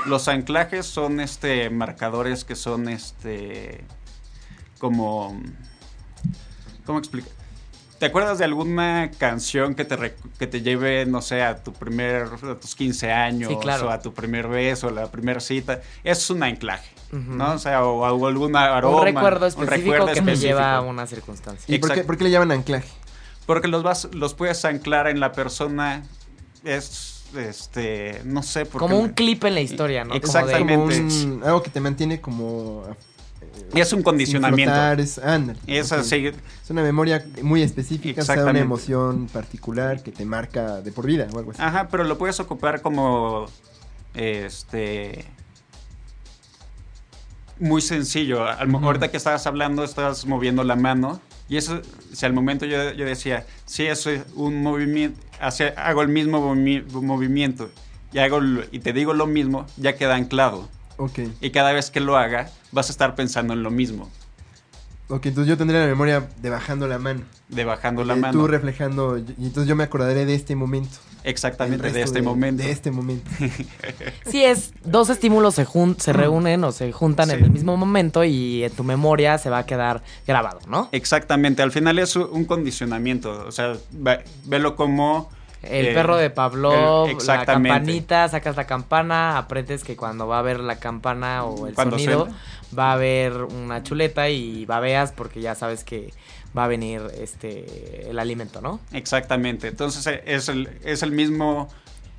los 0.07 0.29
anclajes 0.29 0.85
son 0.85 1.21
este 1.21 1.71
marcadores 1.71 2.45
que 2.45 2.57
son 2.57 2.89
este 2.89 3.85
como 4.79 5.41
¿cómo 6.85 6.99
explicar? 6.99 7.33
¿Te 8.01 8.07
acuerdas 8.07 8.38
de 8.38 8.46
alguna 8.46 9.11
canción 9.18 9.74
que 9.74 9.84
te, 9.84 10.14
que 10.38 10.46
te 10.48 10.62
lleve, 10.62 11.05
no 11.07 11.20
sé, 11.22 11.42
a 11.42 11.62
tu 11.62 11.72
primer, 11.74 12.22
a 12.42 12.55
tus 12.59 12.74
15 12.74 13.12
años, 13.12 13.51
Sí, 13.51 13.59
claro. 13.61 13.86
o 13.88 13.90
a 13.90 14.01
tu 14.01 14.12
primer 14.14 14.48
beso, 14.48 14.86
o 14.86 14.90
la 14.90 15.07
primera 15.12 15.38
cita? 15.38 15.82
Eso 16.03 16.20
es 16.22 16.30
un 16.30 16.42
anclaje. 16.42 16.88
¿no? 17.12 17.53
O 17.55 17.59
sea, 17.59 17.84
o, 17.84 18.01
o 18.01 18.26
algún 18.26 18.57
aroma. 18.57 18.96
un 18.96 19.03
recuerdo 19.05 19.44
un 19.46 19.48
específico 19.48 19.74
recuerdo 19.92 20.07
que 20.07 20.12
te 20.14 20.18
específico. 20.20 20.46
lleva 20.48 20.76
a 20.76 20.80
una 20.80 21.07
circunstancia. 21.07 21.74
¿Y 21.74 21.78
por 21.78 21.92
qué, 21.92 22.03
por 22.05 22.16
qué 22.16 22.24
le 22.24 22.30
llaman 22.30 22.53
anclaje? 22.53 22.88
Porque 23.46 23.68
los 23.68 23.82
vas, 23.82 24.09
los 24.12 24.32
puedes 24.34 24.64
anclar 24.64 25.07
en 25.09 25.20
la 25.20 25.32
persona, 25.32 26.03
es, 26.64 27.24
este, 27.36 28.22
no 28.24 28.42
sé, 28.42 28.64
porque 28.64 28.78
Como 28.86 28.98
un 28.98 29.11
clip 29.11 29.44
en 29.44 29.55
la 29.57 29.61
historia, 29.61 30.05
¿no? 30.05 30.11
Como 30.11 30.20
de- 30.20 30.26
Exactamente. 30.26 30.74
Como 30.74 30.84
un, 31.34 31.42
algo 31.44 31.62
que 31.62 31.70
te 31.70 31.80
mantiene 31.80 32.20
como... 32.20 32.84
es 33.74 33.92
un 33.92 34.03
condicionamiento. 34.03 34.72
flotar, 34.72 35.01
es, 35.01 35.18
ándale, 35.18 35.59
Es 35.66 35.92
así, 35.92 36.26
Es 36.26 36.70
una 36.70 36.82
memoria 36.82 37.24
muy 37.42 37.62
específica, 37.62 38.22
o 38.22 38.24
sea, 38.24 38.44
una 38.44 38.59
emoción 38.59 39.26
particular 39.28 40.03
que 40.03 40.12
te 40.12 40.24
marca 40.24 40.80
de 40.80 40.92
por 40.92 41.07
vida 41.07 41.28
o 41.32 41.38
algo 41.38 41.53
así. 41.53 41.62
Ajá, 41.62 41.88
pero 41.88 42.05
lo 42.05 42.18
puedes 42.18 42.40
ocupar 42.40 42.82
como 42.82 43.46
este 44.14 45.24
muy 47.59 47.80
sencillo. 47.82 48.44
Al 48.46 48.68
mo- 48.68 48.78
Ujú. 48.78 48.86
Ahorita 48.86 49.11
que 49.11 49.16
estabas 49.16 49.46
hablando, 49.46 49.84
estabas 49.84 50.24
moviendo 50.26 50.64
la 50.64 50.76
mano. 50.76 51.20
Y 51.48 51.57
eso, 51.57 51.80
si 52.12 52.24
al 52.26 52.32
momento 52.32 52.64
yo, 52.64 52.92
yo 52.92 53.05
decía, 53.05 53.44
sí, 53.66 53.84
eso 53.84 54.09
es 54.11 54.22
un 54.36 54.62
movimiento, 54.62 55.20
hago 55.76 56.03
el 56.03 56.09
mismo 56.09 56.55
movi- 56.55 56.88
movimiento 57.03 57.70
y, 58.12 58.18
hago, 58.18 58.40
y 58.70 58.78
te 58.78 58.92
digo 58.92 59.14
lo 59.14 59.26
mismo, 59.26 59.66
ya 59.76 59.96
queda 59.96 60.14
anclado. 60.14 60.68
Ok, 61.03 61.18
Y 61.40 61.51
cada 61.51 61.72
vez 61.72 61.90
que 61.90 62.01
lo 62.01 62.16
haga, 62.18 62.51
vas 62.72 62.88
a 62.88 62.92
estar 62.92 63.14
pensando 63.14 63.55
en 63.55 63.62
lo 63.62 63.70
mismo, 63.70 64.11
ok, 65.09 65.26
entonces 65.26 65.48
yo 65.48 65.57
tendré 65.57 65.80
la 65.80 65.86
memoria 65.86 66.28
de 66.42 66.51
bajando 66.51 66.86
la 66.86 66.98
mano. 66.98 67.22
de 67.48 67.64
bajando 67.64 68.05
la 68.05 68.14
de 68.14 68.20
mano. 68.20 68.38
Tú 68.38 68.46
reflejando, 68.46 69.16
y 69.18 69.24
entonces 69.38 69.66
yo 69.66 69.74
me 69.76 69.84
acordaré 69.84 70.24
de 70.26 70.34
este 70.34 70.55
momento. 70.55 70.98
Exactamente, 71.24 71.90
de 71.90 72.01
este 72.03 72.22
momento. 72.22 72.62
De 72.62 72.70
este 72.70 72.90
momento. 72.90 73.30
Sí, 74.30 74.44
es 74.44 74.72
dos 74.84 75.11
estímulos 75.11 75.55
se, 75.55 75.66
jun- 75.66 75.96
se 75.98 76.12
reúnen 76.12 76.62
o 76.64 76.72
se 76.72 76.92
juntan 76.92 77.30
en 77.30 77.42
el 77.44 77.51
mismo 77.51 77.76
momento 77.76 78.22
y 78.24 78.62
en 78.64 78.72
tu 78.72 78.84
memoria 78.84 79.36
se 79.38 79.51
va 79.51 79.59
a 79.59 79.66
quedar 79.66 80.03
grabado, 80.26 80.61
¿no? 80.68 80.88
Exactamente, 80.92 81.62
al 81.62 81.72
final 81.72 81.98
es 81.98 82.14
un 82.16 82.44
condicionamiento, 82.44 83.44
o 83.46 83.53
sea, 83.53 83.72
ve- 83.90 84.22
velo 84.44 84.76
como... 84.76 85.30
El 85.63 85.89
eh, 85.89 85.95
perro 85.95 86.17
de 86.17 86.31
Pavlov, 86.31 87.09
el- 87.11 87.27
la 87.27 87.45
campanita, 87.45 88.29
sacas 88.29 88.57
la 88.57 88.67
campana, 88.67 89.37
aprendes 89.37 89.85
que 89.85 89.97
cuando 89.97 90.27
va 90.27 90.37
a 90.37 90.39
haber 90.39 90.61
la 90.61 90.77
campana 90.77 91.45
o 91.45 91.67
el 91.67 91.75
Cuando 91.75 91.99
sonido, 91.99 92.21
suena. 92.27 92.37
va 92.79 92.91
a 92.91 92.93
haber 92.95 93.33
una 93.45 93.83
chuleta 93.83 94.29
y 94.31 94.65
babeas 94.65 95.13
porque 95.13 95.41
ya 95.41 95.55
sabes 95.55 95.85
que 95.85 96.13
va 96.57 96.65
a 96.65 96.67
venir 96.69 97.03
este 97.21 98.09
el 98.11 98.19
alimento, 98.19 98.61
¿no? 98.61 98.81
Exactamente, 98.93 99.69
entonces 99.69 100.07
eh, 100.07 100.23
es 100.27 100.49
el, 100.49 100.69
es 100.85 101.03
el 101.03 101.13
mismo... 101.13 101.69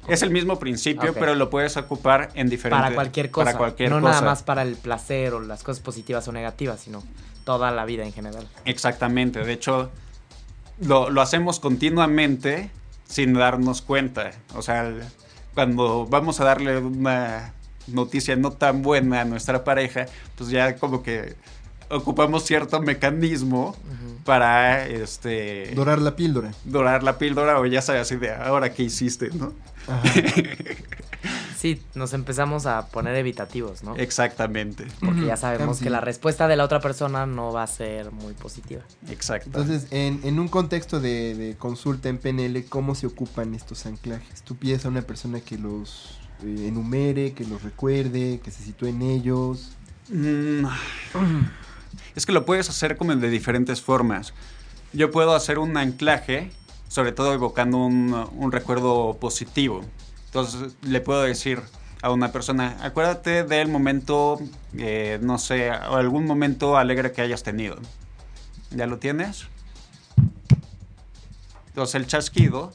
Es 0.08 0.24
el 0.24 0.32
mismo 0.32 0.58
principio, 0.58 1.14
pero 1.14 1.36
lo 1.36 1.52
puedes 1.52 1.78
ocupar 1.78 2.32
en 2.34 2.50
diferentes... 2.50 2.82
Para 2.84 2.96
cualquier 2.96 3.30
cosa. 3.30 3.46
Para 3.46 3.58
cualquier 3.60 3.92
no 3.92 4.00
cosa. 4.02 4.10
nada 4.14 4.22
más 4.26 4.42
para 4.42 4.64
el 4.64 4.76
placer 4.76 5.36
o 5.36 5.39
las 5.42 5.62
cosas 5.62 5.80
positivas 5.84 6.28
o 6.28 6.32
negativas, 6.32 6.80
sino 6.80 7.04
toda 7.44 7.70
la 7.70 7.86
vida 7.86 8.04
en 8.04 8.12
general. 8.12 8.48
Exactamente, 8.66 9.44
de 9.46 9.54
hecho, 9.54 9.92
lo, 10.80 11.12
lo 11.12 11.22
hacemos 11.22 11.60
continuamente 11.60 12.72
sin 13.12 13.34
darnos 13.34 13.82
cuenta. 13.82 14.32
O 14.55 14.62
sea, 14.62 14.91
cuando 15.53 16.05
vamos 16.07 16.39
a 16.39 16.45
darle 16.45 16.78
una 16.78 17.53
noticia 17.88 18.36
no 18.36 18.51
tan 18.51 18.82
buena 18.82 19.22
a 19.22 19.26
nuestra 19.26 19.64
pareja, 19.64 20.05
pues 20.38 20.49
ya 20.49 20.78
como 20.78 21.03
que 21.03 21.36
ocupamos 21.89 22.45
cierto 22.45 22.82
mecanismo 22.82 23.76
para 24.24 24.88
este 24.88 25.72
Dorar 25.76 25.99
la 25.99 26.16
píldora. 26.16 26.51
dorar 26.64 27.03
la 27.03 27.18
píldora 27.18 27.59
o 27.59 27.66
ya 27.66 27.82
sabes 27.82 28.03
así 28.03 28.16
de 28.16 28.32
ahora 28.34 28.72
qué 28.74 28.84
hiciste, 28.84 29.30
¿no? 29.34 29.51
Ajá. 29.88 30.03
Sí, 31.62 31.80
nos 31.93 32.14
empezamos 32.14 32.66
a 32.66 32.88
poner 32.88 33.16
evitativos, 33.16 33.84
¿no? 33.84 33.95
Exactamente, 33.95 34.88
Porque 34.99 35.28
ya 35.28 35.38
sabemos 35.38 35.80
que 35.80 35.91
la 35.91 36.01
respuesta 36.01 36.47
de 36.47 36.55
la 36.55 36.64
otra 36.64 36.80
persona 36.80 37.28
no 37.28 37.53
va 37.53 37.62
a 37.62 37.68
ser 37.68 38.12
muy 38.12 38.34
positiva. 38.34 38.82
exacto. 39.12 39.45
Entonces, 39.45 39.86
en, 39.91 40.22
en 40.24 40.39
un 40.39 40.47
contexto 40.47 40.99
de, 40.99 41.36
de 41.36 41.55
consulta 41.57 42.09
en 42.09 42.18
PNL, 42.18 42.66
¿cómo 42.68 42.95
se 42.95 43.05
ocupan 43.05 43.53
estos 43.53 43.86
anclajes? 43.86 44.41
Tú 44.41 44.55
pides 44.55 44.86
a 44.86 44.89
una 44.89 45.03
persona 45.03 45.39
que 45.39 45.59
los 45.59 46.18
eh, 46.43 46.66
enumere, 46.68 47.34
que 47.34 47.45
los 47.45 47.62
recuerde, 47.62 48.39
que 48.43 48.49
se 48.49 48.64
sitúe 48.64 48.88
en 48.88 49.03
ellos. 49.03 49.74
Mm, 50.09 50.66
Es 52.16 52.26
que 52.26 52.32
lo 52.32 52.43
puedes 52.43 52.70
hacer 52.70 52.97
como 52.97 53.16
de 53.16 53.30
diferentes 53.30 53.82
formas. 53.82 54.34
Yo 54.93 55.12
puedo 55.12 55.36
hacer 55.36 55.59
un 55.59 55.78
anclaje, 55.78 56.49
sobre 56.88 57.12
todo 57.12 57.34
evocando 57.36 57.78
un, 57.78 58.16
un 58.36 58.51
recuerdo 58.51 59.18
positivo. 59.20 59.82
Entonces 60.32 60.75
le 60.82 61.01
puedo 61.01 61.23
decir 61.23 61.61
a 62.01 62.09
una 62.09 62.32
persona, 62.32 62.77
acuérdate 62.82 63.43
del 63.43 63.67
momento, 63.67 64.39
eh, 64.77 65.19
no 65.21 65.38
sé, 65.38 65.71
o 65.71 65.97
algún 65.97 66.25
momento 66.25 66.77
alegre 66.77 67.11
que 67.11 67.21
hayas 67.21 67.43
tenido. 67.43 67.75
¿Ya 68.69 68.88
lo 68.88 68.97
tienes? 68.97 69.47
Entonces 71.67 71.95
el 71.95 72.07
chasquido 72.07 72.71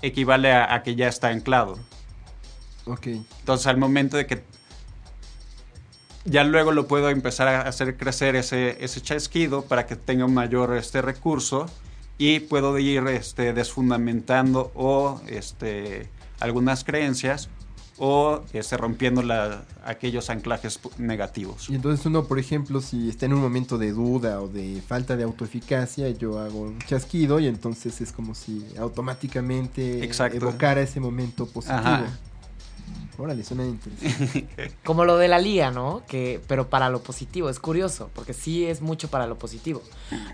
equivale 0.00 0.52
a, 0.52 0.72
a 0.72 0.84
que 0.84 0.94
ya 0.94 1.08
está 1.08 1.28
anclado. 1.28 1.76
Ok. 2.86 3.08
Entonces 3.08 3.66
al 3.66 3.76
momento 3.76 4.16
de 4.16 4.26
que 4.26 4.44
ya 6.24 6.44
luego 6.44 6.70
lo 6.70 6.86
puedo 6.86 7.10
empezar 7.10 7.48
a 7.48 7.62
hacer 7.62 7.96
crecer 7.96 8.36
ese, 8.36 8.82
ese 8.82 9.00
chasquido 9.00 9.62
para 9.62 9.86
que 9.86 9.96
tenga 9.96 10.24
un 10.24 10.34
mayor 10.34 10.76
este 10.76 11.02
recurso 11.02 11.66
y 12.16 12.38
puedo 12.38 12.78
ir 12.78 13.08
este, 13.08 13.52
desfundamentando 13.52 14.70
o 14.76 15.20
este, 15.26 16.08
algunas 16.44 16.84
creencias 16.84 17.48
o 17.96 18.40
este, 18.52 18.76
rompiendo 18.76 19.22
la- 19.22 19.64
aquellos 19.84 20.28
anclajes 20.28 20.80
negativos. 20.98 21.70
Y 21.70 21.76
entonces 21.76 22.04
uno, 22.06 22.24
por 22.24 22.38
ejemplo, 22.40 22.80
si 22.80 23.08
está 23.08 23.26
en 23.26 23.34
un 23.34 23.40
momento 23.40 23.78
de 23.78 23.92
duda 23.92 24.40
o 24.40 24.48
de 24.48 24.82
falta 24.86 25.16
de 25.16 25.22
autoeficacia, 25.22 26.08
yo 26.10 26.38
hago 26.40 26.60
un 26.62 26.78
chasquido 26.80 27.38
y 27.38 27.46
entonces 27.46 28.00
es 28.00 28.10
como 28.10 28.34
si 28.34 28.66
automáticamente 28.78 30.04
Exacto. 30.04 30.36
evocara 30.36 30.80
ese 30.80 31.00
momento 31.00 31.46
positivo. 31.46 31.78
Ajá. 31.80 32.06
Órale, 33.16 33.44
suena 33.44 33.64
interesante. 33.64 34.70
Como 34.84 35.04
lo 35.04 35.16
de 35.18 35.28
la 35.28 35.38
liga, 35.38 35.70
¿no? 35.70 36.02
Que, 36.08 36.40
pero 36.48 36.68
para 36.68 36.90
lo 36.90 37.00
positivo, 37.02 37.48
es 37.48 37.60
curioso, 37.60 38.10
porque 38.12 38.32
sí 38.34 38.66
es 38.66 38.80
mucho 38.80 39.06
para 39.08 39.26
lo 39.28 39.38
positivo. 39.38 39.82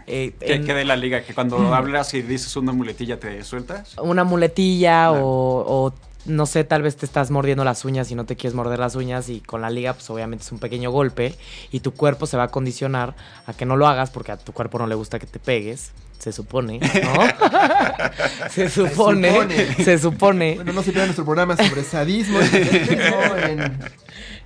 Eh, 0.06 0.34
¿Qué, 0.40 0.54
en- 0.54 0.64
qué 0.64 0.72
de 0.72 0.84
la 0.86 0.96
liga? 0.96 1.22
¿Que 1.22 1.34
cuando 1.34 1.58
hablas 1.74 2.14
y 2.14 2.22
dices 2.22 2.56
una 2.56 2.72
muletilla 2.72 3.20
te 3.20 3.44
sueltas? 3.44 3.98
una 3.98 4.24
muletilla 4.24 5.08
Claro. 5.10 5.26
o, 5.26 5.86
o, 5.88 5.94
no 6.24 6.46
sé, 6.46 6.64
tal 6.64 6.80
vez 6.82 6.96
te 6.96 7.04
estás 7.06 7.30
mordiendo 7.30 7.64
las 7.64 7.84
uñas 7.84 8.10
y 8.10 8.14
no 8.14 8.24
te 8.24 8.36
quieres 8.36 8.54
morder 8.54 8.78
las 8.78 8.94
uñas 8.94 9.28
y 9.28 9.40
con 9.40 9.60
la 9.60 9.68
liga 9.70 9.92
pues 9.94 10.08
obviamente 10.10 10.44
es 10.44 10.52
un 10.52 10.58
pequeño 10.58 10.90
golpe 10.90 11.34
y 11.70 11.80
tu 11.80 11.92
cuerpo 11.92 12.26
se 12.26 12.36
va 12.36 12.44
a 12.44 12.48
condicionar 12.48 13.14
a 13.46 13.52
que 13.54 13.64
no 13.66 13.76
lo 13.76 13.86
hagas 13.88 14.10
porque 14.10 14.32
a 14.32 14.36
tu 14.38 14.52
cuerpo 14.52 14.78
no 14.78 14.86
le 14.86 14.94
gusta 14.94 15.18
que 15.18 15.26
te 15.26 15.38
pegues, 15.38 15.92
se 16.20 16.30
supone, 16.32 16.78
¿no? 16.78 18.48
se 18.50 18.68
supone, 18.70 19.32
supone. 19.32 19.74
se 19.84 19.98
supone. 19.98 20.54
bueno, 20.56 20.72
no 20.72 20.82
se 20.82 20.90
pierdan 20.92 21.08
nuestro 21.08 21.24
programa 21.24 21.56
sobre 21.56 21.82
sadismo 21.82 22.38
en- 22.40 23.78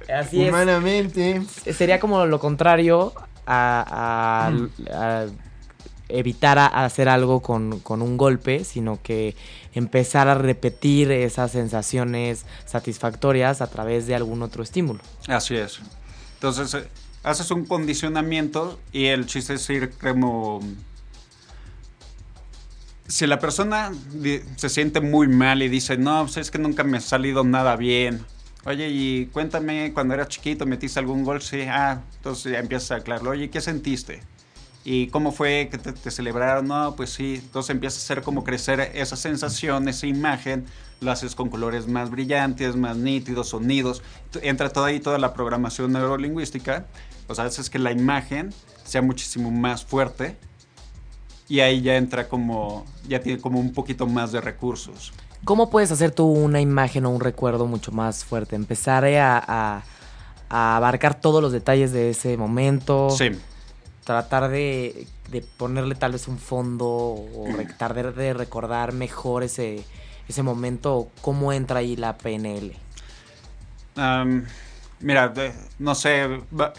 Así 0.08 0.42
es. 0.42 0.48
humanamente. 0.48 1.42
Sería 1.76 1.98
como 2.00 2.24
lo 2.26 2.38
contrario 2.38 3.12
a, 3.46 4.48
a- 4.90 5.22
a 5.22 5.26
evitar 6.08 6.58
a- 6.58 6.66
hacer 6.84 7.08
algo 7.08 7.40
con, 7.40 7.80
con 7.80 8.02
un 8.02 8.16
golpe, 8.16 8.64
sino 8.64 9.00
que 9.02 9.34
empezar 9.72 10.28
a 10.28 10.34
repetir 10.34 11.10
esas 11.10 11.50
sensaciones 11.52 12.44
satisfactorias 12.66 13.60
a 13.62 13.66
través 13.66 14.06
de 14.06 14.14
algún 14.14 14.42
otro 14.42 14.62
estímulo. 14.62 15.00
Así 15.26 15.56
es. 15.56 15.80
Entonces, 16.34 16.74
eh, 16.74 16.86
haces 17.22 17.50
un 17.50 17.64
condicionamiento 17.64 18.78
y 18.92 19.06
el 19.06 19.26
chiste 19.26 19.54
es 19.54 19.68
ir 19.70 19.90
como... 19.98 20.60
Si 23.06 23.26
la 23.26 23.38
persona 23.38 23.92
se 24.56 24.68
siente 24.68 25.00
muy 25.00 25.28
mal 25.28 25.62
y 25.62 25.68
dice, 25.68 25.96
no, 25.98 26.22
pues 26.22 26.38
es 26.38 26.50
que 26.50 26.58
nunca 26.58 26.84
me 26.84 26.98
ha 26.98 27.00
salido 27.00 27.44
nada 27.44 27.76
bien. 27.76 28.24
Oye, 28.66 28.88
y 28.88 29.26
cuéntame, 29.26 29.92
cuando 29.92 30.14
eras 30.14 30.28
chiquito, 30.28 30.64
¿metiste 30.64 30.98
algún 30.98 31.22
gol? 31.22 31.42
Sí, 31.42 31.62
ah, 31.68 32.00
entonces 32.16 32.52
ya 32.52 32.60
empiezas 32.60 32.92
a 32.92 32.96
aclararlo. 32.96 33.30
Oye, 33.30 33.50
¿qué 33.50 33.60
sentiste? 33.60 34.22
¿Y 34.84 35.08
cómo 35.08 35.32
fue 35.32 35.68
que 35.70 35.78
te, 35.78 36.10
celebraron? 36.10 36.68
No, 36.68 36.94
pues 36.94 37.10
sí. 37.10 37.40
Entonces 37.42 37.70
empieza 37.70 37.98
a 37.98 38.02
hacer 38.02 38.22
como 38.22 38.44
crecer 38.44 38.92
esa 38.94 39.16
sensación, 39.16 39.88
esa 39.88 40.06
imagen. 40.06 40.66
Lo 41.00 41.10
haces 41.10 41.34
con 41.34 41.48
colores 41.48 41.86
más 41.88 42.10
brillantes, 42.10 42.76
más 42.76 42.96
nítidos, 42.96 43.48
sonidos. 43.50 44.02
Entra 44.42 44.70
toda 44.70 44.88
ahí 44.88 45.00
toda 45.00 45.18
la 45.18 45.32
programación 45.32 45.92
neurolingüística. 45.92 46.86
O 47.28 47.34
sea, 47.34 47.44
haces 47.44 47.68
que 47.68 47.78
la 47.78 47.92
imagen 47.92 48.52
sea 48.84 49.00
muchísimo 49.00 49.50
más 49.50 49.84
fuerte. 49.84 50.36
Y 51.48 51.60
ahí 51.60 51.82
ya 51.82 51.96
entra 51.96 52.28
como, 52.28 52.84
ya 53.06 53.20
tiene 53.20 53.40
como 53.40 53.60
un 53.60 53.72
poquito 53.72 54.06
más 54.06 54.32
de 54.32 54.40
recursos. 54.40 55.12
¿Cómo 55.44 55.68
puedes 55.68 55.92
hacer 55.92 56.10
tú 56.10 56.24
una 56.26 56.60
imagen 56.60 57.04
o 57.04 57.10
un 57.10 57.20
recuerdo 57.20 57.66
mucho 57.66 57.92
más 57.92 58.24
fuerte? 58.24 58.56
Empezar 58.56 59.04
a, 59.04 59.38
a- 59.46 59.82
a 60.48 60.76
abarcar 60.76 61.20
todos 61.20 61.42
los 61.42 61.52
detalles 61.52 61.92
de 61.92 62.10
ese 62.10 62.36
momento. 62.36 63.10
Sí. 63.10 63.30
tratar 64.04 64.48
de, 64.50 65.06
de 65.30 65.40
ponerle 65.40 65.94
tal 65.94 66.12
vez 66.12 66.28
un 66.28 66.38
fondo 66.38 66.86
o 66.86 67.46
tratar 67.78 68.14
de 68.14 68.34
recordar 68.34 68.92
mejor 68.92 69.42
ese, 69.42 69.82
ese 70.28 70.42
momento 70.42 71.08
cómo 71.22 71.52
entra 71.52 71.78
ahí 71.80 71.96
la 71.96 72.16
PNL. 72.18 72.72
Am, 73.96 74.44
mira, 75.00 75.28
de- 75.28 75.52
no 75.78 75.94
sé, 75.94 76.26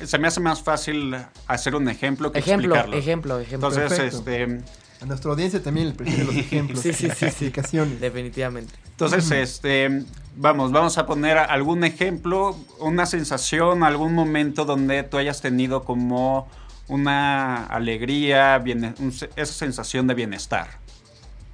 se 0.03 0.17
me 0.17 0.27
hace 0.27 0.39
más 0.39 0.61
fácil 0.61 1.15
hacer 1.47 1.75
un 1.75 1.87
ejemplo 1.89 2.31
que 2.31 2.39
Ejemplo, 2.39 2.75
explicarlo. 2.75 2.97
ejemplo, 2.97 3.39
ejemplo. 3.39 3.69
Entonces, 3.69 3.89
Perfecto. 3.99 4.17
este, 4.19 4.63
A 5.01 5.05
nuestra 5.05 5.31
audiencia 5.31 5.61
también 5.61 5.89
le 5.89 5.93
prefiere 5.93 6.23
los 6.23 6.35
ejemplos. 6.35 6.79
Sí, 6.81 6.93
sí, 6.93 7.09
sí, 7.15 7.29
sí. 7.29 7.51
Definitivamente. 7.99 8.73
entonces, 8.91 9.29
este, 9.31 10.03
vamos, 10.37 10.71
vamos 10.71 10.97
a 10.97 11.05
poner 11.05 11.37
algún 11.37 11.83
ejemplo, 11.83 12.57
una 12.79 13.05
sensación, 13.05 13.83
algún 13.83 14.13
momento 14.13 14.65
donde 14.65 15.03
tú 15.03 15.17
hayas 15.17 15.41
tenido 15.41 15.83
como 15.83 16.47
una 16.87 17.65
alegría, 17.65 18.57
biene- 18.59 18.93
un 18.99 19.09
esa 19.35 19.53
sensación 19.53 20.07
de 20.07 20.13
bienestar. 20.13 20.67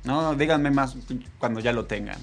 No, 0.03 0.34
díganme 0.36 0.72
más 0.72 0.95
cuando 1.39 1.59
ya 1.59 1.72
lo 1.74 1.86
tengan. 1.86 2.18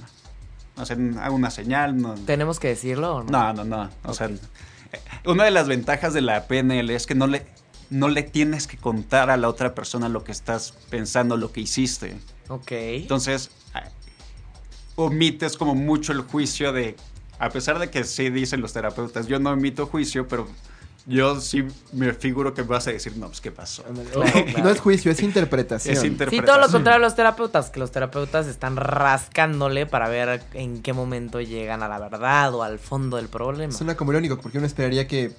O 0.79 0.87
sea, 0.87 0.97
una 1.31 1.51
señal, 1.51 2.01
no, 2.01 2.15
¿Tenemos 2.15 2.61
que 2.61 2.69
decirlo 2.69 3.17
o 3.17 3.23
no? 3.23 3.31
No, 3.31 3.53
no, 3.53 3.65
no. 3.65 3.91
O 4.05 4.15
sea, 4.15 4.29
eh, 4.29 5.01
una 5.27 5.45
de 5.45 5.51
las 5.51 5.69
ventajas 5.69 6.15
de 6.15 6.21
la 6.21 6.47
PNL 6.47 6.91
es 6.91 7.07
que 7.07 7.15
no 7.15 7.27
le, 7.27 7.47
no 7.91 8.09
le 8.09 8.23
tienes 8.23 8.67
que 8.67 8.77
contar 8.77 9.31
a 9.31 9.37
la 9.37 9.49
otra 9.49 9.75
persona 9.75 10.09
lo 10.09 10.25
que 10.25 10.33
estás 10.33 10.73
pensando, 10.91 11.37
lo 11.37 11.53
que 11.53 11.61
hiciste. 11.61 12.17
Ok. 12.49 12.71
Entonces, 12.71 13.51
ah, 13.75 13.89
omites 14.97 15.57
como 15.57 15.75
mucho 15.75 16.13
el 16.13 16.23
juicio 16.23 16.73
de, 16.73 16.97
a 17.39 17.51
pesar 17.51 17.79
de 17.79 17.91
que 17.91 18.05
sí 18.05 18.31
dicen 18.31 18.61
los 18.61 18.73
terapeutas, 18.73 19.27
yo 19.27 19.39
no 19.39 19.51
omito 19.51 19.87
juicio, 19.87 20.29
pero 20.29 20.49
yo 21.09 21.41
sí 21.41 21.65
me 21.93 22.13
figuro 22.13 22.53
que 22.53 22.63
vas 22.63 22.87
a 22.87 22.91
decir, 22.93 23.17
no, 23.17 23.29
pues, 23.29 23.41
¿qué 23.41 23.51
pasó? 23.51 23.83
Claro, 23.83 24.31
claro. 24.47 24.63
No 24.63 24.71
es 24.71 24.79
juicio, 24.79 25.11
es 25.11 25.23
interpretación. 25.23 25.95
Es 25.95 26.01
Sí, 26.03 26.07
interpretación. 26.09 26.45
todo 26.45 26.59
lo 26.67 26.71
contrario 26.71 26.97
a 26.99 27.07
los 27.09 27.17
terapeutas, 27.17 27.71
que 27.71 27.81
los 27.81 27.91
terapeutas 27.91 28.47
están 28.47 28.77
rascándole 28.77 29.87
para 29.87 30.09
ver 30.09 30.43
en 30.53 30.83
qué 30.83 30.93
momento 30.93 31.41
llegan 31.41 31.83
a 31.83 31.89
la 31.89 31.99
verdad 31.99 32.55
o 32.55 32.63
al 32.63 32.79
fondo 32.79 33.17
del 33.17 33.29
problema. 33.29 33.73
Suena 33.73 33.97
como 33.97 34.13
irónico, 34.13 34.39
porque 34.39 34.59
uno 34.59 34.67
esperaría 34.67 35.09
que 35.09 35.33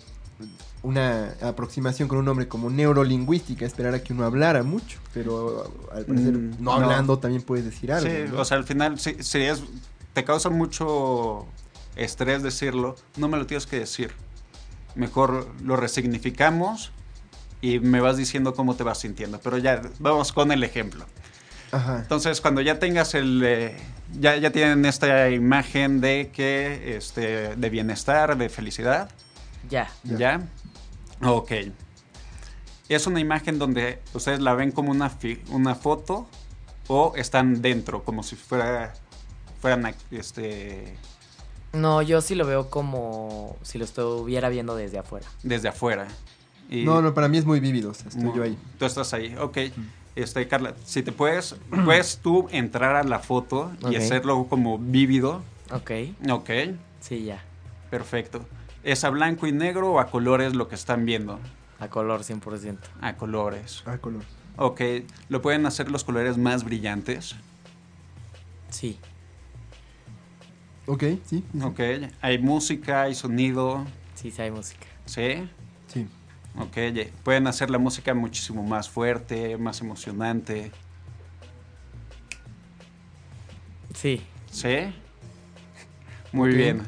una 0.82 1.36
aproximación 1.42 2.08
con 2.08 2.18
un 2.20 2.26
nombre 2.26 2.48
como 2.48 2.70
neurolingüística 2.70 3.66
esperara 3.66 4.02
que 4.02 4.14
uno 4.14 4.26
hablara 4.26 4.64
mucho, 4.64 4.98
pero 5.14 5.72
al 5.94 6.06
parecer 6.06 6.34
Mm, 6.34 6.52
no 6.64 6.80
no. 6.80 6.86
hablando 6.86 7.20
también 7.20 7.42
puedes 7.44 7.66
decir 7.66 7.92
algo. 7.92 8.10
Sí, 8.10 8.32
¿no? 8.32 8.40
o 8.42 8.46
sea, 8.46 8.58
al 8.58 8.64
final, 8.64 8.98
si, 8.98 9.22
si 9.22 9.40
es, 9.40 9.62
te 10.14 10.24
causa 10.24 10.50
mucho 10.50 11.46
estrés 11.98 12.44
decirlo, 12.44 12.96
no 13.18 13.28
me 13.28 13.38
lo 13.38 13.46
tienes 13.46 13.68
que 13.68 13.78
decir. 13.80 14.14
Mejor 14.96 15.48
lo 15.64 15.76
resignificamos 15.76 16.92
y 17.62 17.80
me 17.80 18.00
vas 18.02 18.18
diciendo 18.18 18.54
cómo 18.54 18.76
te 18.76 18.84
vas 18.84 19.00
sintiendo. 19.00 19.40
Pero 19.40 19.58
ya, 19.58 19.82
vamos 20.00 20.32
con 20.34 20.52
el 20.52 20.64
ejemplo. 20.64 21.06
Ajá. 21.72 22.00
Entonces, 22.00 22.42
cuando 22.42 22.62
ya 22.62 22.80
tengas 22.80 23.14
el... 23.14 23.42
eh, 23.46 23.78
ya, 24.20 24.36
ya 24.38 24.52
tienen 24.52 24.86
esta 24.86 25.30
imagen 25.30 26.02
de 26.02 26.32
que, 26.34 26.98
este, 26.98 27.56
de 27.56 27.70
bienestar, 27.70 28.38
de 28.38 28.50
felicidad, 28.50 29.10
Ya. 29.70 29.90
Ya. 30.04 30.18
¿Ya? 30.18 31.30
Ok. 31.30 31.52
Es 32.88 33.06
una 33.06 33.20
imagen 33.20 33.60
donde 33.60 34.02
ustedes 34.14 34.40
la 34.40 34.56
ven 34.56 34.72
como 34.72 34.90
una, 34.90 35.10
fi- 35.12 35.44
una 35.50 35.76
foto 35.76 36.28
o 36.88 37.14
están 37.16 37.62
dentro, 37.62 38.04
como 38.04 38.24
si 38.24 38.36
fuera, 38.36 38.94
fueran 39.62 39.94
este, 40.10 40.96
No, 41.74 42.02
yo 42.02 42.22
sí 42.22 42.36
lo 42.36 42.46
veo 42.48 42.70
como 42.70 43.56
si 43.62 43.78
lo 43.78 43.86
estuviera 43.86 44.50
viendo 44.50 44.76
desde 44.76 44.98
afuera. 45.00 45.28
desde 45.44 45.68
afuera. 45.70 46.08
Y- 46.70 46.84
No, 46.84 47.02
no, 47.02 47.14
para 47.14 47.28
mí 47.28 47.38
es 47.38 47.46
muy 47.46 47.60
vívido, 47.60 47.92
o 47.92 47.94
sea, 47.94 48.10
estoy 48.10 48.32
yo 48.36 48.44
ahí. 48.44 48.58
Tú 48.78 48.86
estás 48.86 49.14
ahí, 49.14 49.36
ok. 49.40 49.58
Este, 50.16 50.48
Carla, 50.48 50.74
si 50.86 51.02
te 51.04 51.12
puedes, 51.12 51.56
puedes 51.86 52.18
tú 52.20 52.48
entrar 52.52 52.96
a 52.96 53.04
la 53.04 53.20
foto 53.20 53.72
y 53.90 53.96
hacerlo 53.96 54.46
como 54.50 54.78
vívido. 54.78 55.42
Ok. 55.72 55.92
Ok, 56.30 56.50
Sí, 57.02 57.24
ya. 57.26 57.44
perfecto. 57.90 58.46
¿Es 58.84 59.04
a 59.04 59.10
blanco 59.10 59.46
y 59.48 59.52
negro 59.52 59.94
o 59.94 60.00
a 60.00 60.08
colores 60.10 60.56
lo 60.56 60.68
que 60.68 60.76
están 60.76 61.06
viendo? 61.06 61.40
A 61.80 61.88
color 61.90 62.22
100%. 62.24 62.78
A 63.02 63.16
colores. 63.16 63.84
Ah, 63.86 63.98
color. 63.98 64.24
Ok, 64.58 64.82
¿lo 65.30 65.42
pueden 65.42 65.66
hacer 65.66 65.90
los 65.90 66.04
colores 66.04 66.38
más 66.38 66.64
brillantes? 66.64 67.36
Sí. 68.70 69.00
Ok, 70.92 71.04
sí. 71.24 71.44
Ok, 71.62 71.80
hay 72.20 72.40
música, 72.40 73.04
hay 73.04 73.14
sonido, 73.14 73.86
Sí, 74.16 74.32
sí 74.32 74.42
hay 74.42 74.50
música. 74.50 74.88
¿sí? 75.06 75.48
Sí. 75.88 76.08
Ok, 76.58 76.78
pueden 77.24 77.46
hacer 77.46 77.70
la 77.70 77.78
música 77.78 78.16
muchísimo 78.16 78.64
más 78.64 78.90
fuerte, 78.90 79.56
más 79.58 79.82
emocionante. 79.82 80.72
Sí. 83.94 84.22
¿Sí? 84.52 84.94
Muy 86.32 86.54
bien. 86.56 86.82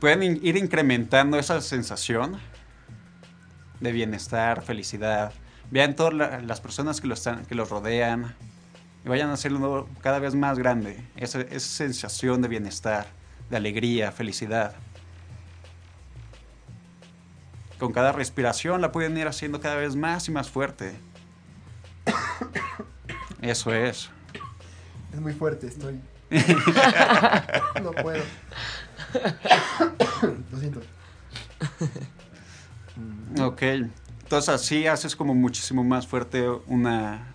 Pueden 0.00 0.22
in- 0.22 0.40
ir 0.42 0.56
incrementando 0.56 1.38
esa 1.38 1.60
sensación 1.60 2.38
de 3.80 3.92
bienestar, 3.92 4.62
felicidad. 4.62 5.32
Vean 5.70 5.94
todas 5.94 6.14
la- 6.14 6.40
las 6.40 6.60
personas 6.62 7.00
que, 7.02 7.06
lo 7.06 7.14
están, 7.14 7.44
que 7.44 7.54
los 7.54 7.68
rodean 7.68 8.34
y 9.04 9.08
vayan 9.08 9.30
a 9.30 9.34
hacerlo 9.34 9.88
cada 10.00 10.18
vez 10.18 10.34
más 10.34 10.58
grande. 10.58 11.04
Esa, 11.16 11.40
esa 11.42 11.68
sensación 11.68 12.40
de 12.40 12.48
bienestar, 12.48 13.06
de 13.50 13.56
alegría, 13.56 14.10
felicidad. 14.12 14.74
Con 17.78 17.92
cada 17.92 18.12
respiración 18.12 18.80
la 18.80 18.92
pueden 18.92 19.16
ir 19.18 19.26
haciendo 19.26 19.60
cada 19.60 19.76
vez 19.76 19.94
más 19.94 20.26
y 20.28 20.30
más 20.30 20.50
fuerte. 20.50 20.94
Eso 23.42 23.74
es. 23.74 24.10
Es 25.12 25.20
muy 25.20 25.34
fuerte, 25.34 25.66
estoy. 25.66 26.00
no 27.82 27.92
puedo. 27.92 28.22
Lo 30.50 30.58
siento. 30.58 30.80
Ok. 33.40 33.62
Entonces 34.22 34.48
así 34.48 34.86
haces 34.86 35.14
como 35.14 35.34
muchísimo 35.34 35.84
más 35.84 36.06
fuerte 36.06 36.48
una, 36.66 37.33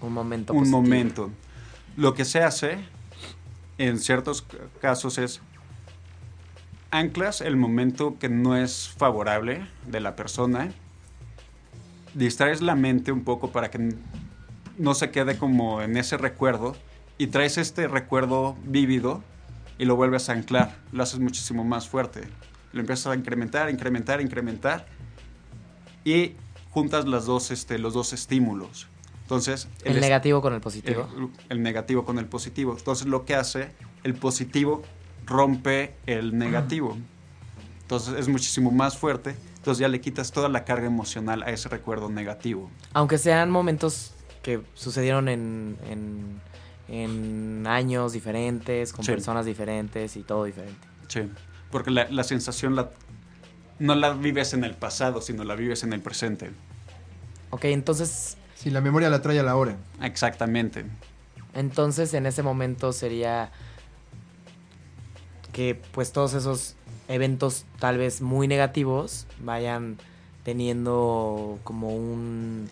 Un 0.00 0.12
momento. 0.12 0.52
un 0.52 0.60
positivo. 0.60 0.82
momento. 0.82 1.30
Lo 1.96 2.14
que 2.14 2.24
se 2.24 2.42
hace 2.42 2.78
en 3.78 3.98
ciertos 3.98 4.44
casos 4.80 5.18
es 5.18 5.40
anclas 6.90 7.40
el 7.40 7.56
momento 7.56 8.18
que 8.18 8.28
no 8.28 8.56
es 8.56 8.88
favorable 8.88 9.66
de 9.86 10.00
la 10.00 10.16
persona, 10.16 10.70
distraes 12.14 12.60
la 12.60 12.74
mente 12.74 13.12
un 13.12 13.24
poco 13.24 13.52
para 13.52 13.70
que 13.70 13.94
no 14.76 14.94
se 14.94 15.10
quede 15.10 15.38
como 15.38 15.82
en 15.82 15.96
ese 15.96 16.16
recuerdo 16.16 16.74
y 17.16 17.28
traes 17.28 17.58
este 17.58 17.86
recuerdo 17.86 18.56
vívido 18.64 19.22
y 19.78 19.86
lo 19.86 19.96
vuelves 19.96 20.28
a 20.28 20.32
anclar, 20.32 20.76
lo 20.92 21.02
haces 21.02 21.20
muchísimo 21.20 21.64
más 21.64 21.88
fuerte. 21.88 22.28
Lo 22.72 22.80
empiezas 22.80 23.06
a 23.06 23.14
incrementar, 23.14 23.70
incrementar, 23.70 24.20
incrementar 24.20 24.86
y 26.04 26.34
juntas 26.70 27.06
las 27.06 27.24
dos, 27.24 27.50
este, 27.50 27.78
los 27.78 27.94
dos 27.94 28.12
estímulos. 28.12 28.89
Entonces, 29.30 29.68
El, 29.84 30.00
negativo 30.00 30.42
con 30.42 30.54
el 30.54 30.60
positivo. 30.60 31.08
el, 31.16 31.28
el 31.50 31.62
negativo 31.62 32.04
con 32.04 32.18
el 32.18 32.26
positivo. 32.26 32.74
Entonces 32.76 33.06
lo 33.06 33.24
que 33.24 33.36
hace, 33.36 33.70
el 34.02 34.14
positivo 34.14 34.82
rompe 35.24 35.94
el 36.06 36.36
negativo. 36.36 36.96
Entonces 37.82 38.14
es 38.18 38.26
muchísimo 38.26 38.72
más 38.72 38.98
fuerte. 38.98 39.36
Entonces 39.58 39.78
ya 39.80 39.86
le 39.86 40.00
quitas 40.00 40.32
toda 40.32 40.48
la 40.48 40.64
carga 40.64 40.86
emocional 40.88 41.44
a 41.44 41.50
ese 41.50 41.68
recuerdo 41.68 42.08
negativo. 42.08 42.72
Aunque 42.92 43.18
sean 43.18 43.52
momentos 43.52 44.14
que 44.42 44.62
sucedieron 44.74 45.28
en, 45.28 45.76
en, 45.88 46.40
en 46.88 47.66
años 47.68 48.12
diferentes, 48.12 48.92
con 48.92 49.04
Sí. 49.04 49.12
personas 49.12 49.46
diferentes 49.46 50.16
y 50.16 50.24
todo 50.24 50.42
diferente. 50.42 50.88
Sí. 51.06 51.20
Porque 51.70 51.92
la, 51.92 52.08
la 52.10 52.24
sensación 52.24 52.74
la, 52.74 52.90
no 53.78 53.94
la 53.94 54.12
vives 54.12 54.54
en 54.54 54.64
el 54.64 54.74
pasado, 54.74 55.20
sino 55.22 55.44
la 55.44 55.54
vives 55.54 55.84
en 55.84 55.92
el 55.92 56.00
presente. 56.00 56.50
Ok, 57.50 57.66
entonces, 57.66 58.36
Sí, 58.60 58.70
la 58.70 58.80
memoria 58.82 59.08
la 59.08 59.22
trae 59.22 59.38
a 59.40 59.42
la 59.42 59.56
hora. 59.56 59.76
Exactamente. 60.02 60.84
entonces 61.54 62.12
en 62.14 62.26
ese 62.26 62.42
momento 62.42 62.92
sería 62.92 63.50
que 65.52 65.80
pues 65.92 66.12
todos 66.12 66.34
esos 66.34 66.76
eventos 67.08 67.64
tal 67.80 67.98
vez 67.98 68.20
muy 68.20 68.46
negativos 68.46 69.26
vayan 69.40 69.96
teniendo 70.44 71.58
como 71.64 71.88
un 71.88 72.68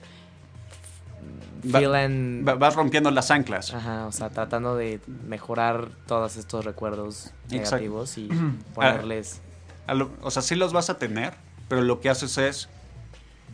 Va- 1.74 1.80
feeling 1.80 2.45
Va- 2.47 2.55
vas 2.55 2.74
rompiendo 2.76 3.11
las 3.11 3.30
anclas. 3.32 3.74
Ajá, 3.74 4.07
o 4.07 4.12
sea, 4.12 4.30
tratando 4.30 4.76
de 4.76 5.01
mejorar 5.26 5.89
todos 6.07 6.36
estos 6.36 6.64
recuerdos 6.64 7.32
Exacto. 7.51 7.76
negativos 7.76 8.16
y 8.18 8.28
ponerles... 8.74 9.41
A 9.89 9.95
lo- 9.95 10.11
o 10.22 10.30
sea, 10.30 10.43
sí 10.43 10.55
los 10.55 10.72
vas 10.72 10.89
a 10.91 10.99
tener, 10.99 11.34
pero 11.68 11.82
lo 11.82 12.01
que 12.01 12.11
haces 12.11 12.39
es, 12.39 12.68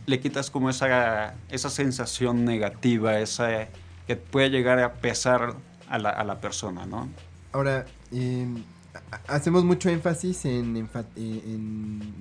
le 0.05 0.19
quitas 0.19 0.49
como 0.49 0.69
esa, 0.69 1.33
esa 1.49 1.69
sensación 1.69 2.45
negativa, 2.45 3.19
esa 3.19 3.67
que 4.07 4.15
puede 4.15 4.49
llegar 4.49 4.79
a 4.79 4.93
pesar 4.93 5.55
a 5.89 5.97
la, 5.97 6.09
a 6.09 6.23
la 6.23 6.39
persona, 6.39 6.85
¿no? 6.85 7.07
Ahora, 7.53 7.85
eh, 8.11 8.45
ha- 9.11 9.33
hacemos 9.33 9.63
mucho 9.63 9.89
énfasis 9.89 10.45
en, 10.45 10.87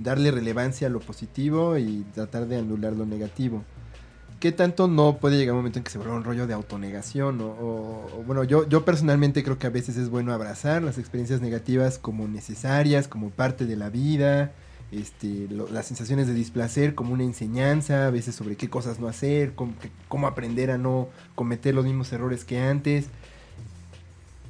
darle 0.03 0.31
relevancia 0.31 0.87
a 0.87 0.91
lo 0.91 1.01
positivo 1.01 1.77
y 1.79 2.05
tratar 2.15 2.47
de 2.47 2.59
anular 2.59 2.93
lo 2.93 3.07
negativo. 3.07 3.63
¿Qué 4.41 4.53
tanto 4.53 4.89
no 4.89 5.17
puede 5.19 5.39
llegar 5.39 5.53
un 5.55 5.61
momento 5.61 5.79
en 5.79 5.85
que 5.85 5.91
se 5.91 5.99
vuelva 5.99 6.15
un 6.17 6.25
rollo 6.25 6.47
de 6.47 6.53
autonegación? 6.55 7.41
O- 7.41 7.45
o, 7.47 8.23
bueno, 8.27 8.45
yo, 8.45 8.69
yo 8.69 8.85
personalmente 8.85 9.43
creo 9.43 9.59
que 9.59 9.67
a 9.67 9.71
veces 9.71 9.97
es 9.97 10.11
bueno 10.11 10.33
abrazar 10.33 10.83
las 10.83 10.99
experiencias 10.99 11.41
negativas 11.41 11.99
como 11.99 12.29
necesarias, 12.29 13.09
como 13.09 13.31
parte 13.31 13.65
de 13.65 13.77
la 13.77 13.89
vida, 13.89 14.53
este, 15.01 15.49
las 15.71 15.87
sensaciones 15.87 16.27
de 16.27 16.35
displacer 16.35 16.95
como 16.95 17.13
una 17.13 17.25
enseñanza, 17.25 18.07
a 18.07 18.11
veces 18.11 18.35
sobre 18.35 18.57
qué 18.57 18.69
cosas 18.71 19.01
no 19.01 19.09
hacer, 19.09 19.55
cómo, 19.55 19.75
cómo 20.09 20.27
aprender 20.27 20.71
a 20.71 20.79
no 20.79 21.09
cometer 21.35 21.75
los 21.75 21.85
mismos 21.85 22.13
errores 22.13 22.45
que 22.45 22.61
antes. 22.61 23.07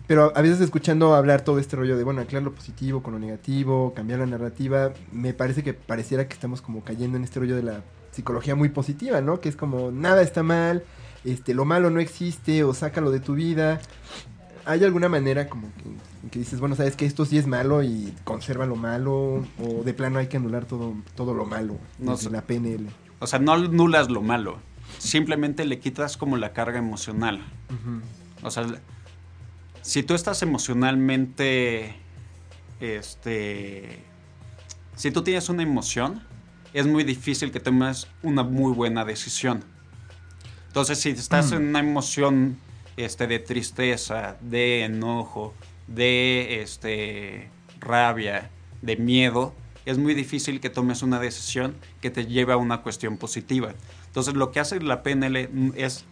Pero 0.07 0.33
a 0.37 0.43
veces 0.43 0.61
escuchando 0.61 1.15
hablar 1.15 1.43
todo 1.43 1.59
este 1.59 1.77
rollo 1.77 1.97
de, 1.97 2.05
bueno, 2.05 2.21
anclar 2.21 2.43
lo 2.43 2.53
positivo 2.53 3.03
con 3.03 3.15
lo 3.15 3.19
negativo, 3.19 3.95
cambiar 3.95 4.21
la 4.21 4.27
narrativa, 4.27 4.93
me 5.13 5.33
parece 5.33 5.63
que 5.63 5.73
pareciera 5.73 6.29
que 6.29 6.35
estamos 6.35 6.61
como 6.61 6.85
cayendo 6.85 7.17
en 7.17 7.25
este 7.25 7.41
rollo 7.41 7.57
de 7.57 7.63
la 7.63 7.83
psicología 8.13 8.55
muy 8.55 8.69
positiva, 8.69 9.23
¿no? 9.23 9.41
Que 9.41 9.49
es 9.49 9.57
como, 9.57 9.91
nada 9.91 10.21
está 10.21 10.43
mal, 10.43 10.85
este, 11.25 11.55
lo 11.55 11.65
malo 11.65 11.89
no 11.89 12.01
existe, 12.01 12.65
o 12.65 12.75
sácalo 12.75 13.11
de 13.11 13.21
tu 13.21 13.35
vida. 13.35 13.81
¿Hay 14.67 14.83
alguna 14.83 15.09
manera 15.09 15.49
como 15.49 15.69
que, 16.31 16.39
dices, 16.39 16.61
bueno, 16.61 16.75
sabes 16.75 16.97
que 16.97 17.07
esto 17.07 17.25
sí 17.25 17.39
es 17.39 17.47
malo 17.47 17.83
y 17.83 18.15
conserva 18.25 18.67
lo 18.67 18.77
malo, 18.77 19.47
o 19.59 19.83
de 19.85 19.95
plano 19.95 20.19
hay 20.19 20.29
que 20.29 20.39
anular 20.39 20.65
todo, 20.65 20.95
todo 21.15 21.35
lo 21.35 21.45
malo 21.45 21.79
No 21.99 22.17
sé. 22.17 22.31
la 22.31 22.43
PNL? 22.43 22.89
O 23.19 23.27
sea, 23.27 23.39
no 23.39 23.53
anulas 23.53 24.11
lo 24.11 24.23
malo, 24.23 24.59
simplemente 24.99 25.65
le 25.65 25.81
quitas 25.81 26.17
como 26.17 26.37
la 26.37 26.53
carga 26.53 26.79
emocional. 26.79 27.43
O 28.43 28.51
sea, 28.51 28.67
si 29.83 30.03
tú 30.03 30.15
estás 30.15 30.43
emocionalmente, 30.43 31.95
este, 32.81 34.03
si 34.97 35.11
tú 35.11 35.23
tienes 35.23 35.49
una 35.49 35.63
emoción, 35.63 36.23
es 36.73 36.87
muy 36.87 37.05
difícil 37.05 37.53
que 37.53 37.61
tomes 37.61 38.09
una 38.23 38.43
muy 38.43 38.73
buena 38.73 39.05
decisión. 39.05 39.63
Entonces, 40.69 40.99
si 40.99 41.11
estás 41.11 41.53
en 41.53 41.69
una 41.69 41.79
emoción, 41.79 42.59
este, 42.97 43.27
de 43.27 43.39
tristeza, 43.39 44.37
de 44.41 44.85
enojo, 44.85 45.55
de, 45.87 46.63
este, 46.63 47.49
rabia, 47.81 48.51
de 48.83 48.97
miedo, 48.97 49.55
es 49.87 49.99
muy 49.99 50.15
difícil 50.15 50.61
que 50.61 50.71
tomes 50.71 51.03
una 51.03 51.19
decisión 51.21 51.75
que 52.01 52.11
te 52.11 52.27
lleve 52.27 52.53
a 52.53 52.57
una 52.57 52.83
cuestión 52.83 53.19
positiva. 53.19 53.75
Entonces, 54.07 54.35
lo 54.35 54.51
que 54.51 54.61
hace 54.61 54.81
la 54.81 55.03
PNL 55.03 55.73
es, 55.77 56.05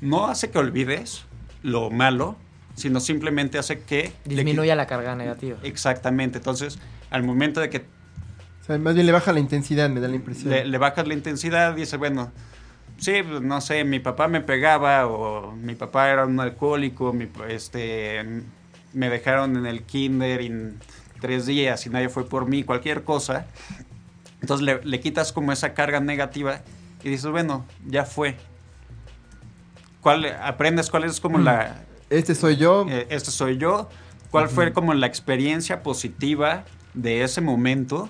no 0.00 0.26
hace 0.26 0.50
que 0.50 0.58
olvides 0.58 1.24
lo 1.62 1.90
malo, 1.90 2.36
sino 2.74 3.00
simplemente 3.00 3.58
hace 3.58 3.80
que... 3.80 4.12
le 4.24 4.36
Disminuya 4.36 4.74
la 4.74 4.86
carga 4.86 5.14
negativa. 5.14 5.58
Exactamente. 5.62 6.38
Entonces, 6.38 6.78
al 7.10 7.22
momento 7.22 7.60
de 7.60 7.70
que 7.70 7.78
O 7.78 8.64
sea, 8.64 8.78
más 8.78 8.94
bien 8.94 9.06
le 9.06 9.12
baja 9.12 9.32
la 9.32 9.40
intensidad, 9.40 9.88
me 9.90 10.00
da 10.00 10.08
la 10.08 10.16
impresión. 10.16 10.50
le, 10.50 10.64
le 10.64 10.78
bajas 10.78 11.06
la 11.06 11.14
intensidad, 11.14 11.74
dice, 11.74 11.96
bueno, 11.98 12.32
sí, 13.00 13.22
pues, 13.22 13.42
no 13.42 13.60
sé, 13.60 13.84
mi 13.84 13.98
papá 13.98 14.28
me 14.28 14.40
pegaba 14.40 15.06
o 15.06 15.52
mi 15.52 15.74
papá 15.74 16.10
era 16.10 16.26
un 16.26 16.38
alcohólico, 16.38 17.12
mi 17.12 17.28
este, 17.48 18.24
me 18.92 19.08
dejaron 19.10 19.56
en 19.56 19.66
el 19.66 19.82
kinder 19.82 20.40
en 20.42 20.78
tres 21.20 21.46
días 21.46 21.84
y 21.86 21.90
nadie 21.90 22.08
fue 22.08 22.28
por 22.28 22.46
mí, 22.46 22.62
cualquier 22.62 23.02
cosa. 23.04 23.46
Entonces 24.40 24.64
le, 24.64 24.80
le 24.84 25.00
quitas 25.00 25.32
como 25.32 25.52
esa 25.52 25.74
carga 25.74 26.00
negativa 26.00 26.60
y 27.02 27.10
dices, 27.10 27.30
bueno, 27.30 27.66
ya 27.86 28.04
fue. 28.04 28.36
¿Cuál, 30.00 30.26
aprendes 30.42 30.88
cuál 30.88 31.04
es 31.04 31.20
como 31.20 31.38
la, 31.38 31.84
Este 32.10 32.34
soy 32.34 32.56
yo. 32.56 32.86
eh, 32.88 33.06
este 33.08 33.30
soy 33.30 33.56
yo. 33.56 33.88
¿Cuál 34.30 34.48
fue 34.48 34.72
como 34.72 34.94
la 34.94 35.06
experiencia 35.06 35.82
positiva 35.82 36.64
de 36.94 37.24
ese 37.24 37.40
momento? 37.40 38.08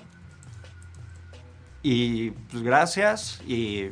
Y 1.81 2.31
pues 2.31 2.61
gracias 2.61 3.41
y 3.47 3.89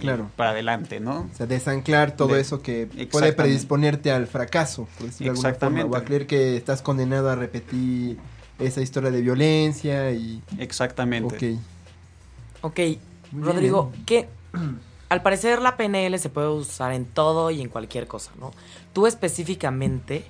Claro. 0.00 0.30
para 0.36 0.50
adelante, 0.50 1.00
¿no? 1.00 1.28
O 1.32 1.36
sea, 1.36 1.46
desanclar 1.46 2.12
todo 2.16 2.34
De- 2.34 2.40
eso 2.40 2.62
que 2.62 2.86
puede 3.10 3.32
predisponerte 3.32 4.12
al 4.12 4.26
fracaso, 4.28 4.86
por 4.96 5.06
decirlo 5.06 5.32
de 5.32 5.38
alguna 5.38 5.54
forma, 5.54 5.78
Exactamente. 5.80 5.96
o 5.96 5.96
a 5.96 6.04
creer 6.04 6.26
que 6.28 6.56
estás 6.56 6.82
condenado 6.82 7.28
a 7.30 7.34
repetir 7.34 8.16
esa 8.60 8.80
historia 8.80 9.10
de 9.10 9.20
violencia 9.20 10.10
y... 10.12 10.40
Exactamente. 10.58 11.58
Ok. 12.60 12.70
Ok, 12.72 12.80
Muy 13.32 13.42
Rodrigo, 13.44 13.90
bien. 13.92 14.04
que 14.04 14.28
al 15.08 15.22
parecer 15.22 15.60
la 15.60 15.76
PNL 15.76 16.16
se 16.18 16.28
puede 16.28 16.48
usar 16.48 16.92
en 16.92 17.04
todo 17.04 17.50
y 17.50 17.60
en 17.60 17.68
cualquier 17.68 18.06
cosa, 18.06 18.30
¿no? 18.38 18.52
Tú 18.92 19.06
específicamente, 19.08 20.24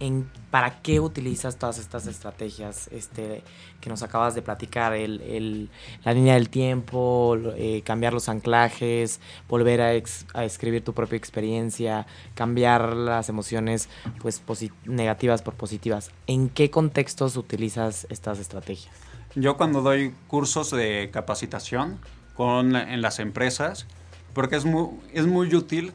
en 0.00 0.28
para 0.50 0.80
qué 0.82 1.00
utilizas 1.00 1.56
todas 1.56 1.78
estas 1.78 2.06
estrategias 2.06 2.88
este, 2.92 3.42
que 3.80 3.90
nos 3.90 4.02
acabas 4.02 4.34
de 4.34 4.42
platicar, 4.42 4.94
el, 4.94 5.70
la 6.04 6.12
línea 6.12 6.34
del 6.34 6.48
tiempo, 6.48 7.36
eh, 7.56 7.82
cambiar 7.84 8.12
los 8.12 8.28
anclajes, 8.28 9.20
volver 9.48 9.80
a, 9.80 9.88
a 10.34 10.44
escribir 10.44 10.82
tu 10.84 10.94
propia 10.94 11.16
experiencia, 11.16 12.06
cambiar 12.34 12.94
las 12.94 13.28
emociones 13.28 13.88
pues 14.20 14.42
negativas 14.84 15.42
por 15.42 15.54
positivas. 15.54 16.10
¿En 16.26 16.48
qué 16.48 16.70
contextos 16.70 17.36
utilizas 17.36 18.06
estas 18.10 18.38
estrategias? 18.38 18.94
Yo 19.34 19.56
cuando 19.56 19.82
doy 19.82 20.14
cursos 20.28 20.70
de 20.70 21.10
capacitación 21.12 21.98
con, 22.34 22.74
en 22.76 23.02
las 23.02 23.18
empresas, 23.18 23.86
porque 24.32 24.56
es 24.56 24.64
muy, 24.64 24.88
es 25.12 25.26
muy 25.26 25.54
útil 25.54 25.92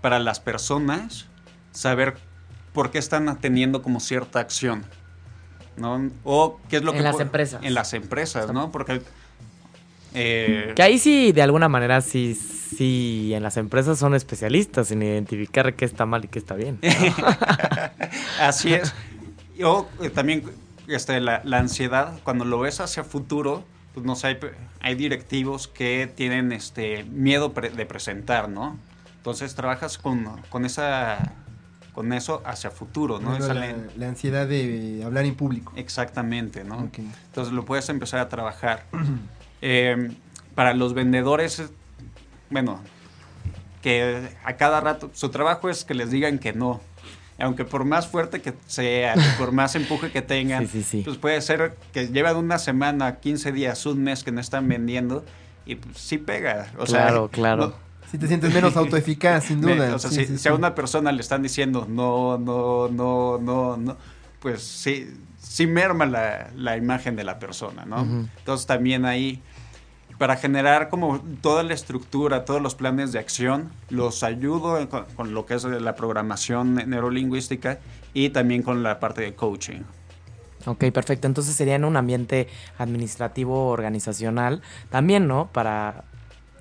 para 0.00 0.18
las 0.18 0.40
personas 0.40 1.26
saber 1.72 2.16
por 2.76 2.90
qué 2.92 2.98
están 2.98 3.36
teniendo 3.40 3.80
como 3.82 3.98
cierta 4.00 4.38
acción, 4.38 4.84
¿no? 5.78 6.10
O 6.24 6.60
qué 6.68 6.76
es 6.76 6.82
lo 6.84 6.92
En 6.92 6.98
que... 6.98 7.02
las 7.02 7.16
pu- 7.16 7.22
empresas. 7.22 7.62
En 7.64 7.72
las 7.74 7.92
empresas, 7.94 8.52
¿no? 8.52 8.70
Porque... 8.70 9.00
eh, 10.14 10.72
Que 10.76 10.82
ahí 10.82 10.98
sí, 10.98 11.32
de 11.32 11.40
alguna 11.42 11.68
manera, 11.68 12.00
sí, 12.02 12.34
sí, 12.34 13.32
en 13.34 13.42
las 13.42 13.56
empresas 13.56 13.98
son 13.98 14.14
especialistas 14.14 14.90
en 14.90 15.02
identificar 15.02 15.74
qué 15.74 15.84
está 15.86 16.04
mal 16.06 16.24
y 16.26 16.28
qué 16.28 16.38
está 16.38 16.54
bien. 16.54 16.78
Así 18.40 18.72
es. 18.74 18.94
O 19.64 19.88
eh, 20.02 20.10
también 20.10 20.42
este, 20.86 21.18
la, 21.18 21.40
la 21.42 21.56
ansiedad, 21.58 22.20
cuando 22.24 22.44
lo 22.44 22.58
ves 22.58 22.80
hacia 22.80 23.04
futuro, 23.04 23.64
pues 23.94 24.04
no 24.04 24.14
sé, 24.16 24.26
hay, 24.26 24.38
hay 24.82 24.94
directivos 24.96 25.66
que 25.66 26.12
tienen 26.14 26.52
este 26.52 27.04
miedo 27.04 27.54
pre- 27.54 27.70
de 27.70 27.86
presentar, 27.86 28.50
¿no? 28.50 28.76
Entonces 29.16 29.54
trabajas 29.54 29.96
con, 29.96 30.26
con 30.50 30.66
esa 30.66 31.32
con 31.96 32.12
eso 32.12 32.42
hacia 32.44 32.70
futuro, 32.70 33.18
¿no? 33.20 33.34
Esa 33.34 33.54
la, 33.54 34.06
ansiedad 34.06 34.46
de 34.46 35.00
hablar 35.02 35.24
en 35.24 35.34
público. 35.34 35.72
Exactamente, 35.76 36.62
¿no? 36.62 36.90
Entonces 36.94 37.54
lo 37.54 37.64
puedes 37.64 37.88
empezar 37.88 38.20
a 38.20 38.28
trabajar. 38.28 38.84
Eh, 39.62 40.10
para 40.54 40.74
los 40.74 40.92
vendedores, 40.92 41.70
bueno, 42.50 42.78
que 43.82 44.28
a 44.44 44.52
cada 44.56 44.82
rato, 44.82 45.10
su 45.14 45.30
trabajo 45.30 45.70
es 45.70 45.82
que 45.86 45.94
les 45.94 46.10
digan 46.10 46.38
que 46.38 46.52
no. 46.52 46.82
Aunque 47.38 47.64
por 47.64 47.84
más 47.86 48.06
fuerte 48.06 48.42
que 48.42 48.52
sea, 48.66 49.14
por 49.38 49.52
más 49.52 49.74
empuje 49.74 50.12
que 50.12 50.20
tengan, 50.20 50.66
Sí, 50.68 50.82
sí, 50.82 50.98
sí. 50.98 51.02
pues 51.06 51.16
puede 51.16 51.40
ser 51.40 51.74
que 51.94 52.08
llevan 52.08 52.36
una 52.36 52.58
semana, 52.58 53.16
15 53.16 53.50
días, 53.50 53.86
un 53.86 54.04
mes 54.04 54.22
que 54.22 54.30
no 54.30 54.42
están 54.42 54.68
vendiendo 54.68 55.24
y 55.64 55.76
pues 55.76 55.96
sí 55.96 56.18
pega. 56.18 56.70
O 56.78 56.86
sea, 56.86 57.04
Claro, 57.06 57.28
claro. 57.30 57.66
no- 57.68 57.85
Si 58.10 58.18
te 58.18 58.28
sientes 58.28 58.52
menos 58.54 58.76
autoeficaz, 58.76 59.44
sin 59.44 59.60
me- 59.60 59.74
duda. 59.74 59.94
o 59.94 59.98
sea, 59.98 60.10
Sí, 60.10 60.16
si, 60.24 60.26
sí, 60.26 60.38
si 60.38 60.48
a 60.48 60.54
una 60.54 60.74
persona 60.74 61.10
le 61.12 61.20
están 61.20 61.42
diciendo 61.42 61.86
no, 61.88 62.38
no, 62.38 62.88
no, 62.88 63.38
no, 63.38 63.76
no, 63.76 63.96
pues 64.40 64.62
sí, 64.62 65.12
sí 65.40 65.66
merma 65.66 66.06
la, 66.06 66.50
la 66.56 66.76
imagen 66.76 67.16
de 67.16 67.24
la 67.24 67.38
persona, 67.38 67.84
¿no? 67.84 68.02
Entonces 68.38 68.66
también 68.66 69.04
ahí, 69.04 69.42
para 70.18 70.36
generar 70.36 70.88
como 70.88 71.20
toda 71.40 71.62
la 71.62 71.74
estructura, 71.74 72.44
todos 72.44 72.62
los 72.62 72.74
planes 72.74 73.12
de 73.12 73.18
acción, 73.18 73.70
los 73.90 74.22
ayudo 74.22 74.88
con, 74.88 75.04
con 75.16 75.34
lo 75.34 75.44
que 75.46 75.54
es 75.54 75.64
la 75.64 75.94
programación 75.94 76.74
neurolingüística 76.74 77.78
y 78.14 78.30
también 78.30 78.62
con 78.62 78.82
la 78.82 78.98
parte 79.00 79.22
de 79.22 79.34
coaching. 79.34 79.80
Ok, 80.64 80.84
perfecto. 80.92 81.26
Entonces 81.26 81.54
sería 81.54 81.74
en 81.76 81.84
un 81.84 81.96
ambiente 81.96 82.48
administrativo, 82.78 83.68
organizacional, 83.68 84.62
también, 84.90 85.26
¿no? 85.28 85.48
Para 85.52 86.04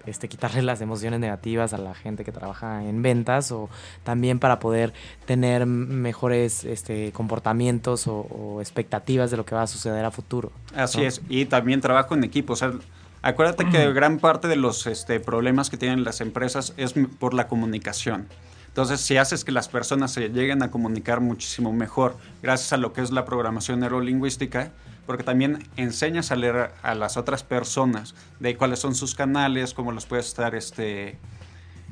este, 0.06 0.28
quitarle 0.28 0.62
las 0.62 0.82
emociones 0.82 1.20
negativas 1.20 1.74
a 1.74 1.78
la 1.78 1.94
gente 1.94 2.24
que 2.24 2.32
trabaja 2.32 2.84
en 2.84 3.02
ventas 3.02 3.52
o 3.52 3.70
también 4.04 4.40
para 4.40 4.60
poder 4.60 4.94
tener 5.26 5.66
mejores 5.66 6.64
este, 6.64 7.12
comportamientos 7.12 8.08
o, 8.08 8.20
o 8.20 8.62
expectativas 8.62 9.32
de 9.32 9.38
lo 9.38 9.46
que 9.46 9.56
va 9.56 9.64
a 9.64 9.68
suceder 9.68 10.06
a 10.06 10.12
futuro. 10.12 10.52
Así 10.76 11.00
¿no? 11.00 11.08
es, 11.08 11.22
y 11.30 11.46
también 11.46 11.82
trabajo 11.82 12.14
en 12.16 12.24
equipo. 12.24 12.54
O 12.54 12.56
sea, 12.56 12.74
acuérdate 13.22 13.70
que 13.70 13.92
gran 13.94 14.20
parte 14.20 14.48
de 14.48 14.56
los 14.56 14.88
este, 14.88 15.20
problemas 15.20 15.70
que 15.70 15.78
tienen 15.78 16.04
las 16.04 16.22
empresas 16.22 16.74
es 16.78 16.94
por 17.20 17.34
la 17.34 17.48
comunicación. 17.48 18.28
Entonces, 18.76 19.00
si 19.00 19.16
haces 19.16 19.46
que 19.46 19.54
las 19.54 19.70
personas 19.70 20.12
se 20.12 20.28
lleguen 20.28 20.62
a 20.62 20.70
comunicar 20.70 21.22
muchísimo 21.22 21.72
mejor, 21.72 22.18
gracias 22.44 22.74
a 22.74 22.78
lo 22.78 22.92
que 22.92 23.00
es 23.00 23.12
la 23.12 23.24
programación 23.24 23.80
neurolingüística, 23.80 24.74
porque 25.06 25.24
también 25.24 25.68
enseñas 25.78 26.32
a 26.32 26.36
leer 26.36 26.72
a 26.82 26.96
las 26.96 27.18
otras 27.18 27.44
personas 27.44 28.16
de 28.40 28.58
cuáles 28.58 28.80
son 28.80 28.96
sus 28.96 29.16
canales, 29.16 29.74
cómo 29.74 29.92
los 29.92 30.06
puedes 30.06 30.28
estar, 30.28 30.56
este, 30.56 31.18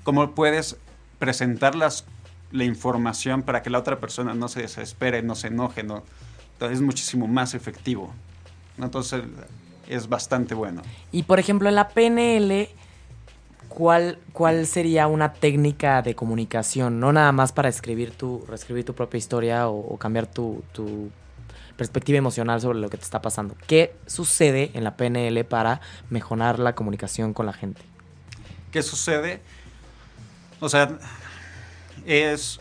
cómo 0.04 0.32
puedes 0.32 0.78
presentar 1.20 1.76
las- 1.76 2.06
la 2.52 2.64
información 2.66 3.44
para 3.44 3.62
que 3.62 3.70
la 3.70 3.80
otra 3.80 4.00
persona 4.00 4.34
no 4.34 4.48
se 4.48 4.62
desespere, 4.62 5.22
no 5.24 5.36
se 5.36 5.48
enoje, 5.48 5.84
no, 5.84 6.04
entonces 6.54 6.78
es 6.80 6.82
muchísimo 6.84 7.28
más 7.28 7.54
efectivo. 7.54 8.12
Entonces 8.78 9.24
es 9.88 10.08
bastante 10.10 10.56
bueno. 10.56 10.82
Y 11.12 11.24
por 11.24 11.40
ejemplo, 11.40 11.70
en 11.70 11.76
la 11.76 11.90
PNL, 11.90 12.70
¿cuál, 13.70 14.18
cuál 14.34 14.66
sería 14.68 15.08
una 15.08 15.34
técnica 15.34 16.02
de 16.02 16.16
comunicación? 16.16 17.00
No 17.00 17.12
nada 17.14 17.32
más 17.32 17.52
para 17.52 17.70
escribir 17.70 18.12
tu, 18.12 18.44
reescribir 18.48 18.86
tu 18.86 18.94
propia 18.94 19.18
historia 19.18 19.68
o, 19.68 19.80
o 19.94 19.98
cambiar 19.98 20.28
tu, 20.28 20.64
tu 20.72 21.10
perspectiva 21.78 22.18
emocional 22.18 22.62
sobre 22.62 22.80
lo 22.80 22.90
que 22.90 22.98
te 22.98 23.04
está 23.04 23.22
pasando. 23.22 23.56
¿Qué 23.68 23.96
sucede 24.06 24.72
en 24.74 24.84
la 24.84 24.96
PNL 24.96 25.44
para 25.46 25.82
mejorar 26.10 26.60
la 26.60 26.76
comunicación 26.76 27.34
con 27.34 27.46
la 27.46 27.54
gente? 27.54 27.82
¿Qué 28.72 28.82
sucede? 28.82 29.42
O 30.60 30.70
sea, 30.70 30.98
es... 32.06 32.60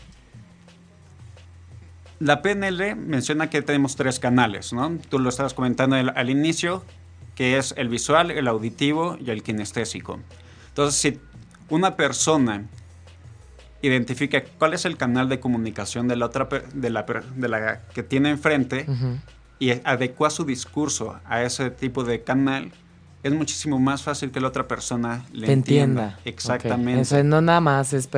La 2.19 2.41
PNL 2.41 2.95
menciona 2.95 3.49
que 3.49 3.61
tenemos 3.61 3.95
tres 3.95 4.19
canales, 4.19 4.71
¿no? 4.71 4.97
Tú 5.09 5.19
lo 5.19 5.29
estabas 5.29 5.53
comentando 5.53 5.95
al, 5.95 6.29
inicio, 6.29 6.85
que 7.35 7.57
es 7.57 7.73
el 7.75 7.89
visual, 7.89 8.31
el 8.31 8.47
auditivo 8.47 9.17
y 9.19 9.29
el 9.29 9.43
kinestésico. 9.43 10.19
Entonces, 10.69 11.01
si 11.01 11.19
una 11.69 11.97
persona 11.97 12.65
identifica 13.83 14.43
cuál 14.57 14.73
es 14.73 14.85
el 14.85 14.97
canal 14.97 15.29
de 15.29 15.39
comunicación 15.39 16.07
de 16.07 16.15
la 16.15 16.25
otra 16.27 16.47
de 16.73 16.89
la, 16.89 17.05
de 17.35 17.47
la 17.49 17.81
que 17.93 18.01
tiene 18.03 18.29
enfrente 18.31 18.85
y 19.59 19.71
adecua 19.83 20.29
su 20.29 20.45
discurso 20.45 21.19
a 21.25 21.43
ese 21.43 21.69
tipo 21.69 22.03
de 22.03 22.21
canal, 22.23 22.71
es 23.23 23.31
muchísimo 23.33 23.79
más 23.79 24.03
fácil 24.03 24.31
que 24.31 24.41
la 24.41 24.49
otra 24.49 24.67
persona 24.67 25.25
le 25.31 25.47
Te 25.47 25.53
entienda. 25.53 26.01
entienda. 26.03 26.19
Exactamente. 26.25 27.23
No 27.23 27.41
nada 27.41 27.61
más 27.61 27.93
es 27.93 28.09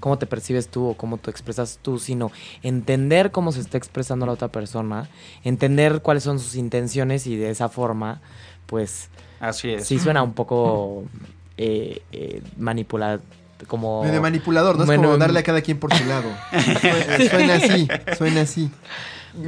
cómo 0.00 0.18
te 0.18 0.26
percibes 0.26 0.68
tú 0.68 0.86
o 0.88 0.94
cómo 0.94 1.18
te 1.18 1.30
expresas 1.30 1.78
tú, 1.82 1.98
sino 1.98 2.32
entender 2.62 3.30
cómo 3.30 3.52
se 3.52 3.60
está 3.60 3.78
expresando 3.78 4.26
la 4.26 4.32
otra 4.32 4.48
persona, 4.48 5.08
entender 5.44 6.00
cuáles 6.02 6.22
son 6.24 6.38
sus 6.38 6.56
intenciones 6.56 7.26
y 7.26 7.36
de 7.36 7.50
esa 7.50 7.68
forma, 7.68 8.20
pues 8.66 9.10
Así 9.40 9.70
es. 9.70 9.86
sí 9.86 9.98
suena 9.98 10.22
un 10.22 10.32
poco 10.34 11.04
eh, 11.56 12.02
eh, 12.12 12.42
manipulado, 12.56 13.20
como... 13.66 14.02
Medio 14.04 14.20
manipulador, 14.22 14.76
¿no? 14.76 14.84
Es 14.84 14.90
como 14.96 15.16
darle 15.16 15.40
a 15.40 15.42
cada 15.42 15.60
quien 15.62 15.78
por 15.78 15.92
su 15.94 16.04
lado. 16.04 16.28
Suena, 16.80 17.28
suena 17.30 17.54
así, 17.54 17.88
suena 18.16 18.40
así. 18.42 18.70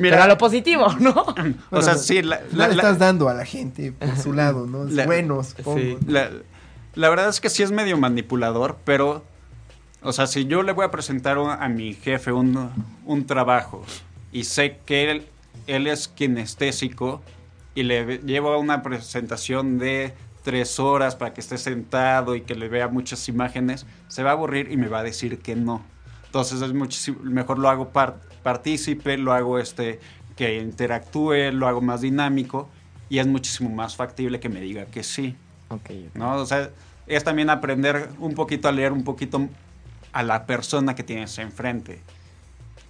Pero 0.00 0.22
a 0.22 0.28
lo 0.28 0.38
positivo, 0.38 0.86
¿no? 1.00 1.24
o 1.70 1.82
sea, 1.82 1.96
sí, 1.96 2.22
la, 2.22 2.40
le 2.52 2.56
la- 2.56 2.66
estás 2.68 2.98
dando 2.98 3.28
a 3.28 3.34
la 3.34 3.44
gente 3.44 3.92
por 3.92 4.16
su 4.16 4.32
lado, 4.32 4.66
¿no? 4.66 4.86
Es 4.86 4.92
La- 4.92 5.06
bueno, 5.06 5.42
supongo. 5.42 5.78
Sí. 5.78 5.98
la- 6.06 6.30
la 6.94 7.08
verdad 7.08 7.28
es 7.28 7.40
que 7.40 7.48
sí 7.50 7.62
es 7.62 7.72
medio 7.72 7.96
manipulador, 7.96 8.76
pero, 8.84 9.24
o 10.02 10.12
sea, 10.12 10.26
si 10.26 10.44
yo 10.46 10.62
le 10.62 10.72
voy 10.72 10.84
a 10.84 10.90
presentar 10.90 11.38
un- 11.38 11.50
a 11.50 11.68
mi 11.68 11.94
jefe 11.94 12.30
un, 12.32 12.70
un 13.06 13.26
trabajo 13.26 13.84
y 14.30 14.44
sé 14.44 14.78
que 14.86 15.10
él, 15.10 15.26
él 15.66 15.86
es 15.86 16.06
kinestésico 16.08 17.22
y 17.74 17.82
le 17.84 18.18
llevo 18.18 18.52
a 18.52 18.58
una 18.58 18.82
presentación 18.82 19.78
de 19.78 20.12
tres 20.42 20.78
horas 20.80 21.14
para 21.16 21.32
que 21.34 21.40
esté 21.40 21.58
sentado 21.58 22.34
y 22.34 22.42
que 22.42 22.54
le 22.54 22.68
vea 22.68 22.88
muchas 22.88 23.28
imágenes, 23.28 23.86
se 24.08 24.22
va 24.22 24.30
a 24.30 24.32
aburrir 24.34 24.70
y 24.70 24.76
me 24.76 24.88
va 24.88 25.00
a 25.00 25.02
decir 25.02 25.38
que 25.40 25.54
no. 25.56 25.82
Entonces 26.26 26.60
es 26.62 26.72
muchísimo 26.72 27.18
mejor 27.22 27.58
lo 27.58 27.68
hago 27.68 27.90
par- 27.90 28.20
partícipe, 28.42 29.16
lo 29.18 29.32
hago 29.32 29.58
este 29.58 30.00
que 30.36 30.58
interactúe, 30.58 31.52
lo 31.52 31.68
hago 31.68 31.80
más 31.80 32.00
dinámico 32.00 32.68
y 33.08 33.18
es 33.18 33.26
muchísimo 33.26 33.68
más 33.70 33.96
factible 33.96 34.40
que 34.40 34.48
me 34.48 34.60
diga 34.60 34.86
que 34.86 35.02
sí, 35.02 35.36
Ok, 35.68 35.90
¿no? 36.14 36.36
O 36.36 36.46
sea, 36.46 36.70
es 37.06 37.24
también 37.24 37.50
aprender 37.50 38.08
un 38.18 38.34
poquito 38.34 38.68
a 38.68 38.72
leer 38.72 38.92
un 38.92 39.04
poquito 39.04 39.48
a 40.12 40.22
la 40.22 40.46
persona 40.46 40.94
que 40.94 41.02
tienes 41.02 41.38
enfrente. 41.38 42.00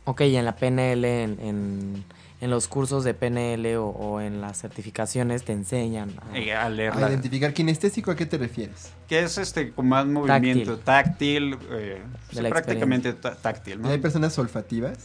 ok, 0.05 0.21
y 0.23 0.37
en 0.37 0.45
la 0.45 0.55
PNL, 0.57 1.05
en, 1.25 1.39
en, 1.41 2.05
en 2.43 2.51
los 2.51 2.67
cursos 2.67 3.05
de 3.05 3.15
PNL 3.15 3.77
o, 3.77 3.87
o 3.87 4.21
en 4.21 4.41
las 4.41 4.61
certificaciones 4.61 5.45
te 5.45 5.53
enseñan 5.53 6.11
a- 6.33 6.37
eh, 6.37 6.71
leerla. 6.71 7.09
identificar 7.09 7.55
kinestésico, 7.55 8.11
¿a 8.11 8.17
qué 8.17 8.27
te 8.27 8.37
refieres? 8.37 8.91
Que 9.09 9.21
es 9.21 9.39
este 9.39 9.71
con 9.71 9.89
más 9.89 10.07
movimiento 10.07 10.77
táctil, 10.79 11.57
eh, 11.71 12.03
sí, 12.33 12.43
la 12.43 12.49
prácticamente 12.49 13.13
tá- 13.13 13.37
táctil, 13.37 13.75
¿Y 13.75 13.83
¿no? 13.83 13.89
hay 13.91 13.99
personas 13.99 14.37
olfativas? 14.41 14.99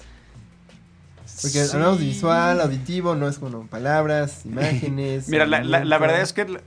Porque 1.42 1.64
Sí. 1.66 1.70
hablamos 1.76 2.00
de 2.00 2.06
visual, 2.06 2.60
auditivo, 2.60 3.14
no 3.14 3.28
es 3.28 3.38
como 3.38 3.68
palabras, 3.68 4.44
imágenes. 4.46 5.30
Mira, 5.30 5.46
la, 5.46 5.64
la- 5.64 5.98
verdad 6.00 6.22
es 6.22 6.34
que 6.34 6.60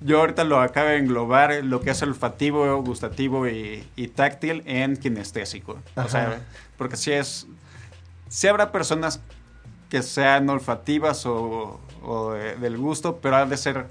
yo 0.00 0.20
ahorita 0.20 0.44
lo 0.44 0.60
acabo 0.60 0.90
de 0.90 0.98
englobar 0.98 1.50
eh, 1.50 1.62
lo 1.64 1.80
que 1.80 1.90
es 1.90 2.00
olfativo, 2.02 2.80
gustativo 2.84 3.48
y, 3.48 3.82
y 3.96 4.06
táctil 4.08 4.62
en 4.66 4.96
kinestésico. 4.96 5.80
O 5.96 6.08
sea, 6.08 6.40
porque 6.78 6.96
sí 6.96 7.10
es... 7.10 7.48
sí 8.28 8.46
habrá 8.46 8.70
personas 8.70 9.20
que 9.88 10.02
sean 10.02 10.48
olfativas 10.50 11.24
o, 11.26 11.80
o 12.02 12.32
de- 12.32 12.56
del 12.56 12.76
gusto, 12.78 13.18
pero 13.22 13.36
ha 13.36 13.46
de 13.46 13.56
ser 13.56 13.86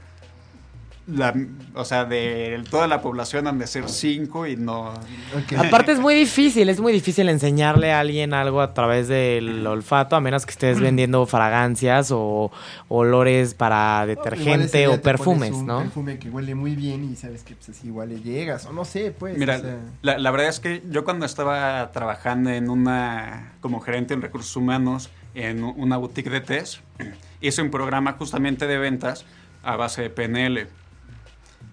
la, 1.05 1.33
o 1.75 1.83
sea, 1.83 2.05
de 2.05 2.63
toda 2.71 2.87
la 2.87 3.01
población 3.01 3.45
han 3.45 3.59
de 3.59 3.67
ser 3.67 3.89
cinco 3.89 4.47
y 4.47 4.55
no. 4.55 4.93
Aparte 5.57 5.91
es 5.91 5.99
muy 5.99 6.15
difícil, 6.15 6.69
es 6.69 6.79
muy 6.79 6.93
difícil 6.93 7.27
enseñarle 7.27 7.91
a 7.91 7.99
alguien 7.99 8.33
algo 8.33 8.61
a 8.61 8.73
través 8.73 9.09
del 9.09 9.67
olfato, 9.67 10.15
a 10.15 10.21
menos 10.21 10.45
que 10.45 10.51
estés 10.51 10.79
vendiendo 10.79 11.25
fragancias 11.25 12.09
o 12.13 12.51
olores 12.87 13.53
para 13.53 14.05
detergente 14.05 14.87
o 14.87 14.91
pones 14.91 15.03
perfumes, 15.03 15.51
un 15.51 15.65
¿no? 15.65 15.79
perfume 15.79 16.19
que 16.19 16.29
huele 16.29 16.55
muy 16.55 16.73
bien 16.77 17.03
y 17.11 17.17
sabes 17.17 17.43
que 17.43 17.55
pues 17.55 17.67
así 17.67 17.87
igual 17.87 18.07
le 18.07 18.21
llegas, 18.21 18.65
o 18.65 18.71
no 18.71 18.85
sé, 18.85 19.11
pues. 19.11 19.37
Mira, 19.37 19.57
o 19.57 19.59
sea, 19.59 19.79
la, 20.03 20.17
la 20.19 20.31
verdad 20.31 20.47
es 20.47 20.61
que 20.61 20.83
yo 20.89 21.03
cuando 21.03 21.25
estaba 21.25 21.91
trabajando 21.91 22.49
en 22.49 22.69
una, 22.69 23.55
como 23.59 23.81
gerente 23.81 24.13
en 24.13 24.21
recursos 24.21 24.55
humanos, 24.55 25.09
en 25.35 25.63
una 25.63 25.97
boutique 25.97 26.29
de 26.29 26.41
test, 26.41 26.79
hice 27.41 27.61
un 27.61 27.71
programa 27.71 28.13
justamente 28.13 28.67
de 28.67 28.77
ventas 28.77 29.25
a 29.63 29.75
base 29.75 30.01
de 30.01 30.09
PNL. 30.09 30.67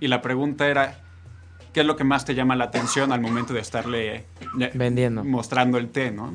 Y 0.01 0.09
la 0.09 0.23
pregunta 0.23 0.69
era, 0.69 1.01
¿qué 1.73 1.81
es 1.81 1.87
lo 1.87 1.97
que 1.97 2.05
más 2.05 2.25
te 2.25 2.35
llama 2.35 2.57
la 2.57 2.65
atención 2.65 3.13
al 3.13 3.21
momento 3.21 3.53
de 3.53 3.61
estarle 3.61 4.25
Vendiendo. 4.75 5.25
mostrando 5.25 5.79
el 5.79 5.89
té, 5.91 6.11
no? 6.11 6.35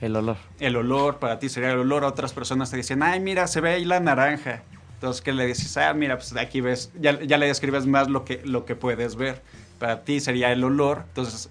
El 0.00 0.16
olor. 0.16 0.36
El 0.58 0.76
olor, 0.76 1.18
para 1.18 1.38
ti 1.38 1.48
sería 1.48 1.70
el 1.70 1.78
olor, 1.78 2.04
a 2.04 2.08
otras 2.08 2.32
personas 2.32 2.70
te 2.70 2.76
dicen, 2.76 3.02
ay, 3.02 3.20
mira, 3.20 3.46
se 3.46 3.60
ve 3.60 3.70
ahí 3.70 3.84
la 3.84 4.00
naranja. 4.00 4.62
Entonces, 4.94 5.22
¿qué 5.22 5.32
le 5.32 5.46
dices? 5.46 5.76
Ah, 5.76 5.94
mira, 5.94 6.16
pues 6.16 6.34
aquí 6.36 6.60
ves, 6.60 6.92
ya, 6.98 7.20
ya 7.20 7.38
le 7.38 7.46
describes 7.46 7.86
más 7.86 8.08
lo 8.08 8.24
que, 8.24 8.40
lo 8.44 8.64
que 8.64 8.74
puedes 8.74 9.16
ver. 9.16 9.42
Para 9.78 10.02
ti 10.02 10.20
sería 10.20 10.52
el 10.52 10.64
olor, 10.64 11.04
entonces 11.08 11.50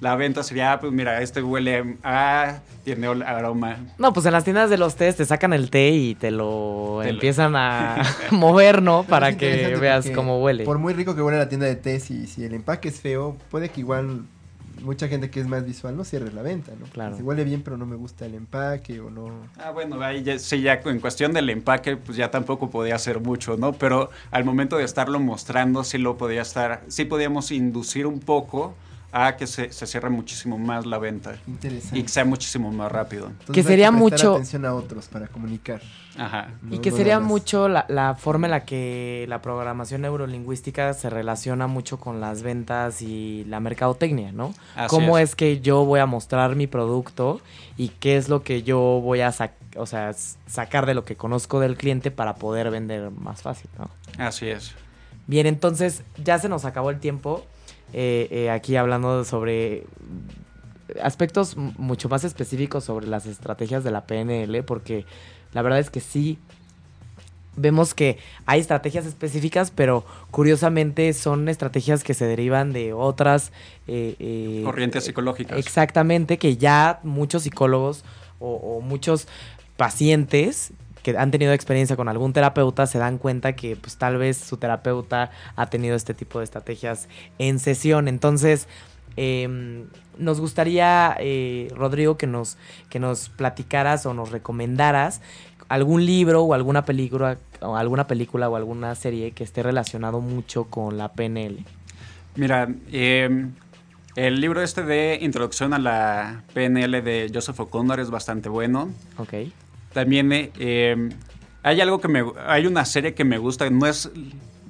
la 0.00 0.14
venta 0.16 0.42
sería, 0.42 0.72
ah, 0.72 0.80
pues 0.80 0.92
mira, 0.92 1.22
este 1.22 1.42
huele 1.42 1.96
a, 2.02 2.60
tiene 2.84 3.06
aroma. 3.06 3.78
No, 3.98 4.12
pues 4.12 4.26
en 4.26 4.32
las 4.32 4.44
tiendas 4.44 4.68
de 4.70 4.76
los 4.78 4.96
tés 4.96 5.16
te 5.16 5.24
sacan 5.24 5.52
el 5.52 5.70
té 5.70 5.90
y 5.90 6.14
te 6.14 6.30
lo 6.30 6.98
Te 7.00 7.08
lo- 7.08 7.10
empiezan 7.14 7.56
a 7.56 8.02
mover, 8.30 8.82
¿no? 8.82 9.04
Para 9.04 9.36
que 9.36 9.76
veas 9.80 10.10
cómo 10.14 10.42
huele. 10.42 10.64
Por 10.64 10.78
muy 10.78 10.92
rico 10.94 11.14
que 11.14 11.22
huele 11.22 11.38
la 11.38 11.48
tienda 11.48 11.66
de 11.66 11.76
té, 11.76 12.00
si, 12.00 12.26
si 12.26 12.44
el 12.44 12.54
empaque 12.54 12.88
es 12.88 13.00
feo, 13.00 13.36
puede 13.50 13.68
que 13.70 13.80
igual 13.80 14.22
mucha 14.82 15.08
gente 15.08 15.30
que 15.30 15.40
es 15.40 15.46
más 15.48 15.64
visual 15.64 15.96
no 15.96 16.04
cierre 16.04 16.30
la 16.32 16.42
venta, 16.42 16.72
¿no? 16.78 16.86
Claro. 16.86 17.16
Si 17.16 17.22
huele 17.22 17.44
bien, 17.44 17.62
pero 17.62 17.78
no 17.78 17.86
me 17.86 17.96
gusta 17.96 18.26
el 18.26 18.34
empaque 18.34 19.00
o 19.00 19.10
no. 19.10 19.30
Ah, 19.58 19.70
bueno, 19.70 20.00
ahí 20.02 20.22
ya, 20.22 20.38
sí, 20.38 20.60
ya 20.60 20.74
en 20.84 21.00
cuestión 21.00 21.32
del 21.32 21.48
empaque, 21.48 21.96
pues 21.96 22.16
ya 22.18 22.30
tampoco 22.30 22.68
podía 22.68 22.94
hacer 22.94 23.18
mucho, 23.20 23.56
¿no? 23.56 23.72
Pero 23.72 24.10
al 24.30 24.44
momento 24.44 24.76
de 24.76 24.84
estarlo 24.84 25.18
mostrando, 25.18 25.82
sí 25.82 25.96
lo 25.96 26.18
podía 26.18 26.42
estar, 26.42 26.82
sí 26.88 27.06
podíamos 27.06 27.50
inducir 27.52 28.06
un 28.06 28.20
poco 28.20 28.74
a 29.12 29.36
que 29.36 29.46
se, 29.46 29.72
se 29.72 29.86
cierre 29.86 30.10
muchísimo 30.10 30.58
más 30.58 30.84
la 30.84 30.98
venta 30.98 31.36
Interesante. 31.46 31.98
y 31.98 32.02
que 32.02 32.08
sea 32.08 32.24
muchísimo 32.24 32.70
más 32.72 32.90
rápido. 32.92 33.26
Entonces 33.28 33.54
Que 33.54 33.60
hay 33.60 33.66
sería 33.66 33.90
prestar 33.90 33.98
mucho- 34.10 34.32
atención 34.34 34.64
a 34.66 34.74
otros 34.74 35.06
para 35.08 35.28
comunicar. 35.28 35.80
Ajá. 36.18 36.48
Y 36.70 36.78
que 36.78 36.90
no 36.90 36.96
sería 36.96 37.20
mucho 37.20 37.68
la, 37.68 37.84
la 37.88 38.14
forma 38.14 38.46
en 38.46 38.50
la 38.52 38.64
que 38.64 39.26
la 39.28 39.42
programación 39.42 40.00
neurolingüística 40.02 40.92
se 40.94 41.10
relaciona 41.10 41.66
mucho 41.66 41.98
con 42.00 42.20
las 42.20 42.42
ventas 42.42 43.02
y 43.02 43.44
la 43.48 43.60
mercadotecnia, 43.60 44.32
¿no? 44.32 44.54
Así 44.74 44.88
Cómo 44.88 45.18
es. 45.18 45.30
es. 45.30 45.36
que 45.36 45.60
yo 45.60 45.84
voy 45.84 46.00
a 46.00 46.06
mostrar 46.06 46.56
mi 46.56 46.66
producto 46.66 47.40
y 47.76 47.88
qué 47.88 48.16
es 48.16 48.28
lo 48.30 48.42
que 48.42 48.62
yo 48.62 48.78
voy 49.02 49.20
a 49.20 49.28
sac- 49.30 49.50
o 49.76 49.84
sea, 49.86 50.14
sacar 50.46 50.86
de 50.86 50.94
lo 50.94 51.04
que 51.04 51.16
conozco 51.16 51.60
del 51.60 51.76
cliente 51.76 52.10
para 52.10 52.36
poder 52.36 52.70
vender 52.70 53.10
más 53.10 53.42
fácil, 53.42 53.68
¿no? 53.78 53.90
Así 54.18 54.48
es. 54.48 54.74
Bien, 55.26 55.46
entonces 55.46 56.02
ya 56.22 56.38
se 56.38 56.48
nos 56.48 56.64
acabó 56.64 56.88
el 56.90 56.98
tiempo. 57.00 57.44
Eh, 57.92 58.28
eh, 58.30 58.50
aquí 58.50 58.76
hablando 58.76 59.24
sobre 59.24 59.84
aspectos 61.02 61.56
mucho 61.56 62.08
más 62.08 62.24
específicos 62.24 62.84
sobre 62.84 63.06
las 63.06 63.26
estrategias 63.26 63.84
de 63.84 63.90
la 63.90 64.06
PNL, 64.06 64.62
porque 64.64 65.04
la 65.52 65.62
verdad 65.62 65.80
es 65.80 65.90
que 65.90 66.00
sí 66.00 66.38
vemos 67.56 67.94
que 67.94 68.18
hay 68.44 68.60
estrategias 68.60 69.06
específicas, 69.06 69.72
pero 69.74 70.04
curiosamente 70.30 71.12
son 71.14 71.48
estrategias 71.48 72.04
que 72.04 72.14
se 72.14 72.26
derivan 72.26 72.72
de 72.72 72.92
otras 72.92 73.52
eh, 73.88 74.14
eh, 74.18 74.62
Corrientes 74.64 75.04
psicológicas. 75.04 75.58
Exactamente, 75.58 76.38
que 76.38 76.56
ya 76.56 77.00
muchos 77.02 77.42
psicólogos 77.42 78.04
o, 78.38 78.54
o 78.54 78.80
muchos 78.80 79.26
pacientes 79.76 80.72
que 81.06 81.16
han 81.16 81.30
tenido 81.30 81.52
experiencia 81.52 81.94
con 81.94 82.08
algún 82.08 82.32
terapeuta 82.32 82.84
se 82.88 82.98
dan 82.98 83.18
cuenta 83.18 83.52
que 83.54 83.76
pues 83.76 83.96
tal 83.96 84.16
vez 84.16 84.36
su 84.38 84.56
terapeuta 84.56 85.30
ha 85.54 85.66
tenido 85.66 85.94
este 85.94 86.14
tipo 86.14 86.40
de 86.40 86.44
estrategias 86.44 87.08
en 87.38 87.60
sesión. 87.60 88.08
Entonces, 88.08 88.66
eh, 89.16 89.86
nos 90.18 90.40
gustaría, 90.40 91.16
eh, 91.20 91.68
Rodrigo, 91.76 92.18
que 92.18 92.26
nos, 92.26 92.58
que 92.90 92.98
nos 92.98 93.28
platicaras 93.28 94.04
o 94.04 94.14
nos 94.14 94.32
recomendaras 94.32 95.20
algún 95.68 96.04
libro 96.04 96.42
o 96.42 96.54
alguna 96.54 96.84
película 96.84 97.38
o 97.60 97.76
alguna 97.76 98.08
película 98.08 98.48
o 98.48 98.56
alguna 98.56 98.92
serie 98.96 99.30
que 99.30 99.44
esté 99.44 99.62
relacionado 99.62 100.20
mucho 100.20 100.64
con 100.64 100.98
la 100.98 101.12
PNL. 101.12 101.64
Mira, 102.34 102.68
eh, 102.90 103.46
el 104.16 104.40
libro 104.40 104.60
este 104.60 104.82
de 104.82 105.20
Introducción 105.22 105.72
a 105.72 105.78
la 105.78 106.42
PNL 106.52 107.00
de 107.00 107.30
Joseph 107.32 107.60
O'Connor 107.60 108.00
es 108.00 108.10
bastante 108.10 108.48
bueno. 108.48 108.90
Ok. 109.18 109.34
También 109.96 110.30
eh, 110.30 110.50
eh, 110.58 111.08
hay 111.62 111.80
algo 111.80 111.98
que 112.02 112.08
me... 112.08 112.22
Hay 112.46 112.66
una 112.66 112.84
serie 112.84 113.14
que 113.14 113.24
me 113.24 113.38
gusta, 113.38 113.70
no 113.70 113.86
es 113.86 114.10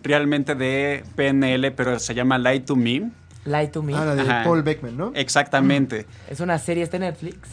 realmente 0.04 0.54
de 0.54 1.02
PNL, 1.16 1.72
pero 1.72 1.98
se 1.98 2.14
llama 2.14 2.38
Lie 2.38 2.60
to 2.60 2.76
Me. 2.76 3.10
Lie 3.44 3.66
to 3.72 3.82
Me. 3.82 3.92
Ah, 3.96 4.04
la 4.04 4.14
de 4.14 4.22
Ajá. 4.22 4.44
Paul 4.44 4.62
Beckman, 4.62 4.96
¿no? 4.96 5.10
Exactamente. 5.16 6.06
Es 6.30 6.38
una 6.38 6.60
serie, 6.60 6.84
está 6.84 6.98
en 6.98 7.02
Netflix. 7.02 7.48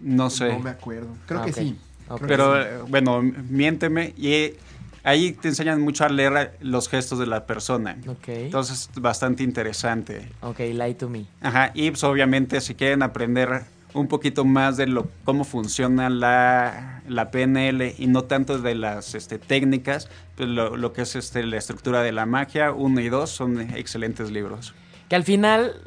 No 0.00 0.30
sé. 0.30 0.48
No 0.50 0.60
me 0.60 0.70
acuerdo. 0.70 1.08
Creo 1.26 1.40
Ah, 1.42 1.44
que 1.44 1.52
sí. 1.52 1.76
Creo 2.06 2.18
Pero 2.26 2.54
que 2.54 2.62
sí. 2.62 2.68
eh, 2.70 2.78
bueno, 2.88 3.20
miénteme 3.50 4.14
y 4.16 4.54
ahí 5.02 5.32
te 5.32 5.48
enseñan 5.48 5.82
mucho 5.82 6.06
a 6.06 6.08
leer 6.08 6.56
los 6.62 6.88
gestos 6.88 7.18
de 7.18 7.26
la 7.26 7.44
persona. 7.44 7.98
Ok. 8.08 8.28
Entonces, 8.28 8.88
bastante 8.96 9.42
interesante. 9.42 10.26
ok, 10.40 10.58
Lie 10.60 10.94
to 10.94 11.10
Me. 11.10 11.26
Ajá, 11.42 11.70
y 11.74 11.90
pues 11.90 12.02
obviamente 12.04 12.62
si 12.62 12.74
quieren 12.74 13.02
aprender 13.02 13.64
un 13.94 14.08
poquito 14.08 14.44
más 14.44 14.76
de 14.76 14.86
lo 14.86 15.08
cómo 15.24 15.44
funciona 15.44 16.10
la, 16.10 17.02
la 17.08 17.30
PNL 17.30 17.94
y 17.96 18.06
no 18.08 18.24
tanto 18.24 18.58
de 18.58 18.74
las 18.74 19.14
este, 19.14 19.38
técnicas, 19.38 20.10
pues 20.36 20.48
lo, 20.48 20.76
lo 20.76 20.92
que 20.92 21.02
es 21.02 21.16
este, 21.16 21.44
la 21.44 21.56
estructura 21.56 22.02
de 22.02 22.12
la 22.12 22.26
magia, 22.26 22.72
uno 22.72 23.00
y 23.00 23.08
dos 23.08 23.30
son 23.30 23.60
excelentes 23.60 24.30
libros. 24.30 24.74
Que 25.08 25.16
al 25.16 25.24
final 25.24 25.80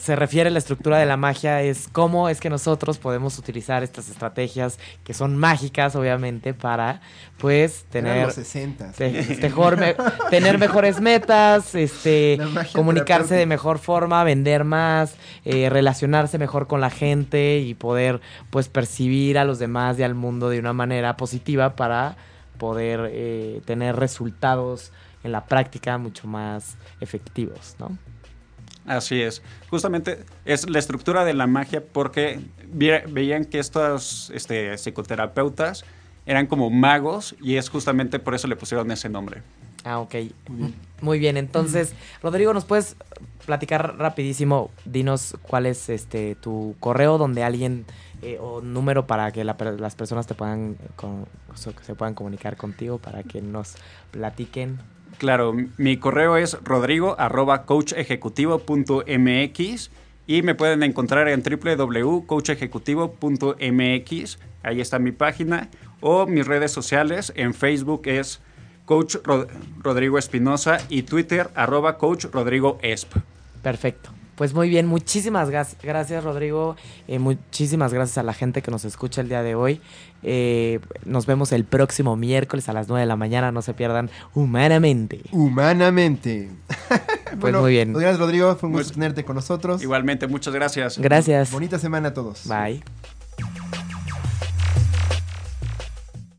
se 0.00 0.16
refiere 0.16 0.48
a 0.48 0.50
la 0.52 0.58
estructura 0.58 0.98
de 0.98 1.06
la 1.06 1.16
magia, 1.16 1.62
es 1.62 1.88
cómo 1.92 2.28
es 2.28 2.40
que 2.40 2.48
nosotros 2.50 2.98
podemos 2.98 3.38
utilizar 3.38 3.82
estas 3.82 4.08
estrategias 4.08 4.78
que 5.04 5.12
son 5.14 5.36
mágicas, 5.36 5.94
obviamente, 5.96 6.54
para 6.54 7.00
pues 7.38 7.84
tener 7.90 8.26
los 8.26 8.34
60. 8.34 8.92
te- 8.92 9.36
mejor 9.42 9.76
me- 9.78 9.94
tener 10.30 10.58
mejores 10.58 11.00
metas, 11.00 11.74
este, 11.74 12.38
comunicarse 12.72 13.34
de 13.34 13.46
mejor 13.46 13.78
forma, 13.78 14.24
vender 14.24 14.64
más, 14.64 15.16
eh, 15.44 15.68
relacionarse 15.70 16.38
mejor 16.38 16.66
con 16.66 16.80
la 16.80 16.90
gente 16.90 17.58
y 17.58 17.74
poder 17.74 18.20
pues 18.50 18.68
percibir 18.68 19.38
a 19.38 19.44
los 19.44 19.58
demás 19.58 19.98
y 19.98 20.02
al 20.02 20.14
mundo 20.14 20.48
de 20.48 20.58
una 20.58 20.72
manera 20.72 21.16
positiva 21.16 21.76
para 21.76 22.16
poder 22.58 23.08
eh, 23.12 23.60
tener 23.64 23.96
resultados 23.96 24.92
en 25.24 25.32
la 25.32 25.44
práctica 25.46 25.98
mucho 25.98 26.26
más 26.26 26.76
efectivos, 27.00 27.76
¿no? 27.78 27.96
Así 28.96 29.22
es. 29.22 29.40
Justamente 29.70 30.24
es 30.44 30.68
la 30.68 30.78
estructura 30.80 31.24
de 31.24 31.32
la 31.34 31.46
magia 31.46 31.80
porque 31.92 32.40
ve- 32.72 33.04
veían 33.08 33.44
que 33.44 33.60
estos 33.60 34.30
este, 34.34 34.76
psicoterapeutas 34.78 35.84
eran 36.26 36.46
como 36.48 36.70
magos 36.70 37.36
y 37.40 37.54
es 37.56 37.68
justamente 37.68 38.18
por 38.18 38.34
eso 38.34 38.48
le 38.48 38.56
pusieron 38.56 38.90
ese 38.90 39.08
nombre. 39.08 39.42
Ah, 39.84 39.98
ok. 40.00 40.14
Muy 40.48 40.56
bien. 40.58 40.74
Muy 41.00 41.18
bien, 41.18 41.36
entonces, 41.38 41.94
Rodrigo, 42.22 42.52
¿nos 42.52 42.64
puedes 42.66 42.96
platicar 43.46 43.96
rapidísimo? 43.96 44.70
Dinos 44.84 45.36
cuál 45.42 45.64
es 45.66 45.88
este 45.88 46.34
tu 46.34 46.74
correo 46.80 47.16
donde 47.16 47.42
alguien 47.44 47.86
eh, 48.22 48.36
o 48.38 48.60
número 48.60 49.06
para 49.06 49.30
que 49.32 49.44
la 49.44 49.56
las 49.78 49.94
personas 49.94 50.26
te 50.26 50.34
puedan 50.34 50.76
con- 50.96 51.26
so- 51.54 51.74
que 51.74 51.82
se 51.84 51.94
puedan 51.94 52.14
comunicar 52.14 52.56
contigo 52.56 52.98
para 52.98 53.22
que 53.22 53.40
nos 53.40 53.76
platiquen. 54.10 54.78
Claro, 55.20 55.54
mi 55.76 55.98
correo 55.98 56.38
es 56.38 56.56
rodrigo 56.64 57.14
arroba 57.20 57.66
y 60.26 60.42
me 60.42 60.54
pueden 60.54 60.82
encontrar 60.82 61.28
en 61.28 61.42
www.coachejecutivo.mx. 61.42 64.38
Ahí 64.62 64.80
está 64.80 64.98
mi 64.98 65.12
página. 65.12 65.68
O 66.00 66.24
mis 66.26 66.46
redes 66.46 66.72
sociales 66.72 67.34
en 67.36 67.52
Facebook 67.52 68.02
es 68.06 68.40
Coach 68.86 69.16
Ro- 69.22 69.46
Rodrigo 69.82 70.16
Espinosa 70.16 70.78
y 70.88 71.02
Twitter 71.02 71.50
arroba 71.54 71.98
Coach 71.98 72.24
Rodrigo 72.32 72.78
Esp. 72.80 73.12
Perfecto. 73.62 74.08
Pues 74.40 74.54
muy 74.54 74.70
bien, 74.70 74.86
muchísimas 74.86 75.50
gracias 75.50 76.24
Rodrigo, 76.24 76.74
Eh, 77.06 77.18
muchísimas 77.18 77.92
gracias 77.92 78.16
a 78.16 78.22
la 78.22 78.32
gente 78.32 78.62
que 78.62 78.70
nos 78.70 78.86
escucha 78.86 79.20
el 79.20 79.28
día 79.28 79.42
de 79.42 79.54
hoy. 79.54 79.82
Eh, 80.22 80.80
nos 81.04 81.26
vemos 81.26 81.52
el 81.52 81.66
próximo 81.66 82.16
miércoles 82.16 82.66
a 82.70 82.72
las 82.72 82.88
9 82.88 83.02
de 83.02 83.06
la 83.06 83.16
mañana, 83.16 83.52
no 83.52 83.60
se 83.60 83.74
pierdan 83.74 84.08
humanamente. 84.32 85.20
Humanamente. 85.32 86.48
Pues 87.38 87.54
muy 87.54 87.70
bien. 87.70 87.92
Gracias, 87.92 88.18
Rodrigo. 88.18 88.56
Fue 88.56 88.68
un 88.70 88.74
gusto 88.74 88.94
tenerte 88.94 89.24
con 89.24 89.36
nosotros. 89.36 89.82
Igualmente, 89.82 90.26
muchas 90.26 90.52
gracias. 90.52 90.98
Gracias. 90.98 91.52
Bonita 91.52 91.78
semana 91.78 92.08
a 92.08 92.14
todos. 92.14 92.48
Bye. 92.48 92.82